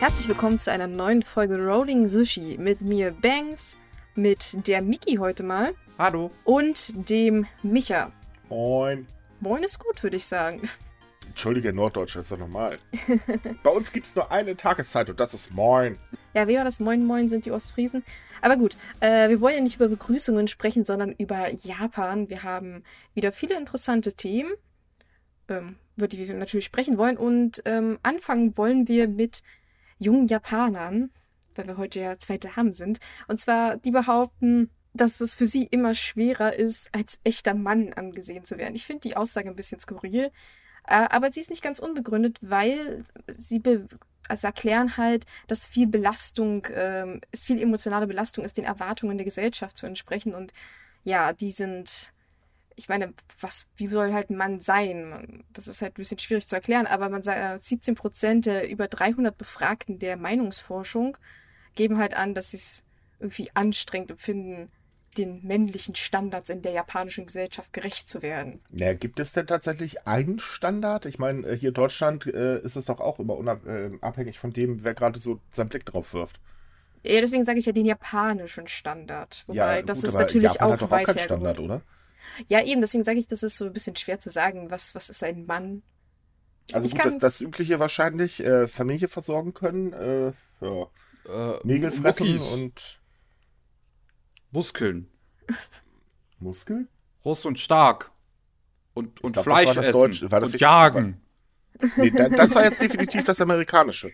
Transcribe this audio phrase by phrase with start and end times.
[0.00, 3.76] Herzlich willkommen zu einer neuen Folge Rolling Sushi mit mir Banks,
[4.14, 6.30] mit der Miki heute mal Hallo.
[6.44, 8.12] und dem Micha.
[8.48, 9.08] Moin.
[9.40, 10.62] Moin ist gut, würde ich sagen.
[11.26, 12.78] Entschuldige, Norddeutsch, das ist doch normal.
[13.64, 15.98] Bei uns gibt es nur eine Tageszeit und das ist Moin.
[16.32, 16.78] Ja, wie war das?
[16.78, 18.04] Moin Moin sind die Ostfriesen.
[18.40, 22.30] Aber gut, äh, wir wollen ja nicht über Begrüßungen sprechen, sondern über Japan.
[22.30, 22.84] Wir haben
[23.14, 24.52] wieder viele interessante Themen,
[25.48, 27.16] ähm, über die wir natürlich sprechen wollen.
[27.16, 29.42] Und ähm, anfangen wollen wir mit
[29.98, 31.10] jungen Japanern,
[31.54, 32.98] weil wir heute ja zwei Damen sind.
[33.26, 38.44] Und zwar, die behaupten, dass es für sie immer schwerer ist, als echter Mann angesehen
[38.44, 38.74] zu werden.
[38.74, 40.30] Ich finde die Aussage ein bisschen skurril,
[40.86, 43.62] äh, aber sie ist nicht ganz unbegründet, weil sie
[44.28, 49.24] also erklären halt, dass viel Belastung, ähm, es viel emotionale Belastung ist, den Erwartungen der
[49.24, 50.34] Gesellschaft zu entsprechen.
[50.34, 50.52] Und
[51.04, 52.12] ja, die sind,
[52.78, 55.44] ich meine, was, wie soll halt ein Mann sein?
[55.52, 58.86] Das ist halt ein bisschen schwierig zu erklären, aber man sagt, 17 Prozent der über
[58.86, 61.16] 300 Befragten der Meinungsforschung
[61.74, 62.84] geben halt an, dass sie es
[63.18, 64.70] irgendwie anstrengend empfinden,
[65.16, 68.60] den männlichen Standards in der japanischen Gesellschaft gerecht zu werden.
[68.70, 71.06] Ja, gibt es denn tatsächlich einen Standard?
[71.06, 74.52] Ich meine, äh, hier in Deutschland äh, ist es doch auch immer unabhängig äh, von
[74.52, 76.40] dem, wer gerade so seinen Blick drauf wirft.
[77.02, 79.44] Ja, deswegen sage ich ja den japanischen Standard.
[79.48, 81.56] Wobei ja, das gut, ist aber natürlich Japan auch hat doch weit auch keinen hergeholt.
[81.56, 81.82] Standard, oder?
[82.48, 85.08] Ja, eben, deswegen sage ich, das ist so ein bisschen schwer zu sagen, was, was
[85.10, 85.82] ist ein Mann.
[86.72, 90.86] Also Ich gut, kann- das, das Übliche wahrscheinlich, äh, Familie versorgen können, äh, ja,
[91.28, 93.00] Äh, Nägel fressen Muckis, und
[94.50, 95.08] Muskeln.
[96.38, 96.88] Muskeln?
[97.22, 98.10] Groß und stark.
[98.94, 99.92] Und, und glaub, das Fleisch war das essen.
[99.92, 100.30] Deutsche.
[100.30, 101.20] War das und nicht- jagen.
[101.96, 104.10] Nee, da, das war jetzt definitiv das Amerikanische.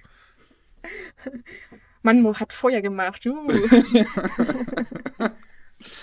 [2.03, 3.25] Mann hat Feuer gemacht.
[3.27, 3.49] Uh.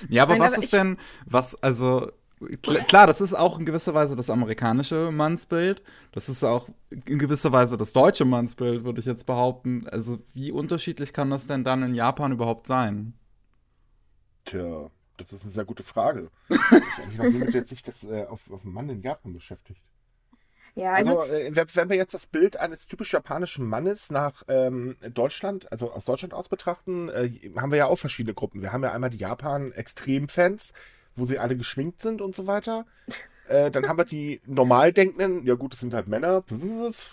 [0.10, 2.12] Ja, aber Nein, was aber ist denn, was, also,
[2.62, 5.82] kl klar, das ist auch in gewisser Weise das amerikanische Mannsbild.
[6.12, 9.88] Das ist auch in gewisser Weise das deutsche Mannsbild, würde ich jetzt behaupten.
[9.88, 13.14] Also, wie unterschiedlich kann das denn dann in Japan überhaupt sein?
[14.46, 16.30] Tja, das ist eine sehr gute Frage.
[16.50, 19.02] Ich habe mich noch nie mit jetzt nicht das, äh, auf, auf einen Mann in
[19.02, 19.82] Japan beschäftigt.
[20.76, 24.96] Ja, also, Also, äh, wenn- wir jetzt das Bild eines typisch japanischen Mannes nach ähm,
[25.14, 28.62] Deutschland, also aus Deutschland aus betrachten, äh, haben wir ja auch verschiedene Gruppen.
[28.62, 30.74] Wir haben ja einmal die Japan-Extremfans,
[31.16, 32.86] wo sie alle geschminkt sind und so weiter.
[33.48, 36.42] Äh, dann haben wir die Normaldenkenden, ja gut, das sind halt Männer.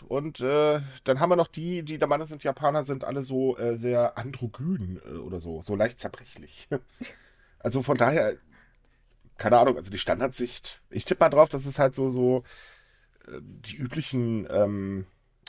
[0.07, 3.57] Und äh, dann haben wir noch die, die der Meinung sind, Japaner sind alle so
[3.59, 6.69] äh, sehr androgyn äh, oder so, so leicht zerbrechlich.
[7.59, 8.37] Also von daher,
[9.37, 12.45] keine Ahnung, also die Standardsicht, ich tippe mal drauf, dass es halt so, so
[13.41, 15.07] die üblichen ähm,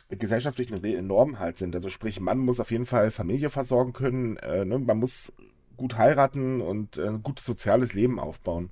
[0.10, 1.76] gesellschaftlichen Normen halt sind.
[1.76, 4.80] Also sprich, Mann muss auf jeden Fall Familie versorgen können, äh, ne?
[4.80, 5.32] man muss
[5.78, 8.72] gut heiraten und äh, ein gutes soziales Leben aufbauen.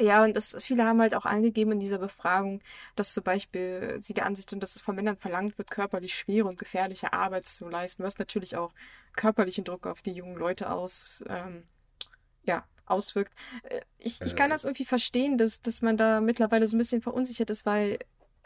[0.00, 2.60] ja, und das, viele haben halt auch angegeben in dieser Befragung,
[2.94, 6.46] dass zum Beispiel sie der Ansicht sind, dass es von Männern verlangt wird, körperlich schwere
[6.46, 8.72] und gefährliche Arbeit zu leisten, was natürlich auch
[9.16, 11.64] körperlichen Druck auf die jungen Leute aus, ähm,
[12.44, 13.32] ja, auswirkt.
[13.64, 14.54] Äh, Ich, ich kann Äh.
[14.54, 17.98] das irgendwie verstehen, dass, dass man da mittlerweile so ein bisschen verunsichert ist, weil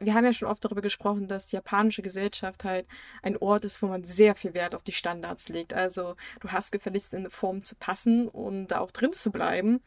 [0.05, 2.87] wir haben ja schon oft darüber gesprochen, dass die japanische Gesellschaft halt
[3.23, 5.75] ein Ort ist, wo man sehr viel Wert auf die Standards legt.
[5.75, 9.81] Also du hast gefälligst in eine Form zu passen und da auch drin zu bleiben.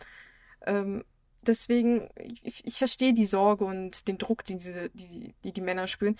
[0.65, 1.03] Ähm,
[1.41, 2.09] deswegen,
[2.43, 6.15] ich, ich verstehe die Sorge und den Druck, den diese, die, die die Männer spüren.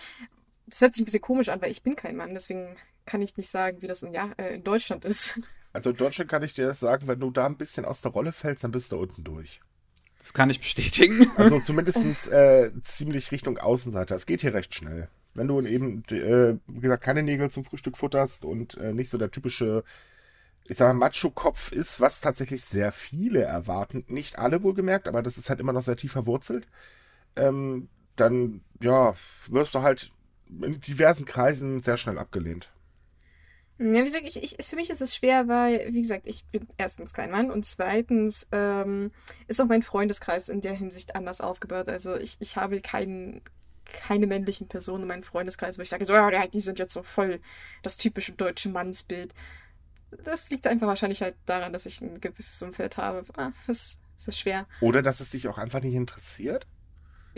[0.68, 2.76] Das hört sich ein bisschen komisch an, weil ich bin kein Mann, deswegen
[3.06, 5.40] kann ich nicht sagen, wie das in, ja, äh, in Deutschland ist.
[5.74, 8.12] Also in Deutschland kann ich dir das sagen, wenn du da ein bisschen aus der
[8.12, 9.62] Rolle fällst, dann bist du unten durch.
[10.26, 11.32] Das kann ich bestätigen.
[11.38, 14.16] Also zumindest äh, ziemlich Richtung Außenseiter.
[14.16, 15.08] Es geht hier recht schnell.
[15.36, 19.20] Wenn du eben, äh, wie gesagt, keine Nägel zum Frühstück futterst und äh, nicht so
[19.20, 19.84] der typische,
[20.64, 25.38] ich sag mal, Macho-Kopf ist, was tatsächlich sehr viele erwarten, nicht alle wohlgemerkt, aber das
[25.38, 26.68] ist halt immer noch sehr tief verwurzelt,
[27.36, 29.14] ähm, dann, ja,
[29.46, 30.12] wirst du halt
[30.50, 32.72] in diversen Kreisen sehr schnell abgelehnt.
[33.78, 36.66] Ja, wie gesagt, ich, ich, für mich ist es schwer, weil, wie gesagt, ich bin
[36.78, 39.12] erstens kein Mann und zweitens ähm,
[39.48, 41.90] ist auch mein Freundeskreis in der Hinsicht anders aufgebaut.
[41.90, 43.42] Also ich, ich habe keinen,
[43.84, 46.94] keine männlichen Personen in meinem Freundeskreis, wo ich sage, so, ja, ja, die sind jetzt
[46.94, 47.42] so voll
[47.84, 49.34] das typische deutsche Mannsbild.
[50.24, 53.26] Das liegt einfach wahrscheinlich halt daran, dass ich ein gewisses Umfeld habe.
[53.36, 54.68] Ah, das, das ist schwer.
[54.80, 56.66] Oder dass es dich auch einfach nicht interessiert.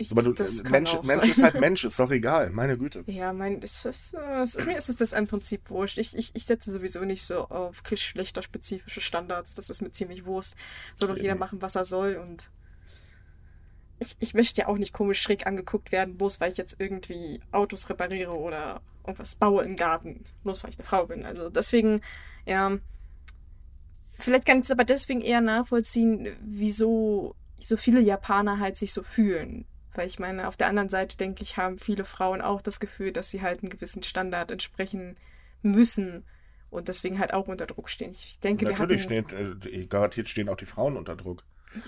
[0.00, 3.02] Ich, Aber du, kann Mensch, Mensch ist halt Mensch, ist doch egal, meine Güte.
[3.06, 5.98] Ja, mein, es ist, äh, es ist, mir ist es das im Prinzip wurscht.
[5.98, 9.56] Ich, ich, ich setze sowieso nicht so auf geschlechterspezifische Standards.
[9.56, 10.54] Das ist mir ziemlich wurscht.
[10.94, 12.14] Soll doch jeder machen, was er soll.
[12.14, 12.48] Und
[13.98, 17.40] ich, ich möchte ja auch nicht komisch schräg angeguckt werden, bloß weil ich jetzt irgendwie
[17.50, 20.22] Autos repariere oder irgendwas baue im Garten.
[20.44, 21.26] Bloß weil ich eine Frau bin.
[21.26, 22.02] Also deswegen,
[22.46, 22.78] ja.
[24.12, 29.02] Vielleicht kann ich es aber deswegen eher nachvollziehen, wieso so viele Japaner halt sich so
[29.02, 29.66] fühlen.
[29.98, 33.12] Weil ich meine, auf der anderen Seite denke ich, haben viele Frauen auch das Gefühl,
[33.12, 35.16] dass sie halt einen gewissen Standard entsprechen
[35.60, 36.24] müssen
[36.70, 38.12] und deswegen halt auch unter Druck stehen.
[38.12, 41.42] Ich denke, Natürlich wir hatten, stehen, äh, garantiert stehen auch die Frauen unter Druck.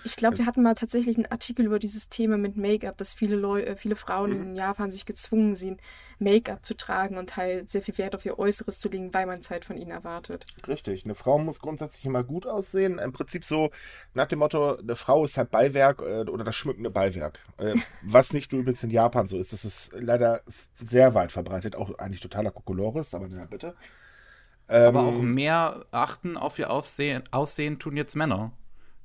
[0.04, 3.36] Ich glaube, wir hatten mal tatsächlich einen Artikel über dieses Thema mit Make-up, dass viele
[3.36, 4.42] Leu äh, viele Frauen Mhm.
[4.42, 5.78] in Japan sich gezwungen sehen,
[6.18, 9.38] Make-up zu tragen und halt sehr viel Wert auf ihr Äußeres zu legen, weil man
[9.38, 10.46] es halt von ihnen erwartet.
[10.68, 12.98] Richtig, eine Frau muss grundsätzlich immer gut aussehen.
[12.98, 13.70] Im Prinzip so
[14.14, 17.40] nach dem Motto, eine Frau ist halt Beiwerk äh, oder das schmückende Beiwerk.
[17.58, 19.52] Äh, was nicht nur übrigens in Japan so ist.
[19.52, 20.42] Das ist leider
[20.76, 21.74] sehr weit verbreitet.
[21.76, 23.74] Auch eigentlich totaler Kokolores, aber na bitte.
[24.68, 28.52] Aber Ähm, auch mehr achten auf ihr Aussehen, Aussehen tun jetzt Männer,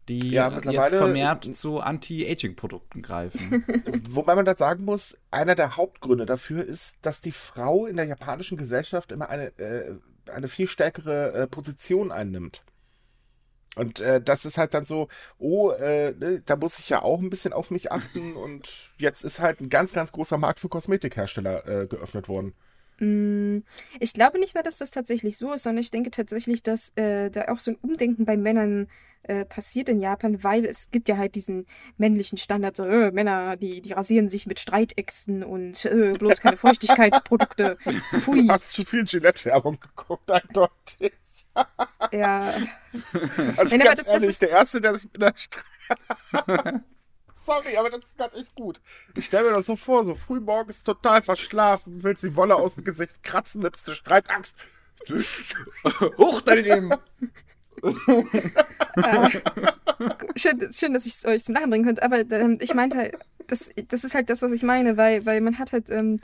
[0.07, 3.63] die Ja, jetzt mittlerweile- vermehrt zu Anti-Aging-Produkten greifen.
[4.10, 8.06] Wobei man da sagen muss, einer der Hauptgründe dafür ist, dass die Frau in der
[8.06, 9.96] japanischen Gesellschaft immer eine, äh,
[10.31, 12.63] eine viel stärkere äh, Position einnimmt.
[13.75, 17.19] Und äh, das ist halt dann so, oh, äh, ne, da muss ich ja auch
[17.19, 18.36] ein bisschen auf mich achten.
[18.38, 22.54] Und jetzt ist halt ein ganz, ganz großer Markt für Kosmetikhersteller äh, geöffnet worden.
[23.00, 23.63] Mm,
[24.00, 27.30] Ich glaube nicht mehr, dass das tatsächlich so ist, sondern ich denke tatsächlich, dass äh,
[27.30, 28.88] da auch so ein Umdenken bei Männern
[29.27, 31.66] äh, passiert in Japan, weil es gibt ja halt diesen
[31.98, 36.57] männlichen Standard, so äh, Männer, die, die rasieren sich mit Streitäxten und äh, bloß keine
[36.57, 37.77] Feuchtigkeitsprodukte.
[38.19, 38.45] Pfui.
[38.48, 41.13] Du hast zu viel Gillette-Werbung geguckt, eindeutig.
[42.12, 42.51] Ja,
[43.57, 45.62] Also Nein, ganz das- das ehrlich, ist- der Erste, der sich mit der Stre
[47.33, 48.81] Sorry, aber das ist gerade echt gut.
[49.16, 52.75] Ich stelle mir das so vor, so früh morgens total verschlafen, willst die Wolle aus
[52.75, 54.56] dem Gesicht kratzen, nimmst eine Streitaxt.
[56.18, 56.42] Hoch
[60.36, 63.16] schön, schön, dass ich es euch zum Lachen bringen konnte, aber ähm, ich meinte halt,
[63.48, 66.19] das, das ist halt das, was ich meine, weil, weil man hat halt, ähm,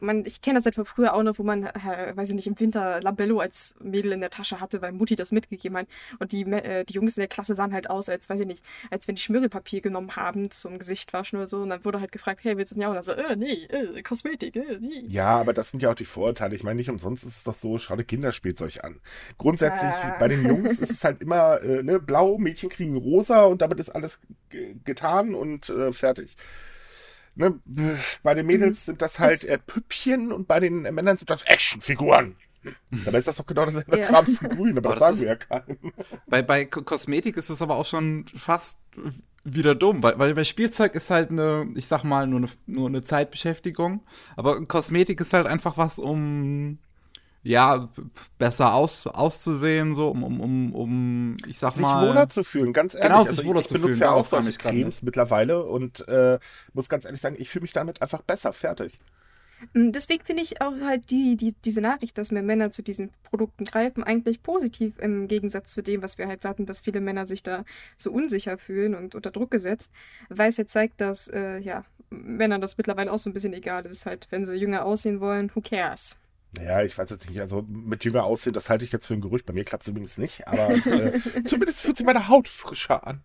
[0.00, 2.46] man, ich kenne das halt von früher auch noch, wo man, äh, weiß ich nicht,
[2.46, 5.86] im Winter Labello als Mädel in der Tasche hatte, weil Mutti das mitgegeben hat.
[6.18, 8.64] Und die, äh, die Jungs in der Klasse sahen halt aus, als, weiß ich nicht,
[8.90, 11.58] als wenn die Schmirgelpapier genommen haben zum Gesicht waschen oder so.
[11.62, 12.88] Und dann wurde halt gefragt, hey, willst du es ja?
[12.88, 15.04] Und dann so, äh, nee, äh, Kosmetik, äh, nee.
[15.08, 16.54] Ja, aber das sind ja auch die Vorurteile.
[16.54, 19.00] Ich meine, nicht umsonst ist es doch so, schau dir Kinderspielzeug an.
[19.38, 20.16] Grundsätzlich, Ah.
[20.18, 23.80] bei den Jungs ist es halt immer äh, ne, blau, Mädchen kriegen rosa und damit
[23.80, 24.20] ist alles
[24.50, 26.36] ge- getan und äh, fertig.
[27.38, 27.60] Ne,
[28.24, 31.44] bei den Mädels sind das halt äh, Püppchen und bei den äh, Männern sind das
[31.44, 32.34] Actionfiguren.
[32.90, 34.06] Dabei ist das doch genau dasselbe Ja.
[34.06, 35.92] Kram in grün, aber Aber das sagen wir ja keinem.
[36.26, 38.78] Bei, bei Kosmetik ist es aber auch schon fast
[39.44, 42.88] wieder dumm, weil, weil bei Spielzeug ist halt eine, ich sag mal, nur eine, nur
[42.88, 44.02] eine Zeitbeschäftigung.
[44.36, 46.78] Aber Kosmetik ist halt einfach was, um
[47.42, 47.88] ja,
[48.38, 52.08] besser aus, auszusehen, so, um, um, um, um ich sag sich mal.
[52.08, 53.08] wohler zu fühlen, ganz ehrlich.
[53.08, 55.64] Genau, also sich ich, wohler ich zu benutze fühlen, ja auch solche ich Cremes mittlerweile
[55.64, 56.38] und äh,
[56.72, 59.00] muss ganz ehrlich sagen, ich fühle mich damit einfach besser, fertig.
[59.72, 63.10] Mm, Deswegen finde ich auch halt die, die, diese Nachricht, dass mehr Männer zu diesen
[63.22, 67.26] Produkten greifen, eigentlich positiv im Gegensatz zu dem, was wir halt hatten, dass viele Männer
[67.26, 67.64] sich da
[67.96, 69.92] so unsicher fühlen und unter Druck gesetzt,
[70.28, 73.84] weil es ja zeigt, dass äh, ja, Männern das mittlerweile auch so ein bisschen egal
[73.86, 74.06] ist.
[74.06, 76.16] Halt, wenn sie jünger aussehen wollen, who cares?
[76.52, 79.20] Naja, ich weiß jetzt nicht, also mit jünger aussehen, das halte ich jetzt für ein
[79.20, 79.44] Gerücht.
[79.46, 83.22] Bei mir klappt es übrigens nicht, aber äh, zumindest fühlt sich meine Haut frischer an.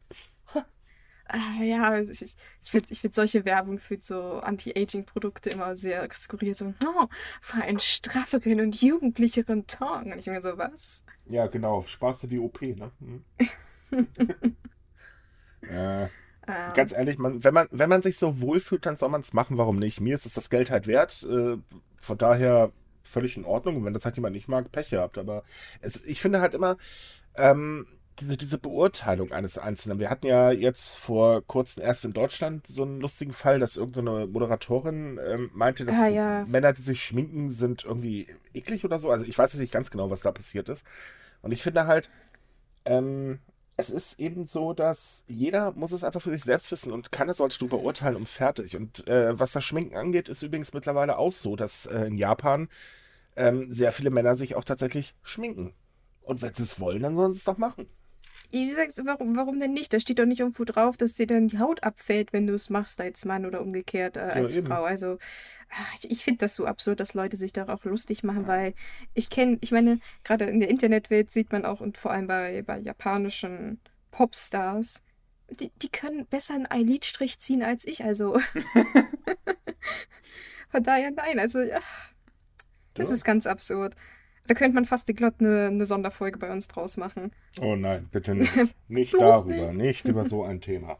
[1.25, 6.07] Ah, ja, ich, ich ich finde ich find solche Werbung für so Anti-Aging-Produkte immer sehr
[6.11, 6.53] skurril.
[6.53, 7.07] So, oh,
[7.41, 10.11] für einen strafferen und jugendlicheren Ton.
[10.11, 11.03] Und ich mir so, was?
[11.25, 11.83] Ja, genau.
[11.87, 12.91] Sparst du die OP, ne?
[12.99, 13.25] Hm.
[15.61, 16.07] äh,
[16.47, 19.33] Ähm, ganz ehrlich, man, wenn, man, wenn man sich so wohlfühlt, dann soll man es
[19.33, 19.57] machen.
[19.57, 20.01] Warum nicht?
[20.01, 21.23] Mir ist es das Geld halt wert.
[21.23, 21.57] Äh,
[22.01, 22.71] von daher
[23.03, 23.77] völlig in Ordnung.
[23.77, 25.17] Und wenn das halt jemand nicht mag, Pech gehabt.
[25.17, 25.43] Aber
[25.81, 26.77] es, ich finde halt immer,
[27.35, 27.87] ähm,
[28.19, 29.99] diese, diese Beurteilung eines Einzelnen.
[29.99, 34.27] Wir hatten ja jetzt vor kurzem erst in Deutschland so einen lustigen Fall, dass irgendeine
[34.27, 36.45] Moderatorin ähm, meinte, dass Ah, ja.
[36.45, 39.09] Männer, die sich schminken, sind irgendwie eklig oder so.
[39.09, 40.85] Also ich weiß jetzt nicht ganz genau, was da passiert ist.
[41.41, 42.11] Und ich finde halt,
[42.85, 43.39] ähm,
[43.75, 47.33] es ist eben so, dass jeder muss es einfach für sich selbst wissen und keiner
[47.33, 48.75] sollte drüber urteilen und fertig.
[48.75, 52.69] Und äh, was das Schminken angeht, ist übrigens mittlerweile auch so, dass äh, in Japan
[53.35, 55.73] ähm, sehr viele Männer sich auch tatsächlich schminken.
[56.21, 57.87] Und wenn sie es wollen, dann sollen sie es doch machen.
[58.53, 59.91] Wie du, warum, warum denn nicht?
[59.93, 62.69] Da steht doch nicht irgendwo drauf, dass dir dann die Haut abfällt, wenn du es
[62.69, 64.67] machst als Mann oder umgekehrt äh, als eben.
[64.67, 64.83] Frau.
[64.83, 65.17] Also,
[65.71, 68.75] ach, ich, ich finde das so absurd, dass Leute sich da auch lustig machen, weil
[69.15, 72.61] ich kenne, ich meine, gerade in der Internetwelt sieht man auch und vor allem bei,
[72.61, 73.79] bei japanischen
[74.11, 75.01] Popstars,
[75.49, 78.03] die, die können besser einen Eyelidstrich ziehen als ich.
[78.03, 78.39] Also,
[80.69, 81.39] von daher nein.
[81.39, 81.79] Also, ja,
[82.93, 83.15] das Ja.
[83.15, 83.95] ist ganz absurd.
[84.47, 87.31] Da könnte man fast glatt eine, eine Sonderfolge bei uns draus machen.
[87.61, 88.53] Oh nein, bitte nicht.
[88.87, 89.75] Nicht darüber, nicht.
[89.75, 90.97] nicht über so ein Thema.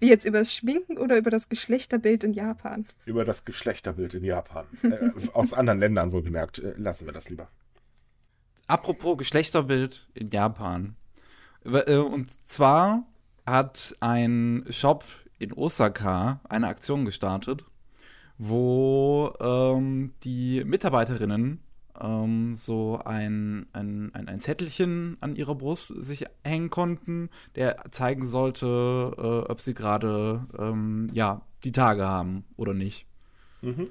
[0.00, 2.86] Wie jetzt über das Schminken oder über das Geschlechterbild in Japan?
[3.06, 4.66] Über das Geschlechterbild in Japan.
[4.82, 6.58] Äh, aus anderen Ländern wohlgemerkt.
[6.58, 7.48] Äh, lassen wir das lieber.
[8.66, 10.96] Apropos Geschlechterbild in Japan.
[11.64, 13.06] Äh, Und zwar
[13.46, 15.04] hat ein Shop
[15.38, 17.66] in Osaka eine Aktion gestartet,
[18.38, 21.60] wo ähm, die Mitarbeiterinnen
[22.00, 28.26] ähm, so ein, ein, ein, ein, Zettelchen an ihrer Brust sich hängen konnten, der zeigen
[28.26, 28.66] sollte,
[29.16, 33.06] äh, ob sie gerade ähm, ja, die Tage haben oder nicht.
[33.62, 33.88] Mhm.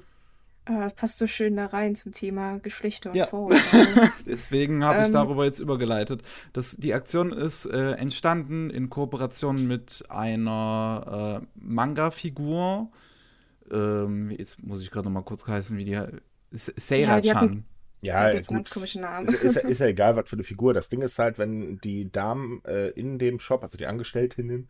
[0.66, 3.26] Oh, das passt so schön da rein zum Thema Geschlechter und ja.
[3.26, 4.10] Vorurteile.
[4.26, 6.22] Deswegen habe ich ähm, darüber jetzt übergeleitet.
[6.54, 12.90] Das, die Aktion ist äh, entstanden in Kooperation mit einer äh, Manga-Figur.
[13.70, 16.00] Ähm, jetzt muss ich gerade noch mal kurz heißen, wie die
[16.50, 17.52] Seira-chan.
[17.52, 17.60] Ja,
[18.04, 18.68] ja gut.
[19.24, 20.74] Ist, ist, ist, ja egal, was für eine Figur.
[20.74, 24.68] Das Ding ist halt, wenn die Damen äh, in dem Shop, also die Angestellten,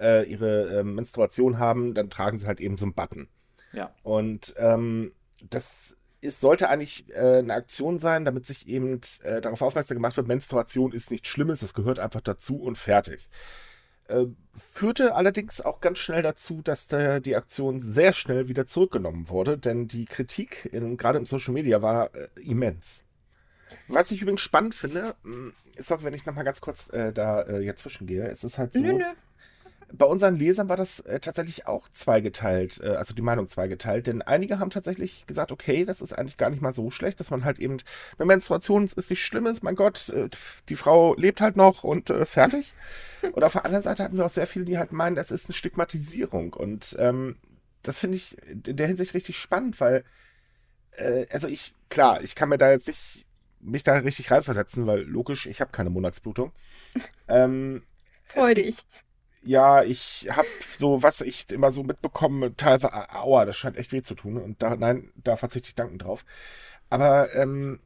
[0.00, 3.28] äh, ihre äh, Menstruation haben, dann tragen sie halt eben so einen Button.
[3.72, 3.94] Ja.
[4.02, 5.12] Und ähm,
[5.50, 10.16] das ist, sollte eigentlich äh, eine Aktion sein, damit sich eben äh, darauf aufmerksam gemacht
[10.16, 13.28] wird, Menstruation ist nichts Schlimmes, das gehört einfach dazu und fertig.
[14.12, 14.26] Äh,
[14.72, 19.56] führte allerdings auch ganz schnell dazu, dass der, die Aktion sehr schnell wieder zurückgenommen wurde,
[19.56, 23.02] denn die Kritik, in, gerade im Social Media, war äh, immens.
[23.88, 27.42] Was ich übrigens spannend finde, hm, ist auch, wenn ich nochmal ganz kurz äh, da
[27.42, 29.04] äh, jetzt zwischengehe, es ist halt so, nö, nö
[29.92, 34.22] bei unseren Lesern war das äh, tatsächlich auch zweigeteilt, äh, also die Meinung zweigeteilt, denn
[34.22, 37.44] einige haben tatsächlich gesagt, okay, das ist eigentlich gar nicht mal so schlecht, dass man
[37.44, 37.76] halt eben,
[38.18, 40.28] eine Menstruation ist nicht Schlimmes, mein Gott, äh,
[40.68, 42.74] die Frau lebt halt noch und äh, fertig.
[43.32, 45.46] und auf der anderen Seite hatten wir auch sehr viele, die halt meinen, das ist
[45.46, 47.36] eine Stigmatisierung und ähm,
[47.82, 50.04] das finde ich in der Hinsicht richtig spannend, weil,
[50.92, 53.26] äh, also ich, klar, ich kann mir da jetzt nicht
[53.60, 56.52] mich da richtig reinversetzen, weil logisch, ich habe keine Monatsblutung.
[57.28, 57.82] Ähm,
[58.24, 58.84] Freu dich
[59.44, 64.02] ja, ich habe so, was ich immer so mitbekomme, teilweise, aua, das scheint echt weh
[64.02, 64.36] zu tun.
[64.36, 66.24] Und da, nein, da verzichte ich danken drauf.
[66.90, 67.80] Aber ähm,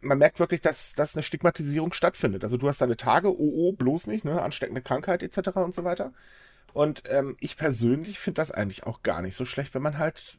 [0.00, 2.44] man merkt wirklich, dass, dass eine Stigmatisierung stattfindet.
[2.44, 5.56] Also du hast deine Tage, oh, oh, bloß nicht, ne, ansteckende Krankheit etc.
[5.56, 6.12] und so weiter.
[6.72, 10.38] Und ähm, ich persönlich finde das eigentlich auch gar nicht so schlecht, wenn man halt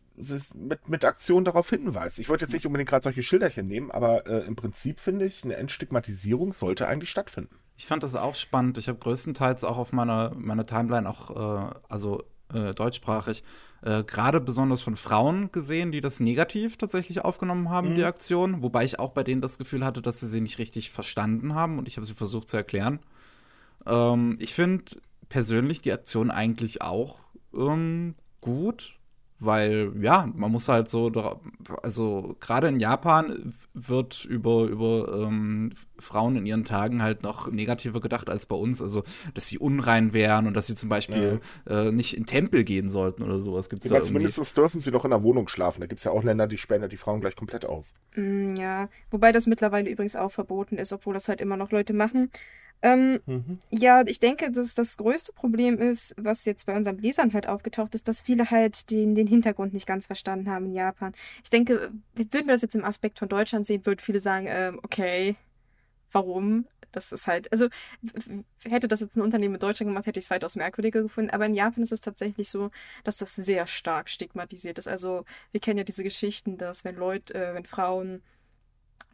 [0.53, 2.19] mit, mit Aktionen darauf hinweist.
[2.19, 5.43] Ich wollte jetzt nicht unbedingt gerade solche Schilderchen nehmen, aber äh, im Prinzip finde ich,
[5.43, 7.58] eine Entstigmatisierung sollte eigentlich stattfinden.
[7.79, 8.77] Ich fand das auch spannend.
[8.77, 13.41] Ich habe größtenteils auch auf meiner, meiner Timeline auch, äh, also äh, deutschsprachig,
[13.83, 17.95] äh, gerade besonders von Frauen gesehen, die das negativ tatsächlich aufgenommen haben, mhm.
[17.95, 18.61] die Aktion.
[18.61, 21.79] Wobei ich auch bei denen das Gefühl hatte, dass sie sie nicht richtig verstanden haben
[21.79, 22.99] und ich habe sie versucht zu erklären.
[23.85, 24.83] Ähm, ich finde
[25.29, 27.19] persönlich die Aktion eigentlich auch
[27.53, 28.98] ähm, gut
[29.39, 31.11] weil ja, man muss halt so,
[31.81, 38.01] also gerade in Japan wird über, über ähm, Frauen in ihren Tagen halt noch negativer
[38.01, 38.81] gedacht als bei uns.
[38.81, 39.03] Also,
[39.33, 41.87] dass sie unrein wären und dass sie zum Beispiel ja.
[41.87, 43.69] äh, nicht in Tempel gehen sollten oder sowas.
[43.69, 45.79] Gibt's ja, zumindest dürfen sie doch in der Wohnung schlafen.
[45.81, 47.93] Da gibt es ja auch Länder, die sperren die Frauen gleich komplett aus.
[48.15, 51.93] Mm, ja, wobei das mittlerweile übrigens auch verboten ist, obwohl das halt immer noch Leute
[51.93, 52.29] machen.
[52.81, 53.59] Ähm, mhm.
[53.71, 57.93] Ja, ich denke, dass das größte Problem ist, was jetzt bei unseren Lesern halt aufgetaucht
[57.93, 61.13] ist, dass viele halt den, den Hintergrund nicht ganz verstanden haben in Japan.
[61.43, 64.79] Ich denke, würden wir das jetzt im Aspekt von Deutschland sehen, würden viele sagen, ähm,
[64.83, 65.35] okay,
[66.11, 66.67] warum?
[66.91, 67.67] Das ist halt, also
[68.63, 71.29] hätte das jetzt ein Unternehmen in Deutschland gemacht, hätte ich es weitaus merkwürdiger gefunden.
[71.29, 72.71] Aber in Japan ist es tatsächlich so,
[73.03, 74.87] dass das sehr stark stigmatisiert ist.
[74.87, 78.23] Also wir kennen ja diese Geschichten, dass wenn Leute, äh, wenn Frauen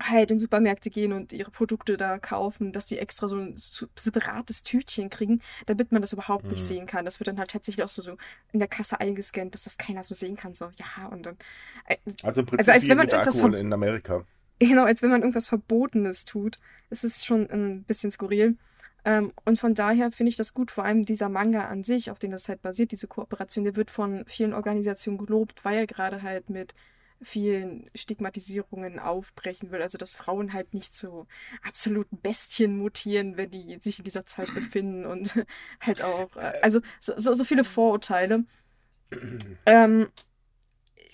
[0.02, 3.56] halt in Supermärkte gehen und ihre Produkte da kaufen, dass die extra so ein
[3.96, 6.52] separates Tütchen kriegen, damit man das überhaupt mhm.
[6.52, 7.06] nicht sehen kann.
[7.06, 8.18] Das wird dann halt tatsächlich auch so, so
[8.52, 10.54] in der Kasse eingescannt, dass das keiner so sehen kann.
[10.54, 11.38] So, ja, und dann.
[11.86, 14.25] Äh, also im Prinzip also als wenn man etwas Alkohol in Amerika.
[14.60, 16.60] Genau, als wenn man irgendwas Verbotenes tut.
[16.90, 18.58] Es ist schon ein bisschen skurril.
[19.06, 22.20] Ähm, und von daher finde ich das gut, vor allem dieser Manga an sich, auf
[22.20, 26.24] den das halt basiert, diese Kooperation, der wird von vielen Organisationen gelobt, weil er gerade
[26.24, 26.74] halt mit
[27.22, 29.81] vielen Stigmatisierungen aufbrechen will.
[29.81, 31.27] Also dass Frauen halt nicht zu
[31.63, 35.36] absoluten Bestien mutieren, wenn die sich in dieser Zeit befinden und
[35.81, 38.43] halt auch, äh, also so, so, so viele Vorurteile.
[39.65, 40.07] ähm,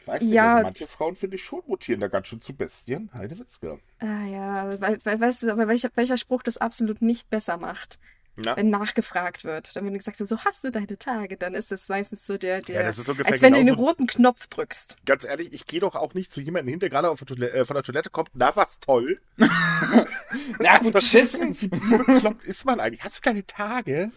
[0.01, 2.55] ich weiß nicht, ja, also manche Frauen finde ich schon mutieren da ganz schön zu
[2.55, 3.12] Bestien.
[3.13, 3.79] Heidewitzke.
[4.00, 8.00] Ah ja, we we weißt du, aber welcher, welcher Spruch das absolut nicht besser macht?
[8.36, 8.56] Na?
[8.56, 9.76] wenn nachgefragt wird.
[9.76, 12.76] Dann wird gesagt, so hast du deine Tage, dann ist das meistens so der, der
[12.78, 14.98] ja, das ist als wenn du den roten Knopf drückst.
[15.06, 17.66] Ganz ehrlich, ich gehe doch auch nicht zu jemandem hin, der gerade der Toilette, äh,
[17.66, 19.20] von der Toilette kommt, na was toll.
[19.38, 21.60] na gut, beschissen.
[21.60, 23.04] Wie, wie bekloppt ist man eigentlich?
[23.04, 24.12] Hast du deine Tage?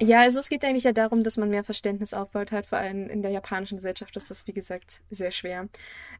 [0.00, 2.66] Ja, also es geht eigentlich ja darum, dass man mehr Verständnis aufbaut hat.
[2.66, 5.68] Vor allem in der japanischen Gesellschaft ist das, wie gesagt, sehr schwer.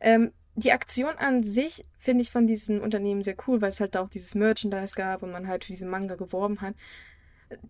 [0.01, 3.97] Ähm, die Aktion an sich finde ich von diesen Unternehmen sehr cool, weil es halt
[3.97, 6.75] auch dieses Merchandise gab und man halt für diesen Manga geworben hat.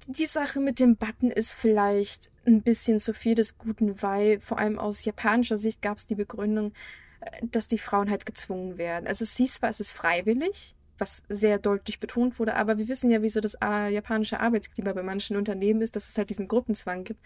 [0.06, 4.59] Die Sache mit dem Button ist vielleicht ein bisschen zu viel des Guten, weil vor
[4.59, 6.73] allem aus japanischer Sicht gab es die Begründung,
[7.20, 9.06] äh, dass die Frauen halt gezwungen werden.
[9.06, 12.54] Also es hieß zwar, es ist freiwillig, was sehr deutlich betont wurde.
[12.54, 16.19] Aber wir wissen ja, wieso das äh, japanische Arbeitsklima bei manchen Unternehmen ist, dass es
[16.19, 17.21] halt diesen Gruppenzwang gibt.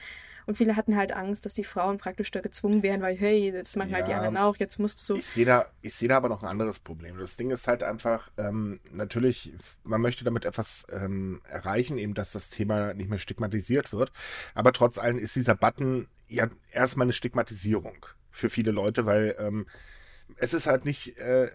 [0.46, 3.76] Und viele hatten halt Angst, dass die Frauen praktisch da gezwungen werden, weil, hey, das
[3.76, 5.14] machen ja, halt die anderen auch, jetzt musst du so.
[5.16, 7.18] Ich sehe da, ich da aber noch ein anderes Problem.
[7.18, 9.52] Das Ding ist halt einfach, ähm, natürlich,
[9.84, 14.12] man möchte damit etwas ähm, erreichen, eben, dass das Thema nicht mehr stigmatisiert wird.
[14.54, 19.66] Aber trotz allem ist dieser Button ja erstmal eine Stigmatisierung für viele Leute, weil ähm,
[20.36, 21.48] es ist halt nicht, äh,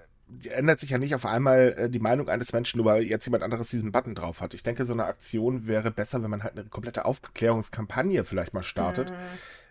[0.51, 3.43] ändert sich ja nicht auf einmal äh, die Meinung eines Menschen, nur weil jetzt jemand
[3.43, 4.53] anderes diesen Button drauf hat.
[4.53, 8.63] Ich denke, so eine Aktion wäre besser, wenn man halt eine komplette Aufklärungskampagne vielleicht mal
[8.63, 9.09] startet.
[9.11, 9.15] Mhm.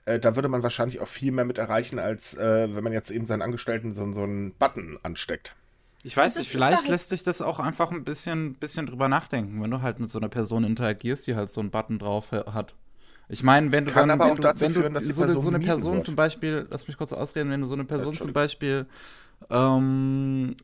[0.05, 3.11] Äh, da würde man wahrscheinlich auch viel mehr mit erreichen, als äh, wenn man jetzt
[3.11, 5.55] eben seinen Angestellten so, so einen Button ansteckt.
[6.05, 9.71] Ich weiß nicht, vielleicht lässt sich das auch einfach ein bisschen, bisschen drüber nachdenken, wenn
[9.71, 12.75] du halt mit so einer Person interagierst, die halt so einen Button drauf hat.
[13.29, 15.41] Ich meine, wenn du Kann dann, aber wenn auch dazu wenn führen, dass du so,
[15.41, 16.07] so eine Person wird.
[16.07, 18.87] zum Beispiel, lass mich kurz ausreden, wenn du so eine Person zum Beispiel
[19.51, 20.57] ähm,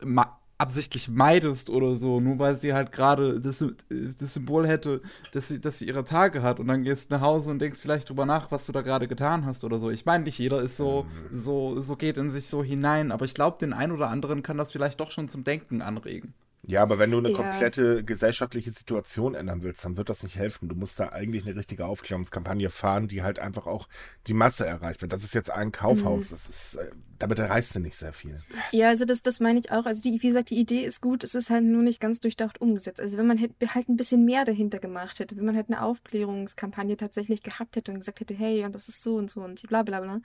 [0.57, 5.03] absichtlich meidest oder so, nur weil sie halt gerade das, das, Symbol hätte,
[5.33, 7.81] dass sie, dass sie ihre Tage hat und dann gehst du nach Hause und denkst
[7.81, 9.91] vielleicht drüber nach, was du da gerade getan hast oder so.
[9.91, 11.37] Ich meine, nicht jeder ist so, mhm.
[11.37, 14.57] so, so geht in sich so hinein, aber ich glaube, den einen oder anderen kann
[14.57, 16.35] das vielleicht doch schon zum Denken anregen.
[16.67, 17.37] Ja, aber wenn du eine ja.
[17.37, 20.69] komplette gesellschaftliche Situation ändern willst, dann wird das nicht helfen.
[20.69, 23.87] Du musst da eigentlich eine richtige Aufklärungskampagne fahren, die halt einfach auch
[24.27, 25.13] die Masse erreicht wird.
[25.13, 26.27] Das ist jetzt ein Kaufhaus.
[26.27, 26.31] Mhm.
[26.31, 28.39] Das ist, äh, damit erreichst du nicht sehr viel.
[28.71, 29.85] Ja, also das, das meine ich auch.
[29.85, 32.61] Also die, wie gesagt, die Idee ist gut, es ist halt nur nicht ganz durchdacht
[32.61, 33.01] umgesetzt.
[33.01, 36.97] Also wenn man halt ein bisschen mehr dahinter gemacht hätte, wenn man halt eine Aufklärungskampagne
[36.97, 39.83] tatsächlich gehabt hätte und gesagt hätte, hey, und das ist so und so und bla
[39.83, 40.21] bla bla,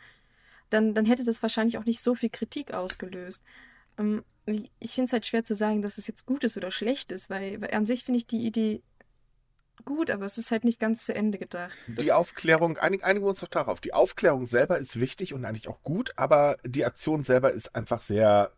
[0.70, 3.44] dann, dann hätte das wahrscheinlich auch nicht so viel Kritik ausgelöst.
[4.00, 4.24] Ähm,
[4.80, 7.30] ich finde es halt schwer zu sagen, dass es jetzt gut ist oder schlecht ist,
[7.30, 8.82] weil, weil an sich finde ich die Idee
[9.86, 11.76] gut, aber es ist halt nicht ganz zu Ende gedacht.
[11.88, 15.68] Die Aufklärung, einig, einigen wir uns doch darauf, die Aufklärung selber ist wichtig und eigentlich
[15.68, 18.52] auch gut, aber die Aktion selber ist einfach sehr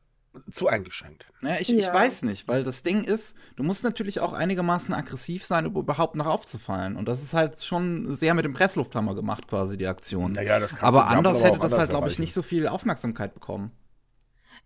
[0.50, 1.28] zu eingeschränkt.
[1.42, 1.78] Ja, ich, ja.
[1.78, 5.76] ich weiß nicht, weil das Ding ist, du musst natürlich auch einigermaßen aggressiv sein, um
[5.76, 6.96] überhaupt noch aufzufallen.
[6.96, 10.32] Und das ist halt schon sehr mit dem Presslufthammer gemacht, quasi die Aktion.
[10.32, 13.72] Naja, das aber anders hätte das halt, glaube ich, nicht so viel Aufmerksamkeit bekommen.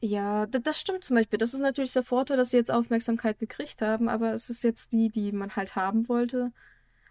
[0.02, 1.40] Ja, das stimmt zum Beispiel.
[1.40, 4.92] Das ist natürlich der Vorteil, dass sie jetzt Aufmerksamkeit gekriegt haben, aber es ist jetzt
[4.94, 6.52] die, die man halt haben wollte.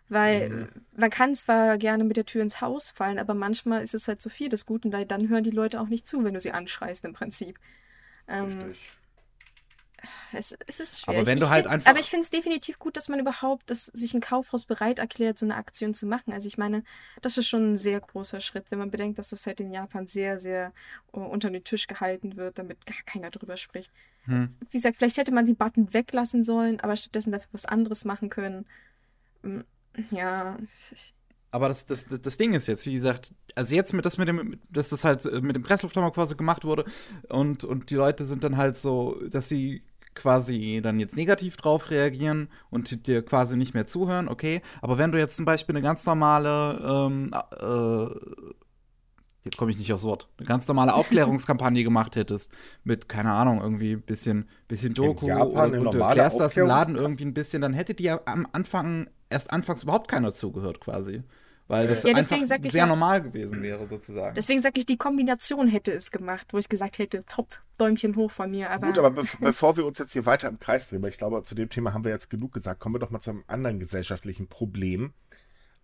[0.09, 0.69] Weil mhm.
[0.97, 4.21] man kann zwar gerne mit der Tür ins Haus fallen, aber manchmal ist es halt
[4.21, 6.53] so viel des Guten, weil dann hören die Leute auch nicht zu, wenn du sie
[6.53, 7.59] anschreist im Prinzip.
[8.29, 8.93] Ähm, Richtig.
[10.33, 11.17] Es, es ist schwer.
[11.17, 11.91] Aber wenn ich, du ich halt einfach.
[11.91, 15.39] Aber ich finde es definitiv gut, dass man überhaupt, dass sich ein Kaufhaus bereit erklärt,
[15.39, 16.33] so eine Aktion zu machen.
[16.33, 16.83] Also ich meine,
[17.23, 20.07] das ist schon ein sehr großer Schritt, wenn man bedenkt, dass das halt in Japan
[20.07, 20.73] sehr, sehr
[21.13, 23.93] uh, unter den Tisch gehalten wird, damit gar keiner drüber spricht.
[24.25, 24.49] Hm.
[24.71, 28.31] Wie gesagt, vielleicht hätte man die Button weglassen sollen, aber stattdessen dafür was anderes machen
[28.31, 28.67] können.
[29.43, 29.65] Hm,
[30.11, 30.57] ja.
[31.51, 34.59] Aber das, das, das Ding ist jetzt, wie gesagt, also jetzt mit das mit dem,
[34.71, 36.85] dass das halt mit dem Presslufthammer quasi gemacht wurde
[37.29, 39.85] und, und die Leute sind dann halt so, dass sie
[40.15, 44.63] quasi dann jetzt negativ drauf reagieren und dir quasi nicht mehr zuhören, okay.
[44.81, 48.55] Aber wenn du jetzt zum Beispiel eine ganz normale, ähm, äh,
[49.45, 52.51] jetzt komme ich nicht aufs Wort, eine ganz normale Aufklärungskampagne gemacht hättest,
[52.85, 56.67] mit, keine Ahnung, irgendwie ein bisschen, bisschen Doku Japan, und, und du erklärst das im
[56.67, 61.23] Laden irgendwie ein bisschen, dann hätte dir am Anfang, erst anfangs überhaupt keiner zugehört quasi.
[61.67, 64.35] Weil das ja, einfach sehr ja, normal gewesen wäre, sozusagen.
[64.35, 68.31] Deswegen sage ich, die Kombination hätte es gemacht, wo ich gesagt hätte, top, Däumchen hoch
[68.31, 68.71] von mir.
[68.71, 71.17] Aber Gut, aber be bevor wir uns jetzt hier weiter im Kreis drehen, weil ich
[71.17, 73.45] glaube, zu dem Thema haben wir jetzt genug gesagt, kommen wir doch mal zu einem
[73.47, 75.15] anderen gesellschaftlichen Problem.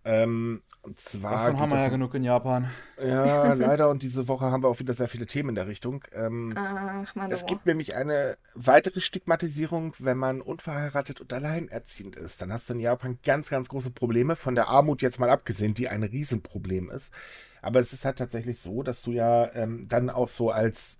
[0.03, 1.31] Ähm, und zwar.
[1.31, 2.71] Davon haben wir ja genug in Japan.
[2.99, 3.89] Ja, leider.
[3.89, 6.03] Und diese Woche haben wir auch wieder sehr viele Themen in der Richtung.
[6.11, 12.41] Ähm, Ach, Mann, es gibt nämlich eine weitere Stigmatisierung, wenn man unverheiratet und alleinerziehend ist.
[12.41, 14.35] Dann hast du in Japan ganz, ganz große Probleme.
[14.35, 17.13] Von der Armut jetzt mal abgesehen, die ein Riesenproblem ist.
[17.61, 20.97] Aber es ist halt tatsächlich so, dass du ja ähm, dann auch so als.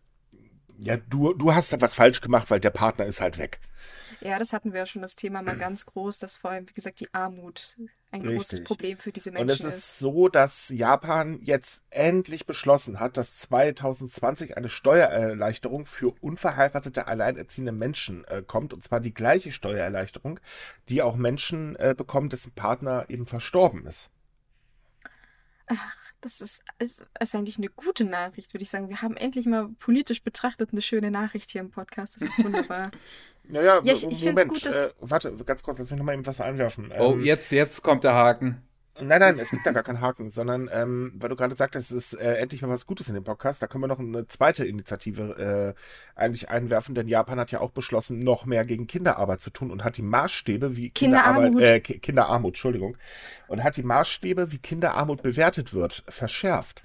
[0.78, 3.60] Ja, du, du hast etwas falsch gemacht, weil der Partner ist halt weg.
[4.22, 6.74] Ja, das hatten wir ja schon das Thema mal ganz groß, dass vor allem, wie
[6.74, 7.76] gesagt, die Armut
[8.12, 8.38] ein Richtig.
[8.38, 9.62] großes Problem für diese Menschen ist.
[9.62, 15.88] Und es ist, ist so, dass Japan jetzt endlich beschlossen hat, dass 2020 eine Steuererleichterung
[15.88, 18.74] für unverheiratete, alleinerziehende Menschen äh, kommt.
[18.74, 20.40] Und zwar die gleiche Steuererleichterung,
[20.90, 24.12] die auch Menschen äh, bekommen, dessen Partner eben verstorben ist.
[25.66, 28.90] Ach, das ist, ist, ist, eigentlich eine gute Nachricht, würde ich sagen.
[28.90, 32.16] Wir haben endlich mal politisch betrachtet eine schöne Nachricht hier im Podcast.
[32.16, 32.92] Das ist wunderbar.
[33.48, 34.88] Naja, ja, ich, ich finde es gut, dass.
[34.88, 36.94] Äh, warte, ganz kurz, lass mich nochmal eben was einwerfen.
[36.98, 38.62] Oh, ähm, jetzt, jetzt kommt der Haken.
[39.00, 42.12] Nein, nein, es gibt da gar keinen Haken, sondern ähm, weil du gerade sagtest, es
[42.12, 44.66] ist äh, endlich mal was Gutes in dem Podcast, da können wir noch eine zweite
[44.66, 45.76] Initiative
[46.16, 49.72] äh, eigentlich einwerfen, denn Japan hat ja auch beschlossen, noch mehr gegen Kinderarbeit zu tun
[49.72, 52.98] und hat die Maßstäbe, wie Kinderarmut, Kinderarbeit, äh, Kinderarmut, Entschuldigung,
[53.48, 56.84] und hat die Maßstäbe, wie Kinderarmut bewertet wird, verschärft.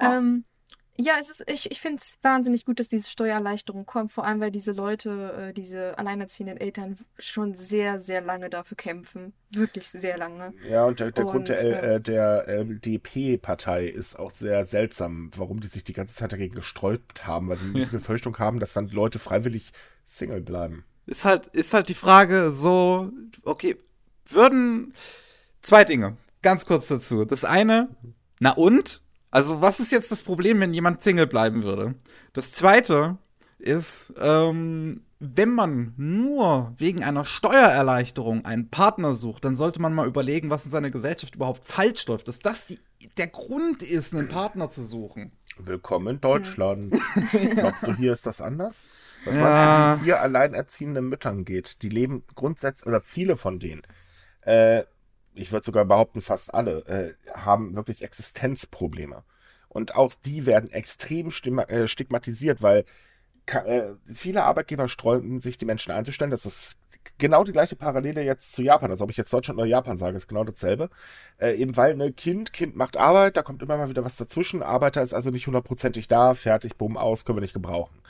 [0.00, 0.44] Ähm,
[1.00, 4.40] Ja, es ist, ich, ich finde es wahnsinnig gut, dass diese Steuererleichterung kommt, vor allem
[4.40, 9.32] weil diese Leute, äh, diese alleinerziehenden Eltern schon sehr, sehr lange dafür kämpfen.
[9.50, 10.52] Wirklich sehr lange.
[10.68, 15.30] Ja, und der, der Und, Grund der, äh, äh, der LDP-Partei ist auch sehr seltsam,
[15.36, 18.72] warum die sich die ganze Zeit dagegen gesträubt haben, weil die die Befürchtung haben, dass
[18.72, 19.72] dann Leute freiwillig
[20.04, 20.84] Single bleiben.
[21.06, 23.12] Ist halt, ist halt die Frage so,
[23.44, 23.76] okay,
[24.26, 24.92] würden
[25.62, 27.24] zwei Dinge, ganz kurz dazu.
[27.24, 27.88] Das eine,
[28.40, 29.00] na und?
[29.30, 31.94] Also, was ist jetzt das Problem, wenn jemand Single bleiben würde?
[32.32, 33.18] Das zweite
[33.58, 40.06] ist, ähm, wenn man nur wegen einer Steuererleichterung einen Partner sucht, dann sollte man mal
[40.06, 42.28] überlegen, was in seiner Gesellschaft überhaupt falsch läuft.
[42.28, 42.78] Dass das die,
[43.16, 45.32] der Grund ist, einen Partner zu suchen.
[45.58, 46.92] Willkommen in Deutschland.
[47.54, 48.84] Glaubst du, hier ist das anders?
[49.24, 49.42] Was Ja.
[49.42, 53.82] man es hier alleinerziehenden Müttern geht, die leben grundsätzlich, oder viele von denen,
[54.42, 54.84] äh,
[55.38, 59.24] ich würde sogar behaupten, fast alle, äh, haben wirklich Existenzprobleme.
[59.68, 62.84] Und auch die werden extrem äh, stigmatisiert, weil
[63.46, 66.30] äh, viele Arbeitgeber sträuben sich, die Menschen einzustellen.
[66.30, 66.76] Das ist
[67.18, 68.90] genau die gleiche Parallele jetzt zu Japan.
[68.90, 70.90] Also ob ich jetzt Deutschland oder Japan sage, ist genau dasselbe.
[71.38, 74.62] Äh, eben weil, ne, Kind, Kind macht Arbeit, da kommt immer mal wieder was dazwischen.
[74.62, 78.00] Arbeiter ist also nicht hundertprozentig da, fertig, bumm, aus, können wir nicht gebrauchen.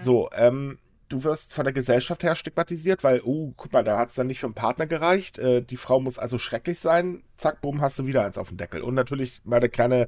[0.00, 0.78] So, ähm,
[1.10, 4.28] du wirst von der Gesellschaft her stigmatisiert, weil, oh, guck mal, da hat es dann
[4.28, 5.38] nicht für einen Partner gereicht.
[5.38, 7.22] Äh, die Frau muss also schrecklich sein.
[7.36, 8.80] Zack, bumm, hast du wieder eins auf dem Deckel.
[8.80, 10.06] Und natürlich mal eine kleine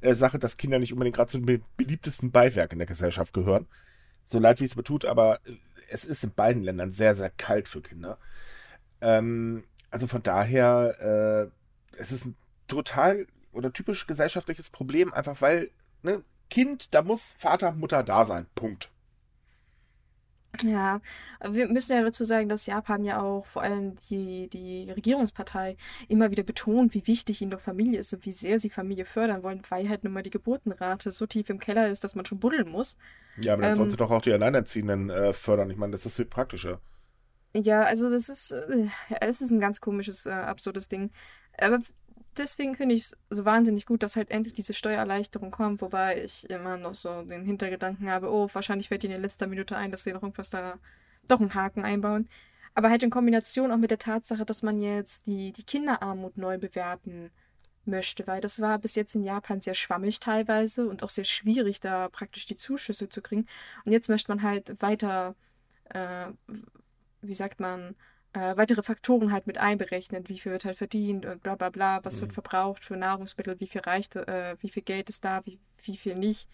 [0.00, 3.32] äh, Sache, dass Kinder nicht unbedingt gerade zu den be beliebtesten Beiwerk in der Gesellschaft
[3.32, 3.66] gehören.
[4.24, 5.52] So leid, wie es mir tut, aber äh,
[5.90, 8.18] es ist in beiden Ländern sehr, sehr kalt für Kinder.
[9.00, 11.50] Ähm, also von daher,
[11.92, 12.36] äh, es ist ein
[12.68, 15.70] total oder typisch gesellschaftliches Problem, einfach weil,
[16.02, 18.46] ne, Kind, da muss Vater, Mutter da sein.
[18.56, 18.90] Punkt.
[20.64, 21.00] Ja,
[21.48, 25.76] wir müssen ja dazu sagen, dass Japan ja auch vor allem die, die Regierungspartei
[26.08, 29.42] immer wieder betont, wie wichtig ihnen doch Familie ist und wie sehr sie Familie fördern
[29.42, 32.40] wollen, weil halt nun mal die Geburtenrate so tief im Keller ist, dass man schon
[32.40, 32.98] buddeln muss.
[33.36, 35.70] Ja, aber dann Ähm, sollen sie doch auch die Alleinerziehenden äh, fördern.
[35.70, 36.80] Ich meine, das ist viel praktischer.
[37.54, 38.86] Ja, also das ist, äh,
[39.20, 41.10] es ist ein ganz komisches, äh, absurdes Ding.
[41.58, 41.78] Aber
[42.40, 46.48] deswegen finde ich es so wahnsinnig gut, dass halt endlich diese Steuererleichterung kommt, wobei ich
[46.50, 50.02] immer noch so den Hintergedanken habe, oh, wahrscheinlich fällt ihnen in letzter Minute ein, dass
[50.02, 50.78] sie noch irgendwas da,
[51.28, 52.28] doch einen Haken einbauen.
[52.74, 56.58] Aber halt in Kombination auch mit der Tatsache, dass man jetzt die, die Kinderarmut neu
[56.58, 57.30] bewerten
[57.84, 61.80] möchte, weil das war bis jetzt in Japan sehr schwammig teilweise und auch sehr schwierig,
[61.80, 63.46] da praktisch die Zuschüsse zu kriegen.
[63.84, 65.34] Und jetzt möchte man halt weiter,
[65.90, 66.26] äh,
[67.22, 67.96] wie sagt man,
[68.32, 72.00] äh, weitere Faktoren halt mit einberechnen, wie viel wird halt verdient und bla bla bla,
[72.04, 72.34] was wird Mhm.
[72.34, 76.16] verbraucht für Nahrungsmittel, wie viel reicht, äh, wie viel Geld ist da, wie, wie viel
[76.16, 76.48] nicht.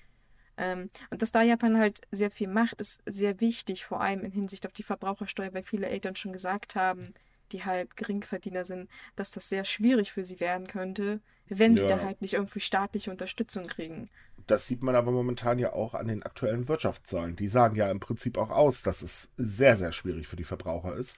[0.59, 4.33] Ähm, und dass da Japan halt sehr viel macht, ist sehr wichtig, vor allem in
[4.33, 7.13] Hinsicht auf die Verbrauchersteuer, weil viele Eltern schon gesagt haben,
[7.53, 12.01] die halt Geringverdiener sind, dass das sehr schwierig für sie werden könnte, wenn sie da
[12.01, 12.03] Ja.
[12.03, 14.11] halt nicht irgendwie staatliche Unterstützung kriegen.
[14.47, 17.37] Das sieht man aber momentan ja auch an den aktuellen Wirtschaftszahlen.
[17.37, 20.95] Die sagen ja im Prinzip auch aus, dass es sehr, sehr schwierig für die Verbraucher
[20.95, 21.17] ist.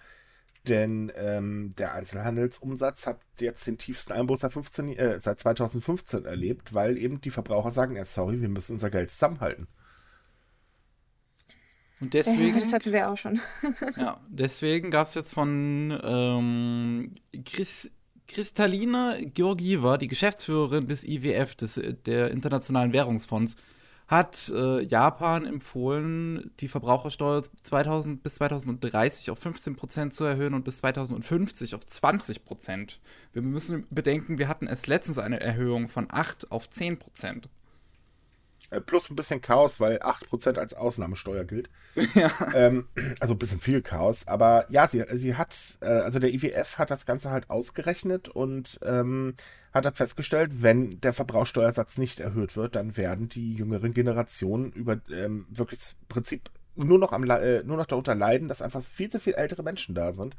[0.69, 6.75] Denn ähm, der Einzelhandelsumsatz hat jetzt den tiefsten Einbruch seit, 15, äh, seit 2015 erlebt,
[6.75, 9.67] weil eben die Verbraucher sagen, ja, sorry, wir müssen unser Geld zusammenhalten.
[12.01, 13.41] Und Ja, deswegen, das hatten wir auch schon.
[13.97, 17.91] ja, deswegen gab es jetzt von ähm, Chris,
[18.29, 23.57] Kristalina Georgieva, die Geschäftsführerin des IWF, des, der Internationalen Währungsfonds,
[24.09, 30.79] hat äh, Japan empfohlen, die Verbrauchersteuer 2000 bis 2030 auf 15% zu erhöhen und bis
[30.79, 32.97] 2050 auf 20%.
[33.35, 36.97] Wir müssen bedenken, wir hatten erst letztens eine Erhöhung von 8 auf 10%.
[37.27, 37.49] Äh,
[38.85, 41.71] plus ein bisschen Chaos, weil 8% als Ausnahmesteuer gilt.
[42.15, 42.31] ja.
[42.55, 42.89] ähm,
[43.21, 44.27] also ein bisschen viel Chaos.
[44.27, 48.79] Aber ja, sie, sie hat, äh, also der IWF hat das Ganze halt ausgerechnet und
[48.83, 49.35] ähm,
[49.73, 55.01] hat dann festgestellt, wenn der Verbrauchsteuersatz nicht erhöht wird, dann werden die jüngeren Generationen über
[55.11, 56.51] ähm, wirklich das Prinzip
[56.85, 59.95] nur noch, am, äh, nur noch darunter leiden, dass einfach viel zu viel ältere Menschen
[59.95, 60.37] da sind.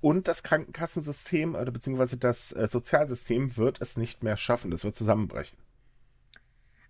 [0.00, 4.70] Und das Krankenkassensystem oder beziehungsweise das äh, Sozialsystem wird es nicht mehr schaffen.
[4.70, 5.56] Das wird zusammenbrechen.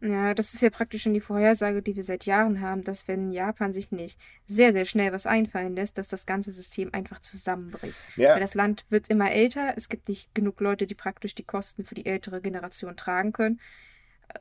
[0.01, 3.33] Ja, das ist ja praktisch schon die Vorhersage, die wir seit Jahren haben, dass wenn
[3.33, 8.05] Japan sich nicht sehr, sehr schnell was einfallen lässt, dass das ganze System einfach zusammenbricht.
[8.15, 11.45] Ja, Weil das Land wird immer älter, es gibt nicht genug Leute, die praktisch die
[11.45, 13.59] Kosten für die ältere Generation tragen können.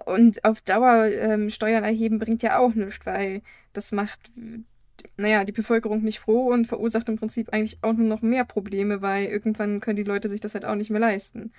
[0.05, 3.41] Und auf Dauer ähm, Steuern erheben bringt ja auch nichts, weil
[3.71, 4.31] das macht,
[5.17, 9.01] naja, die Bevölkerung nicht froh und verursacht im Prinzip eigentlich auch nur noch mehr Probleme,
[9.01, 11.53] weil irgendwann können die Leute sich das halt auch nicht mehr leisten.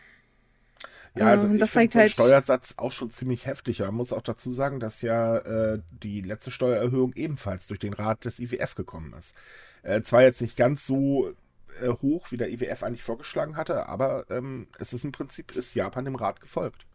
[1.16, 3.80] Ja, also Ähm, das zeigt halt- Steuersatz auch schon ziemlich heftig.
[3.80, 8.24] Man muss auch dazu sagen, dass ja äh, die letzte Steuererhöhung ebenfalls durch den Rat
[8.24, 9.34] des IWF gekommen ist.
[9.82, 11.32] Äh, zwar jetzt nicht ganz so
[11.80, 15.74] äh, hoch, wie der IWF eigentlich vorgeschlagen hatte, aber ähm, es ist im Prinzip, ist
[15.74, 16.86] Japan dem Rat gefolgt.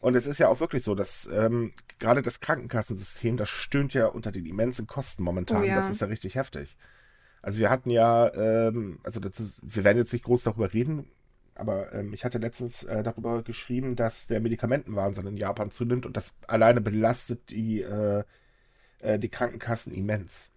[0.00, 4.06] Und es ist ja auch wirklich so, dass ähm, gerade das Krankenkassensystem, das stöhnt ja
[4.06, 5.62] unter den immensen Kosten momentan.
[5.62, 5.76] Oh ja.
[5.76, 6.76] Das ist ja richtig heftig.
[7.42, 11.10] Also wir hatten ja, ähm, also das ist, wir werden jetzt nicht groß darüber reden,
[11.60, 16.16] aber ähm, ich hatte letztens äh, darüber geschrieben, dass der Medikamentenwahnsinn in Japan zunimmt und
[16.16, 18.24] das alleine belastet die, äh,
[19.00, 20.50] äh, die Krankenkassen immens.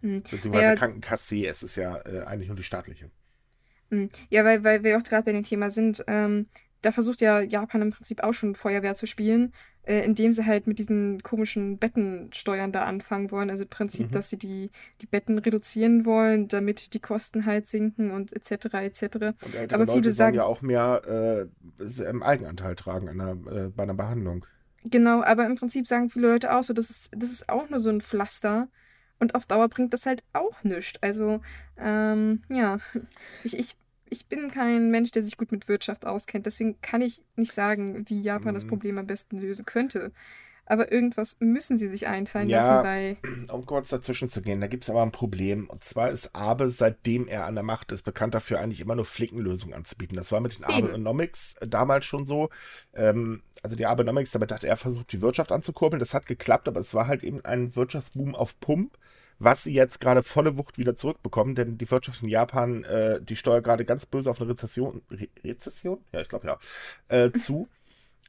[0.00, 0.22] Hm.
[0.22, 0.74] Beziehungsweise Ja.
[0.74, 3.10] Krankenkasse, es ist ja äh, eigentlich nur die staatliche.
[3.90, 4.08] Hm.
[4.30, 6.46] Ja, weil, weil wir auch gerade bei dem Thema sind, ähm,
[6.82, 10.66] da versucht ja Japan im Prinzip auch schon Feuerwehr zu spielen, äh, indem sie halt
[10.66, 13.50] mit diesen komischen Bettensteuern da anfangen wollen.
[13.50, 14.12] Also im Prinzip, Mhm.
[14.12, 18.66] dass sie die, die Betten reduzieren wollen, damit die Kosten halt sinken und etc.
[18.82, 19.02] etc.
[19.44, 21.48] Und ältere Aber Leute viele sagen- ja auch mehr
[21.80, 24.44] äh, im Eigenanteil tragen einer, äh, bei einer Behandlung.
[24.84, 27.80] Genau, aber im Prinzip sagen viele Leute auch so, das ist, das ist auch nur
[27.80, 28.68] so ein Pflaster.
[29.20, 31.02] Und auf Dauer bringt das halt auch nichts.
[31.02, 31.40] Also,
[31.76, 32.78] ähm, ja,
[33.44, 33.76] ich, ich,
[34.10, 36.46] ich bin kein Mensch, der sich gut mit Wirtschaft auskennt.
[36.46, 38.68] Deswegen kann ich nicht sagen, wie Japan das Mhm.
[38.68, 40.12] Problem am besten lösen könnte.
[40.66, 42.58] Aber irgendwas müssen sie sich einfallen Ja.
[42.58, 43.16] lassen, weil,
[43.52, 45.68] Um kurz dazwischen zu gehen, da gibt es aber ein Problem.
[45.68, 49.04] Und zwar ist Abe, seitdem er an der Macht ist, bekannt dafür, eigentlich immer nur
[49.06, 50.16] Flickenlösungen anzubieten.
[50.16, 50.64] Das war mit den.
[50.64, 52.50] Abenomics äh, damals schon so.
[52.94, 56.00] Ähm, also die Abenomics, damit hat er versucht, die Wirtschaft anzukurbeln.
[56.00, 58.96] Das hat geklappt, aber es war halt eben ein Wirtschaftsboom auf Pump,
[59.38, 63.36] was sie jetzt gerade volle Wucht wieder zurückbekommen, denn die Wirtschaft in Japan, äh, die
[63.36, 65.98] steuert gerade ganz böse auf eine Rezession, Re Rezession?
[66.12, 66.58] Ja, ich glaube ja,
[67.08, 67.68] äh, zu.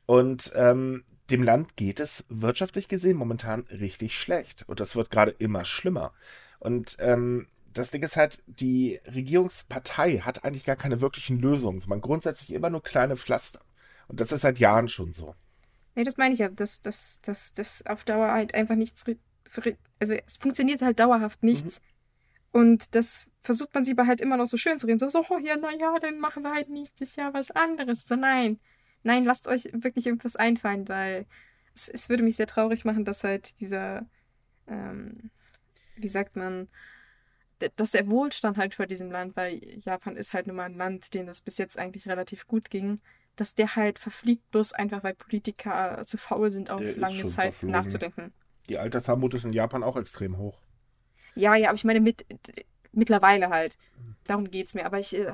[0.05, 4.63] Und ähm, dem Land geht es wirtschaftlich gesehen momentan richtig schlecht.
[4.67, 6.13] Und das wird gerade immer schlimmer.
[6.59, 12.01] Und ähm, das Ding ist halt, die Regierungspartei hat eigentlich gar keine wirklichen Lösungen, sondern
[12.01, 13.61] grundsätzlich immer nur kleine Pflaster.
[14.07, 15.35] Und das ist seit Jahren schon so.
[15.95, 19.05] nee, das meine ich ja, dass dass dass auf Dauer halt einfach nichts,
[19.99, 21.81] also es funktioniert halt dauerhaft nichts.
[22.51, 24.99] Und das versucht man sie aber halt immer noch so schön zu reden.
[24.99, 28.07] So, so, oh ja, naja, dann machen wir halt nächstes Jahr was anderes.
[28.07, 28.59] So, nein.
[29.03, 31.25] Nein, lasst euch wirklich irgendwas einfallen, weil
[31.75, 34.05] es, es würde mich sehr traurig machen, dass halt dieser,
[34.67, 35.29] ähm,
[35.95, 36.67] wie sagt man,
[37.75, 41.13] dass der Wohlstand halt vor diesem Land, weil Japan ist halt nun mal ein Land,
[41.13, 42.99] dem das bis jetzt eigentlich relativ gut ging,
[43.35, 47.53] dass der halt verfliegt, bloß einfach, weil Politiker zu faul sind, auf Der lange Zeit
[47.53, 47.71] verflogen.
[47.71, 48.33] nachzudenken.
[48.69, 50.57] Die Altersarmut ist in Japan auch extrem hoch.
[51.35, 52.25] Ja, ja, aber ich meine mit
[52.91, 53.77] mittlerweile halt.
[54.25, 54.85] Darum geht's mir.
[54.85, 55.31] Aber ich, äh,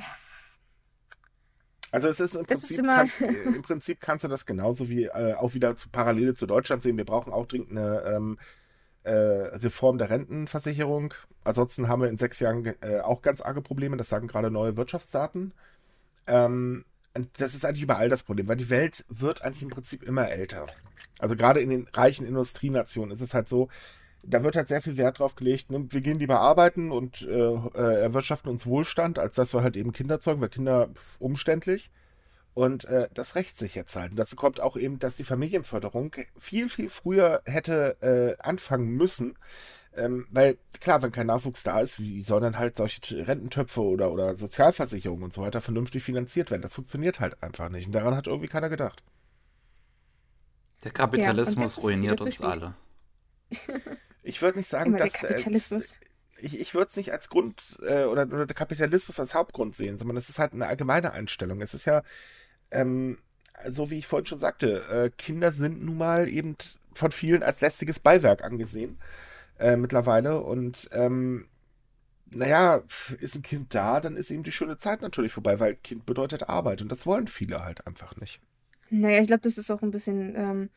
[1.92, 4.46] Also es ist im Das ist Prinzip, immer- kannst, äh, im Prinzip kannst du das
[4.46, 6.98] genauso wie äh, auch wieder zu Parallele zu Deutschland sehen.
[6.98, 8.38] Wir brauchen auch dringend eine ähm,
[9.04, 11.14] äh, Reform der Rentenversicherung.
[11.44, 13.98] Ansonsten haben wir in sechs Jahren äh, auch ganz arge Probleme.
[13.98, 15.54] Das sagen gerade neue Wirtschaftsdaten.
[16.28, 16.86] Ähm,
[17.38, 20.66] das ist eigentlich überall das Problem, weil die Welt wird eigentlich im Prinzip immer älter.
[21.20, 23.70] Also gerade in den reichen Industrienationen ist es halt so,
[24.28, 25.86] da wird halt sehr viel Wert drauf gelegt, ne?
[25.90, 29.94] wir gehen lieber arbeiten und äh, äh, erwirtschaften uns Wohlstand, als dass wir halt eben
[29.94, 31.92] Kinder zeugen, weil Kinder umständlich.
[32.54, 34.12] Und äh, das rächt sich jetzt halt.
[34.12, 39.38] Und dazu kommt auch eben, dass die Familienförderung viel, viel früher hätte äh, anfangen müssen.
[39.94, 44.12] Ähm, weil, klar, wenn kein Nachwuchs da ist, wie sollen dann halt solche Rententöpfe oder,
[44.12, 46.62] oder Sozialversicherungen und so weiter vernünftig finanziert werden?
[46.62, 47.88] Das funktioniert halt einfach nicht.
[47.88, 49.04] Und daran hat irgendwie keiner gedacht.
[50.86, 52.76] Der Ja, Kapitalismus ist ruiniert uns alle.
[54.28, 55.24] Ich würde nicht sagen, immer der dass.
[55.24, 55.98] äh, Kapitalismus.
[56.40, 60.00] ich, ich würde es nicht als Grund äh, oder, oder der Kapitalismus als Hauptgrund sehen,
[60.00, 61.62] sondern es ist halt eine allgemeine Einstellung.
[61.62, 62.02] Es ist ja,
[62.72, 63.20] ähm,
[63.68, 66.56] so wie ich vorhin schon sagte, äh, Kinder sind nun mal eben
[66.94, 68.98] von vielen als lästiges Beiwerk angesehen
[69.60, 70.42] äh, mittlerweile.
[70.42, 71.48] Und ähm,
[72.32, 72.82] naja,
[73.20, 76.50] ist ein Kind da, dann ist eben die schöne Zeit natürlich vorbei, weil Kind bedeutet
[76.50, 78.42] Arbeit und das wollen viele halt einfach nicht.
[78.90, 80.70] Naja, ich glaube, das ist auch ein bisschen, ähm,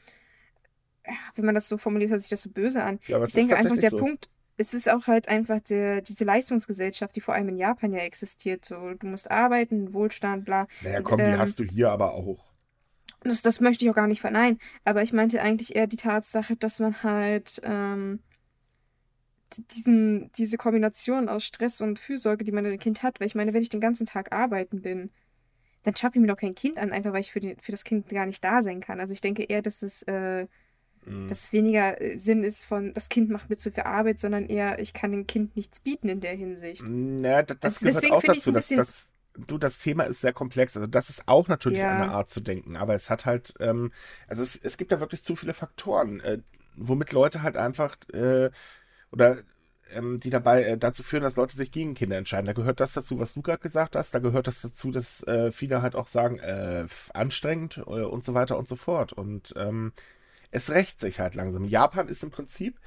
[1.35, 2.99] wenn man das so formuliert, hört sich das so böse an.
[3.07, 3.97] Ja, Ich denke einfach, der so.
[3.97, 8.01] Punkt, es ist auch halt einfach der, diese Leistungsgesellschaft, die vor allem in Japan ja
[8.01, 8.65] existiert.
[8.65, 10.67] So, du musst arbeiten, Wohlstand, bla.
[10.81, 12.45] Naja, komm, die Ähm, hast du hier aber auch.
[13.23, 14.59] Das, das möchte ich auch gar nicht verneinen.
[14.85, 18.21] Aber ich meinte eigentlich eher die Tatsache, dass man halt ähm,
[19.71, 23.35] diesen, diese Kombination aus Stress und Fürsorge, die man in dem Kind hat, weil ich
[23.35, 25.11] meine, wenn ich den ganzen Tag arbeiten bin,
[25.85, 27.85] dann schaffe ich mir doch kein Kind an, einfach weil ich für, die, für das
[27.85, 29.01] Kind gar nicht da sein kann.
[29.01, 30.47] Also ich denke eher, dass es, äh,
[31.07, 31.29] Mhm.
[31.29, 34.47] dass es weniger äh, Sinn ist von, das Kind macht mir zu viel Arbeit, sondern
[34.47, 36.83] eher, ich kann dem Kind nichts bieten in der Hinsicht.
[36.89, 38.53] Naja, das, das Also gehört deswegen auch dazu.
[38.53, 39.11] Dass, bisschen- das,
[39.47, 40.77] du, das Thema ist sehr komplex.
[40.77, 41.91] Also das ist auch natürlich Ja.
[41.95, 43.93] eine Art zu denken, aber es hat halt, ähm,
[44.27, 46.39] also es, es gibt da wirklich zu viele Faktoren, äh,
[46.77, 48.51] womit Leute halt einfach äh,
[49.13, 49.39] oder
[49.93, 52.47] ähm, die dabei äh, dazu führen, dass Leute sich gegen Kinder entscheiden.
[52.47, 54.15] Da gehört das dazu, was du gerade gesagt hast.
[54.15, 58.35] Da gehört das dazu, dass äh, viele halt auch sagen, äh, anstrengend äh, und so
[58.35, 59.13] weiter und so fort.
[59.13, 59.93] Und ähm,
[60.51, 61.65] es rächt sich halt langsam.
[61.65, 62.79] Japan ist im Prinzip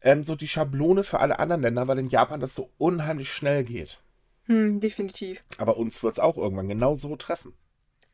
[0.00, 3.64] ähm, so die Schablone für alle anderen Länder, weil in Japan das so unheimlich schnell
[3.64, 4.00] geht.
[4.46, 5.42] Hm, definitiv.
[5.58, 7.54] Aber uns wird es auch irgendwann genau so treffen.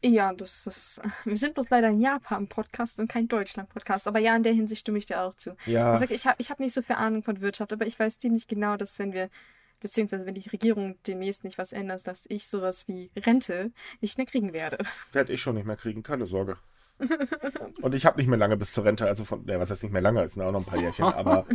[0.03, 1.01] Ja, das ist.
[1.25, 4.09] Wir sind bloß leider ein Japan-Podcast und kein Deutschland-Podcast.
[4.09, 5.57] Aber ja, in der Hinsicht stimme ich dir auch zu.
[5.67, 5.93] Ja.
[5.93, 8.19] Ich, sag, ich habe ich hab nicht so viel Ahnung von Wirtschaft, aber ich weiß
[8.19, 9.29] ziemlich genau, dass wenn wir,
[9.81, 14.27] beziehungsweise wenn die Regierung demnächst nicht was ändert, dass ich sowas wie Rente nicht mehr
[14.27, 14.79] kriegen werde.
[15.13, 16.57] Werde ich schon nicht mehr kriegen, keine Sorge.
[17.83, 19.93] Und ich habe nicht mehr lange bis zur Rente, also von, ja, was heißt nicht
[19.93, 21.47] mehr lange, es sind auch noch ein paar Jährchen, aber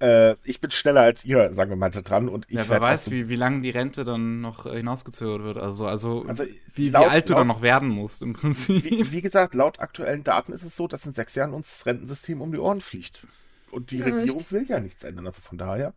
[0.00, 2.80] äh, ich bin schneller als ihr, sagen wir mal, da dran und ich Ja, wer
[2.80, 5.58] weiß, wie, wie lange die Rente dann noch äh, hinausgezögert wird.
[5.58, 8.84] Also, also, Also, wie, wie laut- alt du laut- dann noch werden musst im Prinzip.
[8.84, 11.86] Wie, wie gesagt, laut aktuellen Daten ist es so, dass in sechs Jahren uns das
[11.86, 13.26] Rentensystem um die Ohren fliegt.
[13.70, 15.92] Und die Ja, Regierung will ja nichts ändern, also von daher.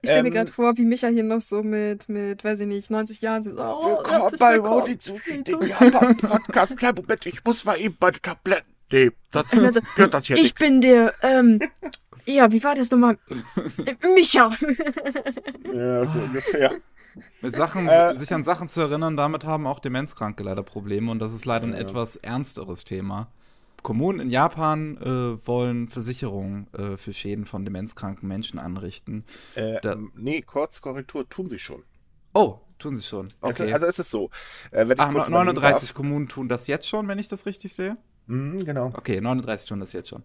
[0.00, 2.66] Ich stelle mir Ähm, gerade vor, wie Micha hier noch so mit, mit, weiß ich
[2.68, 4.56] nicht, 90 Jahren so, oh, Willkommen bei.
[4.58, 6.76] Rolling Sushi, dem Japan-Podcast.
[6.76, 9.12] Kleinen Moment, ich muss mal eben meine Tabletten nehmen.
[9.30, 10.60] Das Und dann so, gehört das hier ich nichts.
[10.60, 11.60] bin der, ähm,
[12.26, 13.18] ja, wie war das nochmal?
[14.14, 14.50] Micha.
[15.72, 16.72] Ja, so ungefähr.
[17.40, 21.18] Mit Sachen, Äh, sich an Sachen zu erinnern, damit haben auch Demenzkranke leider Probleme und
[21.18, 21.78] das ist leider ein Ja.
[21.80, 23.28] etwas ernsteres Thema.
[23.82, 29.24] Kommunen in Japan äh, wollen Versicherungen äh, für Schäden von demenzkranken Menschen anrichten.
[29.54, 31.82] Äh, Da- nee, Kurzkorrektur tun sie schon.
[32.34, 33.28] Oh, tun sie schon.
[33.40, 33.72] Also, Okay.
[33.72, 34.30] also es ist so.
[34.72, 37.28] Äh, wenn ich Ach, kurz no- überlegen 39 Kommunen tun das jetzt schon, wenn ich
[37.28, 37.96] das richtig sehe?
[38.28, 38.86] Mhm, genau.
[38.94, 40.22] Okay, 39 tun das jetzt schon.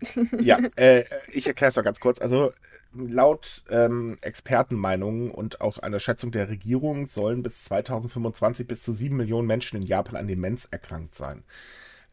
[0.40, 2.20] Ja, äh, ich erkläre es mal ganz kurz.
[2.20, 2.52] Also
[2.92, 9.16] laut ähm, Expertenmeinungen und auch einer Schätzung der Regierung sollen bis 2025 bis zu sieben
[9.16, 11.44] Millionen Menschen in Japan an Demenz erkrankt sein.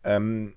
[0.03, 0.55] Ähm,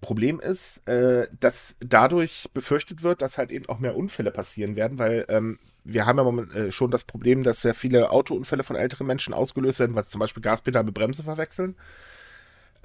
[0.00, 4.98] Problem ist, äh, dass dadurch befürchtet wird, dass halt eben auch mehr Unfälle passieren werden,
[4.98, 8.76] weil ähm, wir haben ja moment, äh, schon das Problem, dass sehr viele Autounfälle von
[8.76, 11.76] älteren Menschen ausgelöst werden, weil sie zum Beispiel Gaspedal mit Bremse verwechseln.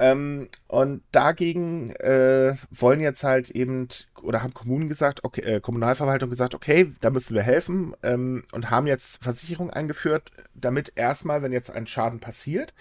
[0.01, 3.87] Ähm, und dagegen äh, wollen jetzt halt eben,
[4.23, 8.71] oder haben Kommunen gesagt, okay, äh, Kommunalverwaltung gesagt, okay, da müssen wir helfen ähm, und
[8.71, 12.73] haben jetzt Versicherungen eingeführt, damit erstmal, wenn jetzt ein Schaden passiert,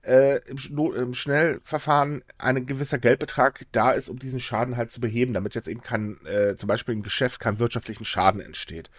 [0.00, 0.56] äh, im,
[0.94, 5.68] im Schnellverfahren ein gewisser Geldbetrag da ist, um diesen Schaden halt zu beheben, damit jetzt
[5.68, 8.90] eben kein, äh, zum Beispiel im Geschäft kein wirtschaftlichen Schaden entsteht.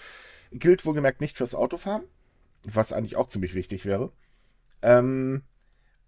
[0.52, 2.04] Gilt wohlgemerkt nicht fürs Autofahren,
[2.70, 4.12] was eigentlich auch ziemlich wichtig wäre.
[4.84, 5.42] Ähm,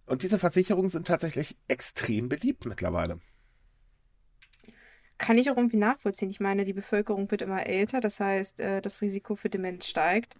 [0.05, 3.19] und diese Versicherungen sind tatsächlich extrem beliebt mittlerweile.
[5.17, 6.29] Kann ich auch irgendwie nachvollziehen.
[6.29, 10.35] Ich meine, die Bevölkerung wird immer älter, das heißt, äh, das Risiko für Demenz steigt.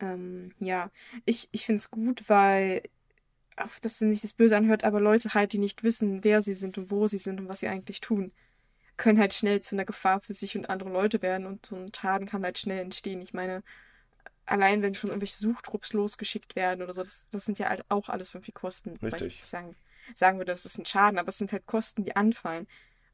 [0.00, 0.90] Ähm, ja,
[1.24, 2.82] ich, ich finde es gut, weil,
[3.56, 6.76] auch dass sich das böse anhört, aber Leute halt, die nicht wissen, wer sie sind
[6.76, 8.32] und wo sie sind und was sie eigentlich tun,
[8.96, 11.92] können halt schnell zu einer Gefahr für sich und andere Leute werden und so ein
[11.94, 13.20] Schaden kann halt schnell entstehen.
[13.22, 13.62] Ich meine,
[14.46, 18.08] allein wenn schon irgendwelche Suchtrupps losgeschickt werden oder so, das, das sind ja halt auch
[18.08, 18.94] alles irgendwie Kosten.
[18.94, 19.22] Ich Richtig.
[19.22, 19.74] nicht sagen,
[20.14, 22.66] sagen würde, das ist ein Schaden, aber es sind halt Kosten, die anfallen.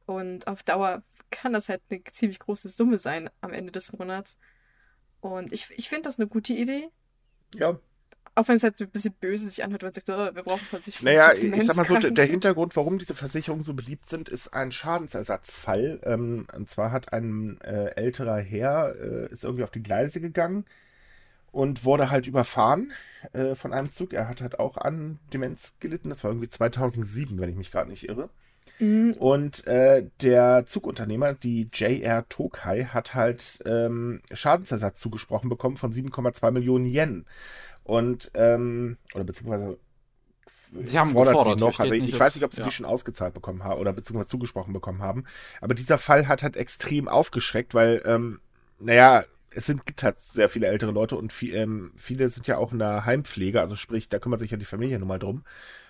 [0.07, 4.39] Und auf Dauer kann das halt eine ziemlich große Summe sein am Ende des Monats.
[5.21, 6.89] Und ich, ich finde das eine gute Idee.
[7.55, 7.79] Ja,
[8.35, 10.43] Auch wenn es halt so ein bisschen böse sich anhört, wenn man sagt, oh, wir
[10.43, 11.05] brauchen Versicherung.
[11.05, 14.73] naja, ich sag mal so, der Hintergrund, warum diese Versicherungen so beliebt sind, ist ein
[14.73, 16.01] Schadensersatzfall.
[16.05, 20.65] Ähm, und zwar hat ein äh, älterer Herr, äh, ist irgendwie auf die Gleise gegangen
[21.53, 22.93] und wurde halt überfahren
[23.33, 24.13] äh, von einem Zug.
[24.13, 26.11] Er hat halt auch an Demenz gelitten.
[26.11, 28.31] Das war irgendwie 2007, wenn ich mich gerade nicht irre.
[28.79, 35.93] Mhm, Und äh, der Zugunternehmer, die JR Tokai, hat halt ähm, Schadensersatz zugesprochen bekommen von
[35.93, 37.27] 7,2 Millionen Yen.
[37.85, 39.79] Und, ähm, oder beziehungsweise
[40.83, 41.81] Sie haben fordert gefordert, sie noch.
[41.81, 42.65] Also ich, nicht, ich weiß nicht, ob sie ja.
[42.65, 45.25] die schon ausgezahlt bekommen haben oder beziehungsweise zugesprochen bekommen haben.
[45.61, 48.41] Aber dieser Fall hat halt extrem aufgeschreckt, weil, ähm,
[48.79, 52.57] naja, es sind, gibt halt sehr viele ältere Leute und viel, ähm, viele sind ja
[52.59, 55.45] auch in der Heimpflege, also sprich, da kümmert sich ja die Familie nun mal drum.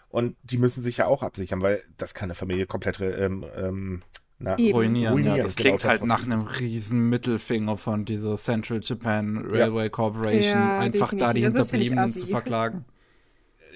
[0.08, 4.02] Und die müssen sich ja auch absichern, weil das kann eine Familie komplett ähm, ähm,
[4.38, 4.54] na.
[4.54, 5.12] Ruinieren.
[5.12, 9.38] Ruinieren, ja, das genau, klingt das halt nach einem riesen Mittelfinger von dieser Central Japan
[9.46, 11.54] Railway Corporation, Ja, einfach da die definitiv.
[11.58, 12.84] Das finde ich Hinterbliebenen zu verklagen.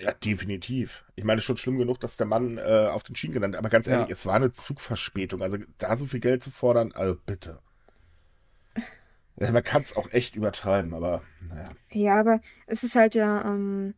[0.02, 1.04] Ja, definitiv.
[1.14, 3.86] Ich meine, schon schlimm genug, dass der Mann äh, auf den Schienen genannt, aber ganz
[3.86, 4.12] ehrlich, Ja.
[4.12, 5.42] es war eine Zugverspätung.
[5.42, 7.58] Also da so viel Geld zu fordern, also bitte.
[9.36, 11.70] Man kann es auch echt übertreiben, aber naja.
[11.90, 13.94] Ja, aber es ist halt ja, ähm,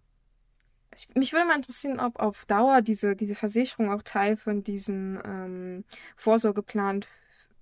[0.94, 5.20] ich, mich würde mal interessieren, ob auf Dauer diese, diese Versicherung auch Teil von diesem
[5.24, 5.84] ähm,
[6.16, 7.04] Vorsorgeplan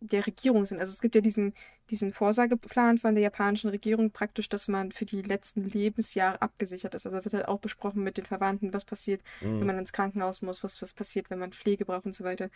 [0.01, 0.81] der Regierung sind.
[0.81, 1.55] Also es gibt ja diesen,
[1.91, 7.07] diesen Vorsorgeplan von der japanischen Regierung praktisch, dass man für die letzten Lebensjahre abgesichert ist.
[7.07, 9.23] Also wird halt auch besprochen mit den Verwandten, was passiert,
[9.59, 9.67] wenn Mhm.
[9.69, 12.51] man ins Krankenhaus muss, was, was passiert, wenn man Pflege braucht und so weiter.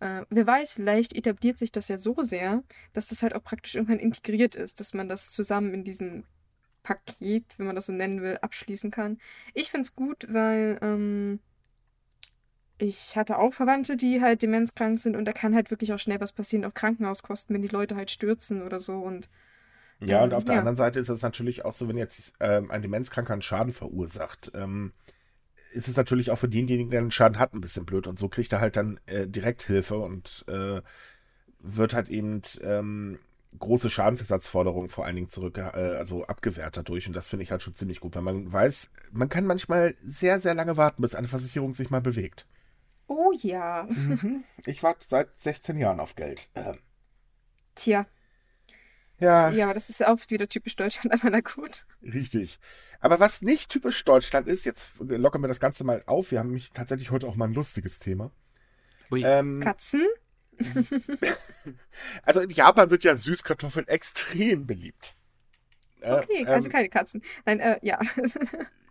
[0.00, 3.74] Äh, wer weiß, vielleicht etabliert sich das ja so sehr, dass das halt auch praktisch
[3.76, 6.24] irgendwann integriert ist, dass man das zusammen in diesen
[6.82, 9.18] Paket, wenn man das so nennen will, abschließen kann.
[9.54, 11.40] Ich finde es gut, weil ähm,
[12.78, 16.20] ich hatte auch Verwandte, die halt demenzkrank sind und da kann halt wirklich auch schnell
[16.20, 19.28] was passieren, auch Krankenhauskosten, wenn die Leute halt stürzen oder so und
[20.00, 20.58] Ja, und Ähm, auf der ja.
[20.58, 24.50] anderen Seite ist es natürlich auch so, wenn jetzt ähm, ein Demenzkranker einen Schaden verursacht.
[24.54, 24.92] Ähm,
[25.72, 28.06] ist es natürlich auch für denjenigen, der den Schaden hat, ein bisschen blöd.
[28.06, 30.80] Und so kriegt er halt dann äh, direkt Hilfe und äh,
[31.58, 33.18] wird halt eben ähm,
[33.58, 37.06] große Schadensersatzforderungen vor allen Dingen zurück, äh, also abgewehrt dadurch.
[37.06, 40.40] Und das finde ich halt schon ziemlich gut, weil man weiß, man kann manchmal sehr,
[40.40, 42.46] sehr lange warten, bis eine Versicherung sich mal bewegt.
[43.06, 43.86] Oh ja.
[43.88, 44.44] Mhm.
[44.66, 46.48] Ich warte seit 16 Jahren auf Geld.
[46.54, 46.78] Ähm,
[47.74, 48.06] Tja,
[49.20, 51.84] ja, ja, das ist oft wieder typisch Deutschland, aber na gut.
[52.02, 52.58] richtig.
[53.00, 56.30] Aber was nicht typisch Deutschland ist, jetzt lockern wir das Ganze mal auf.
[56.30, 58.30] Wir haben nämlich tatsächlich heute auch mal ein lustiges Thema.
[59.10, 59.22] Ui.
[59.24, 60.06] Ähm, Katzen?
[62.22, 65.14] also in Japan sind ja Süßkartoffeln extrem beliebt.
[66.00, 67.22] Äh, Okay, also ähm, keine Katzen.
[67.46, 67.98] Nein, äh, ja.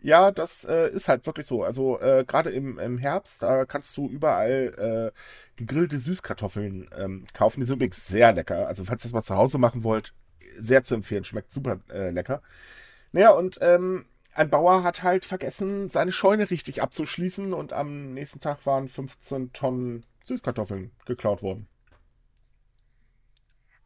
[0.02, 1.64] Ja, das äh, ist halt wirklich so.
[1.64, 7.60] Also äh, gerade im, im Herbst, da kannst du überall äh, gegrillte Süßkartoffeln ähm, kaufen.
[7.60, 8.68] Die sind übrigens sehr lecker.
[8.68, 10.14] Also falls ihr das mal zu Hause machen wollt,
[10.58, 11.26] sehr zu empfehlen.
[11.26, 12.42] Schmeckt super äh, lecker.
[13.12, 18.40] Naja, und ähm, ein Bauer hat halt vergessen, seine Scheune richtig abzuschließen und am nächsten
[18.40, 21.68] Tag waren 15 Tonnen Süßkartoffeln geklaut worden.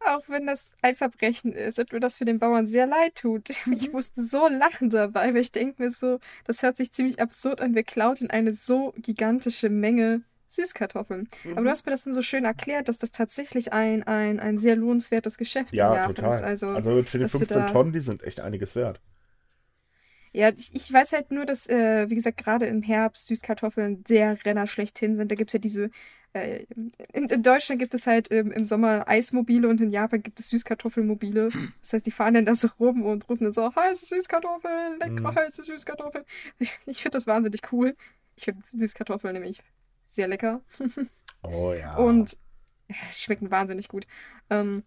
[0.05, 3.49] Auch wenn das ein Verbrechen ist und mir das für den Bauern sehr leid tut.
[3.71, 7.61] Ich musste so lachen dabei, weil ich denke mir so, das hört sich ziemlich absurd
[7.61, 7.73] an.
[7.73, 11.29] Wir klauten eine so gigantische Menge Süßkartoffeln.
[11.51, 11.63] Aber Mhm.
[11.65, 14.75] du hast mir das dann so schön erklärt, dass das tatsächlich ein, ein, ein sehr
[14.75, 16.35] lohnenswertes Geschäft Ja, total.
[16.35, 16.43] ist.
[16.43, 18.99] Also, Also für die dass du 15 da- Tonnen, die sind echt einiges wert.
[20.33, 24.43] Ja, ich, ich weiß halt nur, dass, äh, wie gesagt, gerade im Herbst Süßkartoffeln der
[24.45, 25.29] Renner schlechthin sind.
[25.31, 25.89] Da gibt es ja diese,
[26.33, 26.65] äh,
[27.13, 30.49] in, in Deutschland gibt es halt ähm, im Sommer Eismobile und in Japan gibt es
[30.49, 31.49] Süßkartoffelmobile.
[31.81, 35.31] Das heißt, die fahren dann da so rum und rufen dann so, heiße Süßkartoffeln, leckere
[35.31, 35.35] Mhm.
[35.35, 36.25] heiße Süßkartoffeln.
[36.59, 37.95] Ich, ich finde das wahnsinnig cool.
[38.35, 39.61] Ich finde Süßkartoffeln nämlich
[40.07, 40.61] sehr lecker
[41.43, 41.95] Oh ja.
[41.97, 42.37] und
[42.89, 44.07] ja, schmecken wahnsinnig gut.
[44.49, 44.83] Ähm,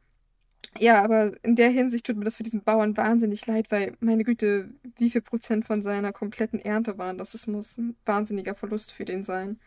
[0.78, 4.24] ja, aber in der Hinsicht tut mir das für diesen Bauern wahnsinnig leid, weil, meine
[4.24, 7.34] Güte, wie viel Prozent von seiner kompletten Ernte waren das?
[7.34, 9.58] Es muss ein wahnsinniger Verlust für den sein.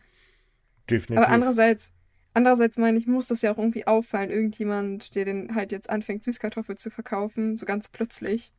[0.88, 1.24] definitiv.
[1.24, 1.92] Aber andererseits,
[2.34, 4.30] andererseits meine ich, muss das ja auch irgendwie auffallen.
[4.30, 8.52] Irgendjemand, der den halt jetzt anfängt, Süßkartoffel zu verkaufen, so ganz plötzlich.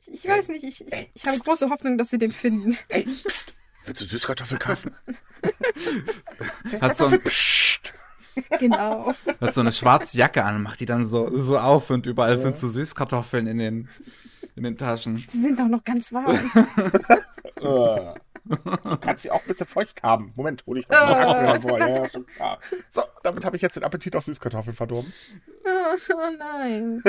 [0.00, 2.76] Ich, ich weiß nicht, ich, ich, ich habe große Hoffnung, dass sie den finden.
[2.88, 3.52] Ey, pst,
[3.84, 4.94] willst du Süßkartoffel kaufen?
[6.80, 7.67] Hat so, ein, Psst.
[8.58, 9.12] Genau.
[9.40, 12.38] hat so eine schwarze Jacke an und macht die dann so, so auf und überall
[12.38, 13.88] sind so Süßkartoffeln in den,
[14.56, 15.24] in den Taschen.
[15.26, 16.36] Sie sind auch noch ganz warm.
[17.56, 18.14] Äh.
[18.44, 20.32] Du kannst sie auch ein bisschen feucht haben.
[20.34, 20.92] Moment, hol ich Äh.
[20.92, 21.78] mal Achseln vor.
[21.78, 22.58] Ja, ja, schon klar.
[22.88, 25.12] So, damit habe ich jetzt den Appetit auf Süßkartoffeln verdorben.
[25.64, 27.02] Oh, oh nein.